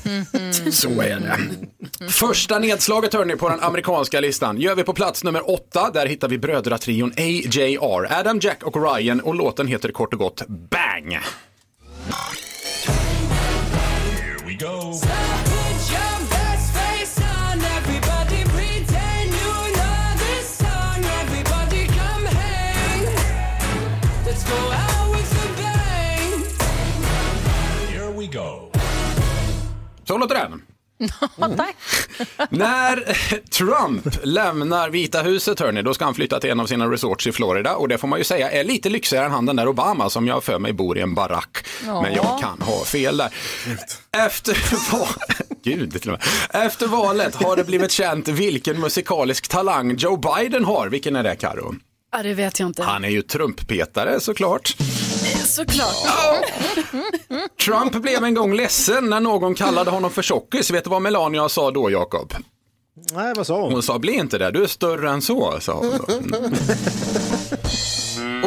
Så 0.71 1.01
är 1.01 1.19
det. 1.19 2.09
Första 2.09 2.59
nedslaget 2.59 3.13
hörni 3.13 3.35
på 3.35 3.49
den 3.49 3.59
amerikanska 3.59 4.19
listan 4.19 4.61
gör 4.61 4.75
vi 4.75 4.83
på 4.83 4.93
plats 4.93 5.23
nummer 5.23 5.49
åtta. 5.49 5.91
Där 5.93 6.05
hittar 6.05 6.27
vi 6.27 6.37
brödratrion 6.37 7.13
AJR, 7.17 8.19
Adam, 8.19 8.39
Jack 8.39 8.63
och 8.63 8.95
Ryan 8.95 9.19
och 9.19 9.35
låten 9.35 9.67
heter 9.67 9.91
kort 9.91 10.13
och 10.13 10.19
gott 10.19 10.47
Bang. 10.47 11.19
Here 14.17 14.37
we 14.45 14.53
go. 14.53 14.93
Så 30.07 30.17
låter 30.17 30.35
den. 30.35 30.61
Tack. 31.57 31.75
När 32.49 33.13
Trump 33.49 34.17
lämnar 34.23 34.89
Vita 34.89 35.21
huset, 35.21 35.59
hörni, 35.59 35.81
då 35.81 35.93
ska 35.93 36.05
han 36.05 36.13
flytta 36.13 36.39
till 36.39 36.49
en 36.49 36.59
av 36.59 36.65
sina 36.65 36.91
resorts 36.91 37.27
i 37.27 37.31
Florida. 37.31 37.75
Och 37.75 37.87
det 37.87 37.97
får 37.97 38.07
man 38.07 38.19
ju 38.19 38.23
säga 38.25 38.51
är 38.51 38.63
lite 38.63 38.89
lyxigare 38.89 39.25
än 39.25 39.31
han 39.31 39.45
den 39.45 39.55
där 39.55 39.67
Obama 39.67 40.09
som 40.09 40.27
jag 40.27 40.43
för 40.43 40.59
mig 40.59 40.73
bor 40.73 40.97
i 40.97 41.01
en 41.01 41.13
barack. 41.15 41.65
Ja. 41.85 42.01
Men 42.01 42.13
jag 42.13 42.39
kan 42.41 42.61
ha 42.61 42.85
fel 42.85 43.17
där. 43.17 43.33
Efter, 44.25 44.57
val... 44.91 45.07
Gud, 45.63 46.01
till 46.01 46.11
och 46.11 46.19
med. 46.53 46.65
Efter 46.65 46.87
valet 46.87 47.35
har 47.35 47.55
det 47.55 47.63
blivit 47.63 47.91
känt 47.91 48.27
vilken 48.27 48.79
musikalisk 48.79 49.47
talang 49.47 49.95
Joe 49.95 50.17
Biden 50.17 50.65
har. 50.65 50.89
Vilken 50.89 51.15
är 51.15 51.23
det, 51.23 51.35
Karo? 51.35 51.75
Ja, 52.17 52.23
det 52.23 52.33
vet 52.33 52.59
jag 52.59 52.69
inte. 52.69 52.83
Han 52.83 53.05
är 53.05 53.09
ju 53.09 53.21
trumpetare 53.21 54.19
såklart. 54.19 54.75
Såklart. 55.45 55.95
Trump 57.65 57.91
blev 58.01 58.23
en 58.23 58.33
gång 58.33 58.53
ledsen 58.53 59.09
när 59.09 59.19
någon 59.19 59.55
kallade 59.55 59.91
honom 59.91 60.11
för 60.11 60.21
tjockis. 60.21 60.71
Vet 60.71 60.83
du 60.83 60.89
vad 60.89 61.01
Melania 61.01 61.49
sa 61.49 61.71
då, 61.71 61.91
Jakob? 61.91 62.33
Nej, 63.11 63.33
vad 63.35 63.47
sa 63.47 63.61
hon? 63.61 63.73
Hon 63.73 63.83
sa, 63.83 63.99
bli 63.99 64.13
inte 64.13 64.37
det, 64.37 64.51
du 64.51 64.63
är 64.63 64.67
större 64.67 65.09
än 65.09 65.21
så, 65.21 65.57
sa 65.61 65.73
hon. 65.73 65.97
då. 65.97 66.37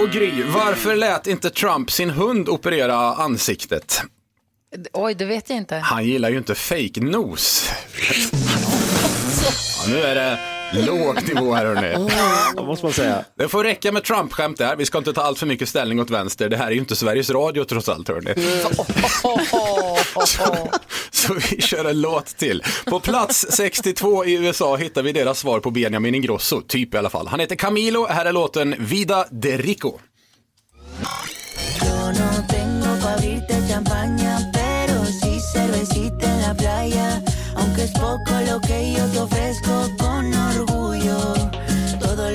Och 0.02 0.10
Gry, 0.10 0.42
varför 0.42 0.96
lät 0.96 1.26
inte 1.26 1.50
Trump 1.50 1.90
sin 1.90 2.10
hund 2.10 2.48
operera 2.48 2.96
ansiktet? 2.96 4.02
Oj, 4.92 5.14
det 5.14 5.24
vet 5.24 5.50
jag 5.50 5.58
inte. 5.58 5.76
Han 5.76 6.04
gillar 6.04 6.30
ju 6.30 6.38
inte 6.38 6.54
fake 6.54 7.00
nos. 7.00 7.70
Ja, 9.82 9.92
nu 9.92 10.00
är 10.02 10.14
det 10.14 10.38
låg 10.72 11.34
nivå 11.34 11.54
här 11.54 11.66
hörni. 11.66 11.88
Det 12.56 12.62
måste 12.62 12.86
man 12.86 12.92
säga. 12.92 13.24
Det 13.38 13.48
får 13.48 13.64
räcka 13.64 13.92
med 13.92 14.04
Trump-skämt 14.04 14.58
där. 14.58 14.76
Vi 14.76 14.86
ska 14.86 14.98
inte 14.98 15.12
ta 15.12 15.22
allt 15.22 15.38
för 15.38 15.46
mycket 15.46 15.68
ställning 15.68 16.00
åt 16.00 16.10
vänster. 16.10 16.48
Det 16.48 16.56
här 16.56 16.66
är 16.66 16.70
ju 16.70 16.78
inte 16.78 16.96
Sveriges 16.96 17.30
Radio 17.30 17.64
trots 17.64 17.88
allt 17.88 18.08
hörni. 18.08 18.34
Så 21.10 21.34
vi 21.34 21.62
kör 21.62 21.84
en 21.84 22.00
låt 22.00 22.26
till. 22.26 22.62
På 22.86 23.00
plats 23.00 23.46
62 23.50 24.24
i 24.24 24.34
USA 24.34 24.76
hittar 24.76 25.02
vi 25.02 25.12
deras 25.12 25.38
svar 25.38 25.60
på 25.60 25.70
Benjamin 25.70 26.14
Ingrosso, 26.14 26.60
typ 26.60 26.94
i 26.94 26.98
alla 26.98 27.10
fall. 27.10 27.26
Han 27.26 27.40
heter 27.40 27.56
Camilo, 27.56 28.06
här 28.06 28.26
är 28.26 28.32
låten 28.32 28.74
Vida 28.78 29.26
de 29.30 29.58
Rico. 29.58 29.92
Yo 31.82 32.12
no 32.12 32.40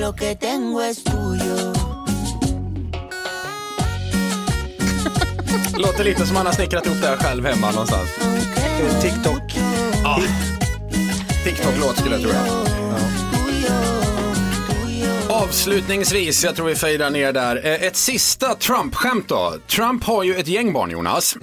lo 0.06 0.12
que 0.14 0.36
tengo 0.36 0.82
es 0.82 1.02
tuyo. 1.04 1.72
Låter 5.78 6.04
lite 6.04 6.26
som 6.26 6.36
han 6.36 6.46
har 6.46 6.52
snickrat 6.52 6.86
ihop 6.86 7.00
det 7.00 7.06
här 7.08 7.16
själv 7.16 7.46
hemma 7.46 7.70
någonstans. 7.70 8.08
TikTok. 9.02 9.42
Ja. 10.04 10.22
TikTok-låt 11.44 11.98
skulle 11.98 12.14
jag 12.16 12.22
tro. 12.22 12.30
Avslutningsvis, 15.28 16.44
jag 16.44 16.56
tror 16.56 16.66
vi 16.66 16.74
fejdar 16.74 17.10
ner 17.10 17.32
där. 17.32 17.66
Eh, 17.66 17.82
Ett 17.82 17.96
sista 17.96 18.54
Trump-skämt 18.54 19.28
då. 19.28 19.54
Trump 19.66 20.04
har 20.04 20.24
ju 20.24 20.34
ett 20.34 20.48
gäng 20.48 20.72
barn, 20.72 20.90
Jonas. 20.90 21.36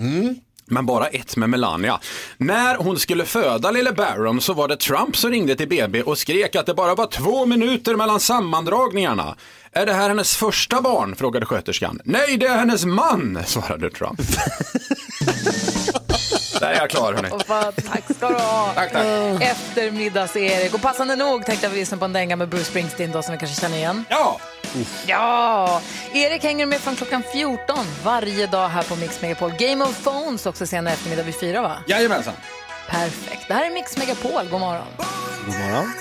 Men 0.73 0.85
bara 0.85 1.07
ett 1.07 1.35
med 1.35 1.49
Melania. 1.49 1.99
När 2.37 2.75
hon 2.77 2.99
skulle 2.99 3.25
föda 3.25 3.71
lille 3.71 3.91
Barron 3.91 4.41
så 4.41 4.53
var 4.53 4.67
det 4.67 4.77
Trump 4.77 5.17
som 5.17 5.31
ringde 5.31 5.55
till 5.55 5.69
BB 5.69 6.03
och 6.03 6.17
skrek 6.17 6.55
att 6.55 6.65
det 6.65 6.73
bara 6.73 6.95
var 6.95 7.07
två 7.07 7.45
minuter 7.45 7.95
mellan 7.95 8.19
sammandragningarna. 8.19 9.35
Är 9.71 9.85
det 9.85 9.93
här 9.93 10.09
hennes 10.09 10.35
första 10.35 10.81
barn? 10.81 11.15
frågade 11.15 11.45
sköterskan. 11.45 11.99
Nej, 12.03 12.37
det 12.37 12.45
är 12.45 12.57
hennes 12.57 12.85
man, 12.85 13.39
svarade 13.45 13.89
Trump. 13.89 14.21
Där 16.59 16.71
är 16.71 16.75
jag 16.75 16.89
klar, 16.89 17.13
hörni. 17.13 17.29
Och 17.31 17.45
tack 17.47 18.03
ska 18.17 18.27
du 18.27 18.33
ha. 18.33 18.71
Tack, 18.75 18.91
tack. 18.91 19.05
Eftermiddags-Erik. 19.41 20.73
Och 20.73 20.81
passande 20.81 21.15
nog 21.15 21.45
tänkte 21.45 21.65
jag 21.65 21.71
vi 21.71 21.79
lyssna 21.79 21.97
på 21.97 22.05
en 22.05 22.13
dänga 22.13 22.35
med 22.35 22.49
Bruce 22.49 22.65
Springsteen 22.65 23.11
då, 23.11 23.21
som 23.23 23.31
vi 23.31 23.37
kanske 23.37 23.61
känner 23.61 23.77
igen. 23.77 24.05
Ja! 24.09 24.39
Ja! 25.05 25.81
Erik 26.13 26.43
hänger 26.43 26.65
med 26.65 26.79
från 26.79 26.95
klockan 26.95 27.23
14 27.33 27.85
varje 28.03 28.47
dag 28.47 28.67
här 28.69 28.83
på 28.83 28.95
Mix 28.95 29.21
Megapol. 29.21 29.51
Game 29.57 29.85
of 29.85 30.03
Phones 30.03 30.45
också 30.45 30.65
senare 30.65 30.93
eftermiddag 30.93 31.23
vid 31.23 31.39
fyra, 31.39 31.61
va? 31.61 31.77
Jajamensan. 31.87 32.33
Perfekt. 32.89 33.47
Det 33.47 33.53
här 33.53 33.65
är 33.65 33.71
Mix 33.73 33.97
Megapol. 33.97 34.47
God 34.51 34.59
morgon. 34.59 34.85
God 35.45 35.55
morgon. 35.55 35.93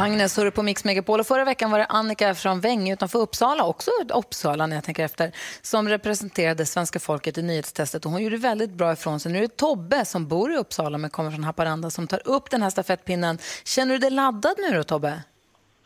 Agnes, 0.00 0.36
hör 0.36 0.44
du 0.44 0.50
på 0.50 0.62
Mix 0.62 0.84
Megapol 0.84 1.20
och 1.20 1.26
förra 1.26 1.44
veckan 1.44 1.70
var 1.70 1.78
det 1.78 1.86
Annika 1.86 2.34
från 2.34 2.60
Vänge 2.60 2.92
utanför 2.92 3.18
Uppsala, 3.18 3.64
också 3.64 3.90
Uppsala 4.14 4.66
när 4.66 4.76
jag 4.76 4.84
tänker 4.84 5.04
efter, 5.04 5.32
som 5.62 5.88
representerade 5.88 6.66
svenska 6.66 7.00
folket 7.00 7.38
i 7.38 7.42
nyhetstestet 7.42 8.04
och 8.04 8.10
hon 8.12 8.22
gjorde 8.22 8.36
väldigt 8.36 8.70
bra 8.70 8.92
ifrån 8.92 9.20
sig. 9.20 9.32
Nu 9.32 9.38
är 9.38 9.42
det 9.42 9.56
Tobbe 9.56 10.04
som 10.04 10.28
bor 10.28 10.52
i 10.52 10.56
Uppsala 10.56 10.98
men 10.98 11.10
kommer 11.10 11.30
från 11.30 11.44
Haparanda 11.44 11.90
som 11.90 12.06
tar 12.06 12.20
upp 12.24 12.50
den 12.50 12.62
här 12.62 12.70
stafettpinnen. 12.70 13.38
Känner 13.64 13.92
du 13.92 13.98
dig 13.98 14.10
laddad 14.10 14.54
nu 14.58 14.76
då 14.76 14.82
Tobbe? 14.82 15.22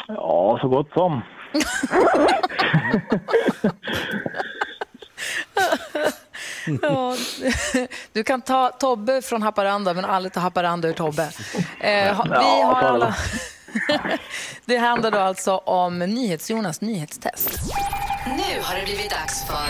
Ja, 0.09 0.59
så 0.61 0.69
gott 0.69 0.91
som. 0.93 1.23
Ja, 6.83 7.17
du 8.13 8.25
kan 8.25 8.41
ta 8.41 8.69
Tobbe 8.69 9.23
från 9.23 9.43
Haparanda 9.43 9.95
men 9.95 10.05
aldrig 10.05 10.33
ta 10.33 10.41
Haparanda 10.41 10.89
ur 10.89 10.93
Tobbe. 10.93 11.23
Eh, 11.81 12.25
vi 12.25 12.63
har 12.63 12.83
alla... 12.83 13.15
Det 14.65 14.77
handlar 14.77 15.11
då 15.11 15.19
alltså 15.19 15.57
om 15.57 15.99
NyhetsJonas 15.99 16.81
nyhetstest. 16.81 17.51
Nu 18.27 18.63
har 18.63 18.77
det 18.77 18.85
blivit 18.85 19.11
dags 19.11 19.45
för 19.47 19.67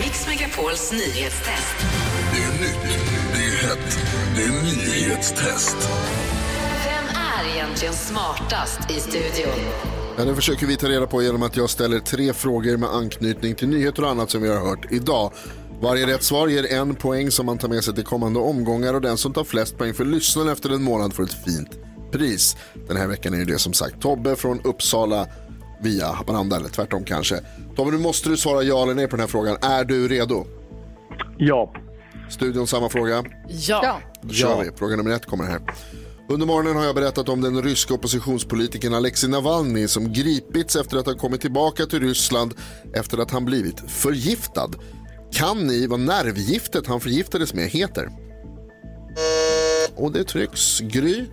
Mix 0.00 0.26
Megapols 0.26 0.92
nyhetstest. 0.92 1.76
Det 2.32 2.42
är 2.42 2.52
nytt, 2.52 2.98
det 3.32 3.44
är 3.44 3.68
hett, 3.68 3.98
det 4.36 4.42
är 4.42 4.62
nyhetstest. 4.62 5.76
Vem 6.84 7.16
är 7.16 7.54
egentligen 7.54 7.94
smartast 7.94 8.90
i 8.90 9.00
studion? 9.00 9.60
Ja, 10.18 10.24
det 10.24 10.34
försöker 10.34 10.66
vi 10.66 10.76
ta 10.76 10.88
reda 10.88 11.06
på 11.06 11.22
genom 11.22 11.42
att 11.42 11.56
jag 11.56 11.70
ställer 11.70 12.00
tre 12.00 12.32
frågor 12.32 12.76
med 12.76 12.88
anknytning 12.88 13.54
till 13.54 13.68
nyheter 13.68 14.04
och 14.04 14.10
annat 14.10 14.30
som 14.30 14.42
vi 14.42 14.48
har 14.48 14.68
hört 14.68 14.92
idag. 14.92 15.32
Varje 15.80 16.06
rätt 16.06 16.22
svar 16.22 16.48
ger 16.48 16.72
en 16.72 16.94
poäng 16.94 17.30
som 17.30 17.46
man 17.46 17.58
tar 17.58 17.68
med 17.68 17.84
sig 17.84 17.94
till 17.94 18.04
kommande 18.04 18.40
omgångar 18.40 18.94
och 18.94 19.00
den 19.00 19.16
som 19.16 19.32
tar 19.32 19.44
flest 19.44 19.78
poäng 19.78 19.94
för 19.94 20.04
lyssnaren 20.04 20.48
efter 20.48 20.70
en 20.70 20.82
månad 20.82 21.14
får 21.14 21.22
ett 21.22 21.44
fint 21.44 21.70
pris. 22.12 22.56
Den 22.88 22.96
här 22.96 23.06
veckan 23.06 23.34
är 23.34 23.44
det 23.44 23.58
som 23.58 23.72
sagt 23.72 24.00
Tobbe 24.00 24.36
från 24.36 24.60
Uppsala 24.60 25.26
via 25.82 26.06
Haparanda 26.06 26.56
eller 26.56 26.68
tvärtom 26.68 27.04
kanske. 27.04 27.40
Tobbe, 27.76 27.90
nu 27.90 27.98
måste 27.98 28.28
du 28.28 28.36
svara 28.36 28.62
ja 28.62 28.82
eller 28.82 28.94
nej 28.94 29.06
på 29.06 29.16
den 29.16 29.20
här 29.20 29.28
frågan. 29.28 29.56
Är 29.62 29.84
du 29.84 30.08
redo? 30.08 30.46
Ja. 31.38 31.74
Studion 32.30 32.66
samma 32.66 32.88
fråga? 32.88 33.24
Ja. 33.48 34.00
Då 34.22 34.34
kör 34.34 34.64
vi. 34.64 34.70
Fråga 34.76 34.96
nummer 34.96 35.10
ett 35.10 35.26
kommer 35.26 35.44
här. 35.44 35.60
Under 36.28 36.46
morgonen 36.46 36.76
har 36.76 36.84
jag 36.84 36.94
berättat 36.94 37.28
om 37.28 37.40
den 37.40 37.62
ryska 37.62 37.94
oppositionspolitikern 37.94 38.94
Alexei 38.94 39.30
Navalny 39.30 39.88
som 39.88 40.12
gripits 40.12 40.76
efter 40.76 40.96
att 40.96 41.06
ha 41.06 41.14
kommit 41.14 41.40
tillbaka 41.40 41.86
till 41.86 42.00
Ryssland 42.00 42.54
efter 42.94 43.18
att 43.18 43.30
han 43.30 43.44
blivit 43.44 43.90
förgiftad. 43.90 44.70
Kan 45.32 45.66
ni 45.66 45.86
vad 45.86 46.00
nervgiftet 46.00 46.86
han 46.86 47.00
förgiftades 47.00 47.54
med 47.54 47.68
heter? 47.68 48.08
Och 49.96 50.12
det 50.12 50.24
trycks. 50.24 50.80
Gry? 50.80 51.24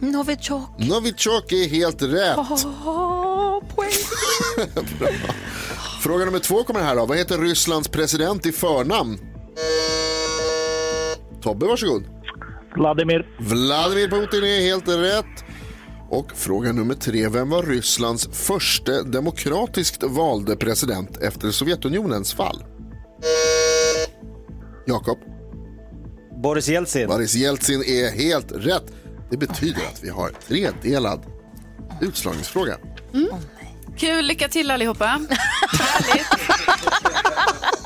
Novichok. 0.00 0.70
Novichok 0.78 1.52
är 1.52 1.68
helt 1.68 2.02
rätt. 2.02 2.38
Oh, 2.38 3.62
poäng. 3.74 3.90
Bra. 4.98 5.08
Fråga 6.02 6.24
nummer 6.24 6.38
två 6.38 6.64
kommer 6.64 6.80
här 6.80 6.96
då. 6.96 7.06
Vad 7.06 7.18
heter 7.18 7.38
Rysslands 7.38 7.88
president 7.88 8.46
i 8.46 8.52
förnamn? 8.52 9.18
Tobbe, 11.42 11.66
varsågod. 11.66 12.04
Vladimir. 12.76 13.26
Vladimir 13.40 14.08
Putin 14.08 14.44
är 14.44 14.60
helt 14.60 14.88
rätt. 14.88 15.44
Och 16.10 16.32
fråga 16.36 16.72
nummer 16.72 16.94
tre. 16.94 17.28
Vem 17.28 17.50
var 17.50 17.62
Rysslands 17.62 18.28
första 18.32 19.02
demokratiskt 19.02 20.02
valde 20.02 20.56
president 20.56 21.16
efter 21.16 21.50
Sovjetunionens 21.50 22.34
fall? 22.34 22.64
Jakob? 24.86 25.18
Boris 26.42 26.68
Jeltsin. 26.68 27.08
Boris 27.08 27.34
Jeltsin 27.34 27.82
är 27.82 28.10
helt 28.10 28.52
rätt. 28.52 28.92
Det 29.30 29.36
betyder 29.36 29.80
att 29.86 30.04
vi 30.04 30.08
har 30.10 30.30
tredelad 30.30 31.22
utslagningsfråga. 32.00 32.76
Kul, 33.96 34.24
lycka 34.26 34.48
till 34.48 34.70
allihopa. 34.70 35.04
Härligt. 35.70 36.26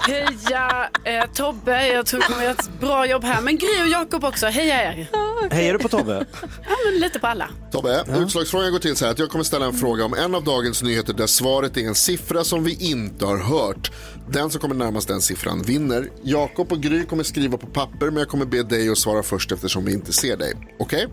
Heja 0.06 0.90
eh, 1.04 1.30
Tobbe, 1.34 1.86
jag 1.88 2.06
tror 2.06 2.20
du 2.20 2.26
kommer 2.26 2.42
göra 2.42 2.52
ett 2.54 2.80
bra 2.80 3.06
jobb 3.06 3.24
här. 3.24 3.40
Men 3.40 3.56
Gry 3.58 3.82
och 3.82 3.88
Jakob 3.88 4.24
också, 4.24 4.46
heja 4.46 4.82
er. 4.82 5.08
Hejar 5.50 5.72
du 5.72 5.78
på 5.78 5.88
Tobbe? 5.88 6.26
Ja, 6.42 6.76
men 6.90 7.00
lite 7.00 7.18
på 7.18 7.26
alla. 7.26 7.48
Tobbe, 7.70 8.04
utslagsfrågan 8.18 8.72
går 8.72 8.78
till 8.78 8.96
så 8.96 9.04
här 9.04 9.12
att 9.12 9.18
jag 9.18 9.30
kommer 9.30 9.44
ställa 9.44 9.66
en 9.66 9.72
fråga 9.72 10.04
om 10.04 10.14
en 10.14 10.34
av 10.34 10.44
dagens 10.44 10.82
nyheter 10.82 11.12
där 11.12 11.26
svaret 11.26 11.76
är 11.76 11.80
en 11.80 11.94
siffra 11.94 12.44
som 12.44 12.64
vi 12.64 12.90
inte 12.90 13.26
har 13.26 13.38
hört. 13.38 13.92
Den 14.28 14.50
som 14.50 14.60
kommer 14.60 14.74
närmast 14.74 15.08
den 15.08 15.20
siffran 15.20 15.62
vinner. 15.62 16.08
Jakob 16.22 16.72
och 16.72 16.80
Gry 16.80 17.04
kommer 17.04 17.22
skriva 17.24 17.58
på 17.58 17.66
papper 17.66 18.06
men 18.06 18.16
jag 18.16 18.28
kommer 18.28 18.44
be 18.46 18.62
dig 18.62 18.88
att 18.90 18.98
svara 18.98 19.22
först 19.22 19.52
eftersom 19.52 19.84
vi 19.84 19.92
inte 19.92 20.12
ser 20.12 20.36
dig. 20.36 20.54
Okej? 20.78 21.08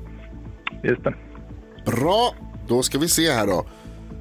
Just 0.84 1.04
det. 1.04 1.14
Bra, 1.86 2.36
då 2.68 2.84
ska 2.84 3.00
vi 3.00 3.08
se 3.08 3.32
här 3.32 3.48
då. 3.48 3.66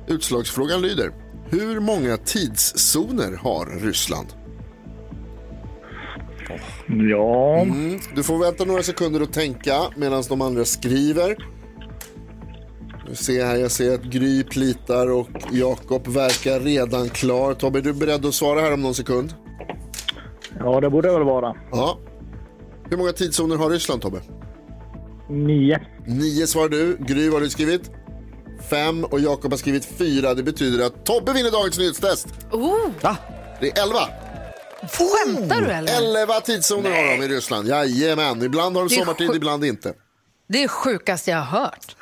Utslagsfrågan 0.07 0.83
lyder. 0.83 1.13
Hur 1.51 1.81
många 1.81 2.17
tidszoner 2.17 3.37
har 3.37 3.81
Ryssland? 3.81 4.27
Ja. 6.87 7.61
Mm, 7.61 8.01
du 8.15 8.23
får 8.23 8.39
vänta 8.39 8.65
några 8.65 8.83
sekunder 8.83 9.23
och 9.23 9.33
tänka 9.33 9.75
medan 9.97 10.23
de 10.29 10.41
andra 10.41 10.65
skriver. 10.65 11.37
Nu 13.09 13.15
ser 13.15 13.47
här, 13.47 13.57
jag 13.57 13.71
ser 13.71 13.95
att 13.95 14.03
Gry 14.03 14.45
plitar 14.45 15.11
och 15.11 15.29
Jakob 15.53 16.09
verkar 16.09 16.61
redan 16.61 17.09
klar. 17.09 17.55
Tobbe, 17.55 17.79
är 17.79 17.83
du 17.83 17.93
beredd 17.93 18.27
att 18.27 18.35
svara 18.35 18.61
här 18.61 18.73
om 18.73 18.83
någon 18.83 18.95
sekund? 18.95 19.35
Ja, 20.59 20.81
det 20.81 20.91
borde 20.91 21.09
det 21.09 21.15
väl 21.15 21.25
vara. 21.27 21.57
Ja. 21.71 21.99
Hur 22.91 22.97
många 22.97 23.13
tidszoner 23.13 23.57
har 23.57 23.71
Ryssland, 23.71 24.03
Tobbe? 24.03 24.21
Nio. 25.29 25.79
Nio 26.07 26.47
svarar 26.47 26.69
du. 26.69 26.97
Gry, 27.01 27.29
vad 27.29 27.35
har 27.35 27.41
du 27.41 27.51
skrivit? 27.51 27.91
Fem 28.71 29.05
och 29.05 29.21
Jakob 29.21 29.53
har 29.53 29.59
skrivit 29.59 29.85
fyra. 29.85 30.35
Det 30.35 30.43
betyder 30.43 30.87
att 30.87 31.07
Tobbe 31.07 31.33
vinner 31.33 31.51
dagens 31.51 31.79
nyhetstest. 31.79 32.27
Oh. 32.51 32.91
Det 33.61 33.79
är 33.79 33.83
elva. 33.83 34.09
Skämtar 34.83 35.61
du 35.61 35.67
eller? 35.67 36.21
Elva 36.21 36.41
tidszoner 36.41 36.91
har 36.91 37.19
de 37.19 37.25
i 37.25 37.29
Ryssland. 37.29 37.69
Jajamän. 37.69 38.43
Ibland 38.43 38.77
har 38.77 38.89
de 38.89 38.95
sommartid, 38.95 39.31
ibland 39.35 39.65
inte. 39.65 39.93
Det 40.49 40.63
är 40.65 40.69
sjukaste 40.69 41.31
jag 41.31 41.39
har 41.39 41.61
hört. 41.61 41.97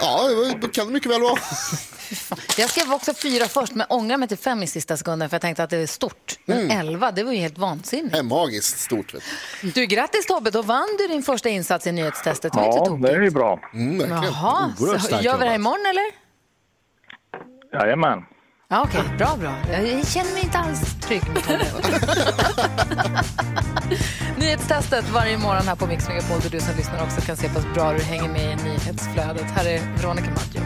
Ja, 0.00 0.28
det 0.60 0.68
kan 0.68 0.86
det 0.86 0.92
mycket 0.92 1.10
väl 1.10 1.20
vara. 1.20 1.38
Jag 2.58 2.70
skrev 2.70 2.92
också 2.92 3.14
fyra 3.14 3.48
först, 3.48 3.74
men 3.74 3.86
ångrar 3.88 4.16
mig 4.16 4.28
till 4.28 4.38
fem 4.38 4.62
i 4.62 4.66
sista 4.66 4.96
sekunden 4.96 5.28
för 5.28 5.34
jag 5.34 5.42
tänkte 5.42 5.62
att 5.64 5.70
det 5.70 5.76
är 5.76 5.86
stort. 5.86 6.38
Men 6.44 6.58
Mm. 6.58 6.78
elva, 6.78 7.10
det 7.10 7.22
var 7.24 7.32
ju 7.32 7.38
helt 7.38 7.58
vansinnigt. 7.58 8.12
Det 8.12 8.18
är 8.18 8.22
magiskt 8.22 8.78
stort. 8.80 9.14
Vet 9.14 9.22
du. 9.62 9.70
Du, 9.70 9.86
grattis 9.86 10.26
Tobbe, 10.26 10.50
då 10.50 10.62
vann 10.62 10.88
du 10.98 11.06
din 11.06 11.22
första 11.22 11.48
insats 11.48 11.86
i 11.86 11.92
nyhetstestet. 11.92 12.52
Ja, 12.56 12.98
det 13.02 13.08
är 13.08 13.20
ju 13.22 13.30
bra. 13.30 13.60
Mm, 13.74 14.10
Jaha, 14.10 14.72
så 14.78 14.84
gör 15.20 15.38
vi 15.38 15.44
det 15.44 15.48
här 15.50 15.54
imorgon 15.54 15.86
eller? 15.90 16.04
Jajamän. 17.80 18.18
Ja, 18.70 18.82
Okej, 18.84 19.02
bra, 19.18 19.36
bra. 19.40 19.54
Jag 19.72 20.06
känner 20.08 20.32
mig 20.32 20.42
inte 20.42 20.58
alls 20.58 20.80
trygg 21.02 21.22
med 21.34 21.42
Tobbe. 21.44 21.66
Nyhetstestet 24.38 25.08
varje 25.10 25.38
morgon 25.38 25.62
här 25.68 25.76
på 25.76 25.86
Mix 25.86 26.08
Megapol 26.08 26.40
där 26.40 26.50
du 26.50 26.60
som 26.60 26.76
lyssnar 26.76 27.02
också 27.04 27.20
kan 27.20 27.36
se 27.36 27.48
hur 27.48 27.74
bra 27.74 27.92
du 27.92 28.02
hänger 28.02 28.28
med 28.28 28.60
i 28.60 28.64
nyhetsflödet. 28.64 29.46
Här 29.56 29.64
är 29.68 29.80
Veronica 29.96 30.30
Maggio. 30.30 30.60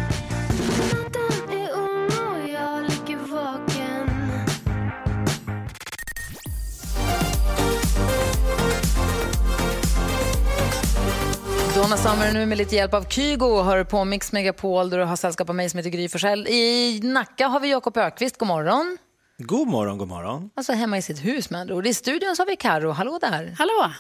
Summer 12.12 12.32
nu 12.32 12.46
med 12.46 12.58
lite 12.58 12.76
hjälp 12.76 12.94
av 12.94 13.04
Kygo 13.08 13.62
hör 13.62 13.84
på 13.84 14.04
Mix 14.04 14.32
Megapol 14.32 14.90
där 14.90 14.98
du 14.98 15.04
har 15.04 15.16
sällskap 15.16 15.48
av 15.48 15.54
mig 15.54 15.70
som 15.70 15.78
heter 15.78 15.90
Gry 15.90 16.08
Forssell. 16.08 16.48
I 16.48 17.00
Nacka 17.02 17.48
har 17.48 17.60
vi 17.60 17.70
Jakob 17.70 17.96
Ökvist, 17.96 18.38
god 18.38 18.48
morgon. 18.48 18.98
God 19.38 19.68
morgon, 19.68 19.98
god 19.98 20.08
morgon. 20.08 20.50
Alltså 20.54 20.72
hemma 20.72 20.98
i 20.98 21.02
sitt 21.02 21.24
hus 21.24 21.50
med 21.50 21.60
andra 21.60 21.74
ord. 21.74 21.86
I 21.86 21.94
studion 21.94 22.36
så 22.36 22.42
har 22.42 22.46
vi 22.46 22.56
Karo. 22.56 22.90
hallå 22.90 23.18
där. 23.20 23.54
Hallå. 23.58 23.92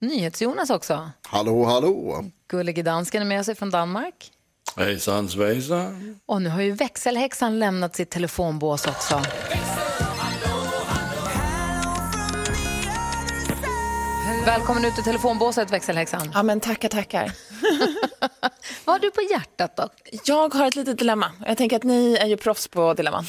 NyhetsJonas 0.00 0.70
också. 0.70 1.10
Hallå, 1.28 1.64
hallå. 1.64 2.24
Gullige 2.48 2.82
dansken 2.82 3.22
är 3.22 3.26
med 3.26 3.46
sig 3.46 3.54
från 3.54 3.70
Danmark. 3.70 4.30
Hejsan 4.76 5.28
svejsan. 5.28 6.20
Och 6.26 6.42
nu 6.42 6.48
har 6.48 6.60
ju 6.60 6.72
växelhäxan 6.72 7.58
lämnat 7.58 7.96
sitt 7.96 8.10
telefonbås 8.10 8.86
också. 8.86 9.22
Välkommen 14.50 14.84
ut 14.84 14.98
ur 14.98 15.02
telefonbåset, 15.02 15.72
växelhäxan. 15.72 16.30
Ja, 16.34 16.42
men 16.42 16.60
tackar, 16.60 16.88
tackar. 16.88 17.24
Vad 18.84 18.94
har 18.94 18.98
du 18.98 19.10
på 19.10 19.20
hjärtat 19.30 19.76
då? 19.76 19.88
Jag 20.24 20.54
har 20.54 20.66
ett 20.66 20.76
litet 20.76 20.98
dilemma. 20.98 21.32
Jag 21.46 21.56
tänker 21.56 21.76
att 21.76 21.82
ni 21.82 22.14
är 22.20 22.26
ju 22.26 22.36
proffs 22.36 22.68
på 22.68 22.94
dilemman. 22.94 23.24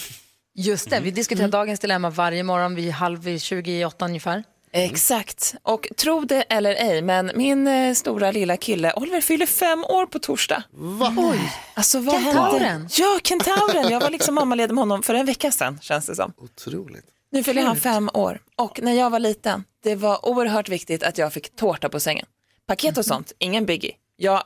Just 0.55 0.89
det, 0.89 0.99
vi 0.99 1.11
diskuterar 1.11 1.47
dagens 1.47 1.79
dilemma 1.79 2.09
varje 2.09 2.43
morgon 2.43 2.75
vid 2.75 2.91
halv 2.91 3.37
20 3.37 3.71
i 3.71 3.85
åtta 3.85 4.05
ungefär. 4.05 4.43
Exakt. 4.71 5.55
Och 5.63 5.87
tro 5.97 6.21
det 6.21 6.41
eller 6.41 6.75
ej, 6.75 7.01
men 7.01 7.31
min 7.35 7.67
eh, 7.67 7.93
stora 7.93 8.31
lilla 8.31 8.57
kille 8.57 8.93
Oliver 8.93 9.21
fyller 9.21 9.45
fem 9.45 9.83
år 9.83 10.05
på 10.05 10.19
torsdag. 10.19 10.63
Va? 10.71 11.13
Oj. 11.17 11.53
Alltså, 11.73 11.99
vad 11.99 12.23
Kentauren. 12.23 12.61
hände? 12.63 12.89
Ja, 12.97 13.19
kentauren. 13.23 13.91
Jag 13.91 13.99
var 13.99 14.09
liksom 14.09 14.35
mammaledig 14.35 14.73
med 14.73 14.81
honom 14.81 15.03
för 15.03 15.13
en 15.13 15.25
vecka 15.25 15.51
sedan, 15.51 15.79
känns 15.81 16.05
det 16.05 16.15
som. 16.15 16.33
Otroligt. 16.37 17.05
Nu 17.31 17.43
fyller 17.43 17.61
han 17.61 17.75
fem 17.75 18.09
år. 18.13 18.41
Och 18.55 18.79
när 18.83 18.93
jag 18.93 19.09
var 19.09 19.19
liten, 19.19 19.63
det 19.83 19.95
var 19.95 20.25
oerhört 20.25 20.69
viktigt 20.69 21.03
att 21.03 21.17
jag 21.17 21.33
fick 21.33 21.55
tårta 21.55 21.89
på 21.89 21.99
sängen. 21.99 22.25
Paket 22.65 22.97
och 22.97 23.05
sånt, 23.05 23.31
ingen 23.37 23.65
biggie. 23.65 23.95
Jag 24.15 24.43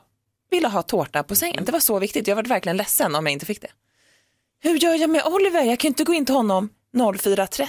ville 0.50 0.68
ha 0.68 0.82
tårta 0.82 1.22
på 1.22 1.34
sängen. 1.34 1.64
Det 1.64 1.72
var 1.72 1.80
så 1.80 1.98
viktigt. 1.98 2.26
Jag 2.26 2.36
var 2.36 2.42
verkligen 2.42 2.76
ledsen 2.76 3.14
om 3.14 3.26
jag 3.26 3.32
inte 3.32 3.46
fick 3.46 3.60
det. 3.60 3.70
Hur 4.60 4.76
gör 4.76 4.94
jag 4.94 5.10
med 5.10 5.22
Oliver? 5.26 5.62
Jag 5.62 5.78
kan 5.78 5.88
inte 5.88 6.04
gå 6.04 6.14
in 6.14 6.26
till 6.26 6.34
honom 6.34 6.68
04.30 6.94 7.68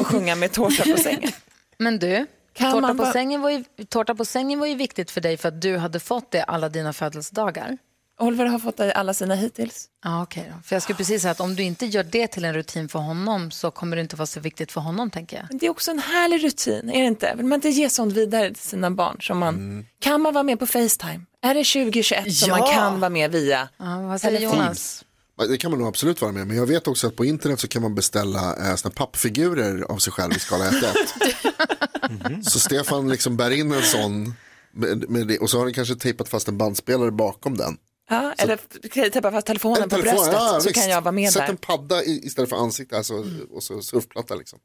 och 0.00 0.06
sjunga 0.06 0.34
med 0.36 0.52
tårta 0.52 0.82
på 0.84 0.96
sängen. 0.98 1.30
Men 1.78 1.98
du, 1.98 2.26
Kan 2.52 2.72
tårta 2.72 2.88
på, 2.88 2.94
bara- 2.94 3.12
sängen 3.12 3.40
var 3.40 3.50
ju, 3.50 3.64
tårta 3.88 4.14
på 4.14 4.24
sängen 4.24 4.58
var 4.58 4.66
ju 4.66 4.74
viktigt 4.74 5.10
för 5.10 5.20
dig 5.20 5.36
för 5.36 5.48
att 5.48 5.62
du 5.62 5.76
hade 5.76 6.00
fått 6.00 6.30
det 6.30 6.42
alla 6.42 6.68
dina 6.68 6.92
födelsedagar. 6.92 7.78
Oliver 8.20 8.46
har 8.46 8.58
fått 8.58 8.80
alla 8.80 9.14
sina 9.14 9.34
hittills. 9.34 9.88
Ja, 10.04 10.22
okej 10.22 10.52
då. 10.56 10.62
För 10.64 10.76
jag 10.76 10.82
skulle 10.82 10.96
precis 10.96 11.22
säga 11.22 11.32
att 11.32 11.40
om 11.40 11.54
du 11.56 11.62
inte 11.62 11.86
gör 11.86 12.02
det 12.04 12.26
till 12.26 12.44
en 12.44 12.54
rutin 12.54 12.88
för 12.88 12.98
honom 12.98 13.50
så 13.50 13.70
kommer 13.70 13.96
det 13.96 14.02
inte 14.02 14.16
vara 14.16 14.26
så 14.26 14.40
viktigt 14.40 14.72
för 14.72 14.80
honom, 14.80 15.10
tänker 15.10 15.36
jag. 15.36 15.46
Men 15.48 15.58
det 15.58 15.66
är 15.66 15.70
också 15.70 15.90
en 15.90 15.98
härlig 15.98 16.44
rutin, 16.44 16.90
är 16.90 17.00
det 17.00 17.06
inte? 17.06 17.34
Vill 17.36 17.46
man 17.46 17.56
inte 17.56 17.68
ge 17.68 17.90
sånt 17.90 18.12
vidare 18.12 18.48
till 18.54 18.62
sina 18.62 18.90
barn? 18.90 19.16
Som 19.20 19.38
man, 19.38 19.86
Kan 20.00 20.20
man 20.20 20.34
vara 20.34 20.42
med 20.44 20.58
på 20.58 20.66
Facetime? 20.66 21.20
Är 21.42 21.54
det 21.54 21.64
2021 21.64 22.34
som 22.34 22.48
Ja. 22.48 22.56
man 22.58 22.72
kan 22.74 23.00
vara 23.00 23.10
med 23.10 23.30
via 23.32 23.68
ja, 23.78 24.00
vad 24.02 24.20
säger 24.20 24.38
telefon? 24.38 24.58
Jonas? 24.58 25.04
Det 25.48 25.56
kan 25.58 25.70
man 25.70 25.80
nog 25.80 25.88
absolut 25.88 26.20
vara 26.20 26.32
med, 26.32 26.46
men 26.46 26.56
jag 26.56 26.66
vet 26.66 26.88
också 26.88 27.06
att 27.06 27.16
på 27.16 27.24
internet 27.24 27.60
så 27.60 27.68
kan 27.68 27.82
man 27.82 27.94
beställa 27.94 28.56
eh, 28.70 28.74
såna 28.76 28.92
pappfigurer 28.94 29.82
av 29.92 29.98
sig 29.98 30.12
själv 30.12 30.32
i 30.36 30.38
skala 30.38 30.64
1-1. 30.70 32.42
Så 32.50 32.58
Stefan 32.60 33.08
liksom 33.08 33.36
bär 33.36 33.50
in 33.50 33.72
en 33.72 33.82
sån 33.82 34.34
med, 34.72 35.10
med 35.10 35.26
det, 35.26 35.38
och 35.38 35.50
så 35.50 35.58
har 35.58 35.64
han 35.64 35.72
kanske 35.74 35.94
tejpat 35.94 36.28
fast 36.28 36.48
en 36.48 36.58
bandspelare 36.58 37.10
bakom 37.10 37.56
den. 37.56 37.76
Ja, 38.12 38.34
eller 38.38 38.56
kan 38.88 39.02
jag 39.02 39.12
täppa 39.12 39.30
fast 39.30 39.46
telefonen 39.46 39.88
på 39.88 39.96
telefon, 39.96 40.14
bröstet 40.14 40.34
ja, 40.34 40.60
så 40.60 40.68
visst. 40.68 40.80
kan 40.80 40.90
jag 40.90 41.00
vara 41.00 41.12
med 41.12 41.32
Sätt 41.32 41.42
där. 41.42 41.48
en 41.48 41.56
padda 41.56 42.02
i, 42.02 42.20
istället 42.26 42.50
för 42.50 42.56
ansikte 42.56 42.96
alltså, 42.96 43.24
och 43.50 43.62
så 43.62 43.82
surfplatta 43.82 44.34
liksom. 44.34 44.58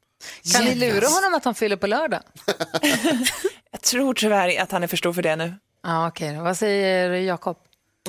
Kan 0.54 0.64
ni 0.64 0.74
lura 0.74 1.06
honom 1.06 1.34
att 1.34 1.44
han 1.44 1.54
fyller 1.54 1.76
på 1.76 1.86
lördag? 1.86 2.22
Jag 3.70 3.80
tror 3.82 4.14
tyvärr 4.14 4.62
att 4.62 4.72
han 4.72 4.82
är 4.82 4.86
för 4.86 4.96
stor 4.96 5.12
för 5.12 5.22
det 5.22 5.36
nu. 5.36 5.54
Ja, 5.82 6.08
okej 6.08 6.34
då. 6.34 6.42
Vad 6.42 6.56
säger 6.56 7.10
Jakob? 7.10 7.56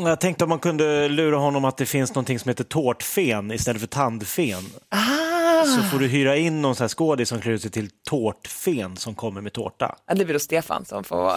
Jag 0.07 0.21
tänkte 0.21 0.43
om 0.43 0.49
man 0.49 0.59
kunde 0.59 1.09
lura 1.09 1.37
honom 1.37 1.65
att 1.65 1.77
det 1.77 1.85
finns 1.85 2.15
någonting 2.15 2.39
som 2.39 2.49
heter 2.49 2.63
tårtfen 2.63 3.51
istället 3.51 3.81
för 3.81 3.87
tandfen. 3.87 4.65
Ah. 4.89 5.65
Så 5.65 5.83
får 5.83 5.99
du 5.99 6.07
hyra 6.07 6.35
in 6.37 6.61
någon 6.61 6.75
så 6.75 6.83
här 6.83 6.87
skådis 6.89 7.29
som 7.29 7.41
klär 7.41 7.51
ut 7.51 7.61
sig 7.61 7.71
till 7.71 7.89
tårtfen 8.09 8.97
som 8.97 9.15
kommer 9.15 9.41
med 9.41 9.53
tårta. 9.53 9.95
Ja, 10.07 10.13
det 10.13 10.25
blir 10.25 10.33
då 10.33 10.39
Stefan 10.39 10.85
som 10.85 11.03
får 11.03 11.31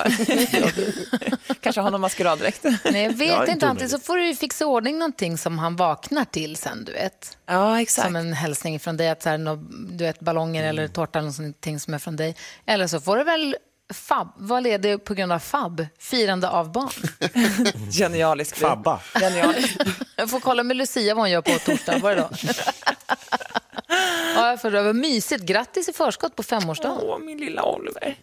kanske 1.60 1.80
ha 1.80 1.90
någon 1.90 2.00
maskeraddräkt. 2.00 2.64
Nej, 2.84 3.02
jag 3.02 3.12
vet 3.12 3.28
Ja, 3.28 3.46
inte. 3.46 3.66
Antingen 3.66 3.90
så 3.90 3.98
får 3.98 4.16
du 4.16 4.34
fixa 4.34 4.66
ordning 4.66 4.98
någonting 4.98 5.38
som 5.38 5.58
han 5.58 5.76
vaknar 5.76 6.24
till 6.24 6.56
sen, 6.56 6.84
du 6.84 6.92
vet. 6.92 7.38
Ja, 7.46 7.80
exakt. 7.80 8.06
Som 8.06 8.16
en 8.16 8.32
hälsning 8.32 8.80
från 8.80 8.96
dig, 8.96 9.08
att 9.08 9.22
så 9.22 9.28
här, 9.28 9.58
du 9.98 10.04
vet, 10.04 10.20
ballonger 10.20 10.64
eller 10.64 10.88
tårta 10.88 11.18
eller 11.18 11.30
någonting 11.38 11.80
som 11.80 11.94
är 11.94 11.98
från 11.98 12.16
dig. 12.16 12.36
Eller 12.66 12.86
så 12.86 13.00
får 13.00 13.16
du 13.16 13.24
väl 13.24 13.56
fab, 13.92 14.32
vara 14.36 14.60
ledig 14.60 15.04
på 15.04 15.14
grund 15.14 15.32
av 15.32 15.38
fab, 15.38 15.86
firande 15.98 16.48
av 16.48 16.72
barn. 16.72 16.90
Genialisk. 17.90 18.56
Fabba. 18.56 19.00
Genialisk. 19.14 19.76
Jag 20.16 20.30
får 20.30 20.40
kolla 20.40 20.62
med 20.62 20.76
Lucia 20.76 21.14
vad 21.14 21.22
hon 21.22 21.30
gör 21.30 21.40
på 21.40 21.58
torsdag. 21.58 21.98
Var 21.98 22.16
det 22.16 22.20
då? 22.20 22.28
ja, 24.36 24.56
för 24.56 24.70
det 24.70 24.82
var 24.82 24.92
mysigt. 24.92 25.44
Grattis 25.44 25.88
i 25.88 25.92
förskott 25.92 26.36
på 26.36 26.42
femårsdagen. 26.42 26.98
Åh, 27.02 27.18
min 27.18 27.38
lilla 27.38 27.64
Oliver. 27.64 28.16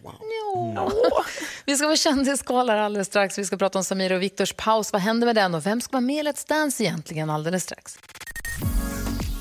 Ja. 0.74 0.90
Vi 1.64 1.76
ska 1.76 1.86
vara 1.86 1.96
kändiskoll 1.96 2.70
här 2.70 2.76
alldeles 2.76 3.08
strax. 3.08 3.38
Vi 3.38 3.44
ska 3.44 3.56
prata 3.56 3.78
om 3.78 3.84
Samir 3.84 4.12
och 4.12 4.22
Viktors 4.22 4.52
paus. 4.52 4.92
Vad 4.92 5.02
händer 5.02 5.26
med 5.26 5.36
den 5.36 5.54
och 5.54 5.66
vem 5.66 5.80
ska 5.80 5.92
vara 5.92 6.00
med 6.00 6.26
i 6.26 6.28
Let's 6.28 6.48
Dance 6.48 6.82
egentligen 6.84 7.30
alldeles 7.30 7.62
strax? 7.62 7.98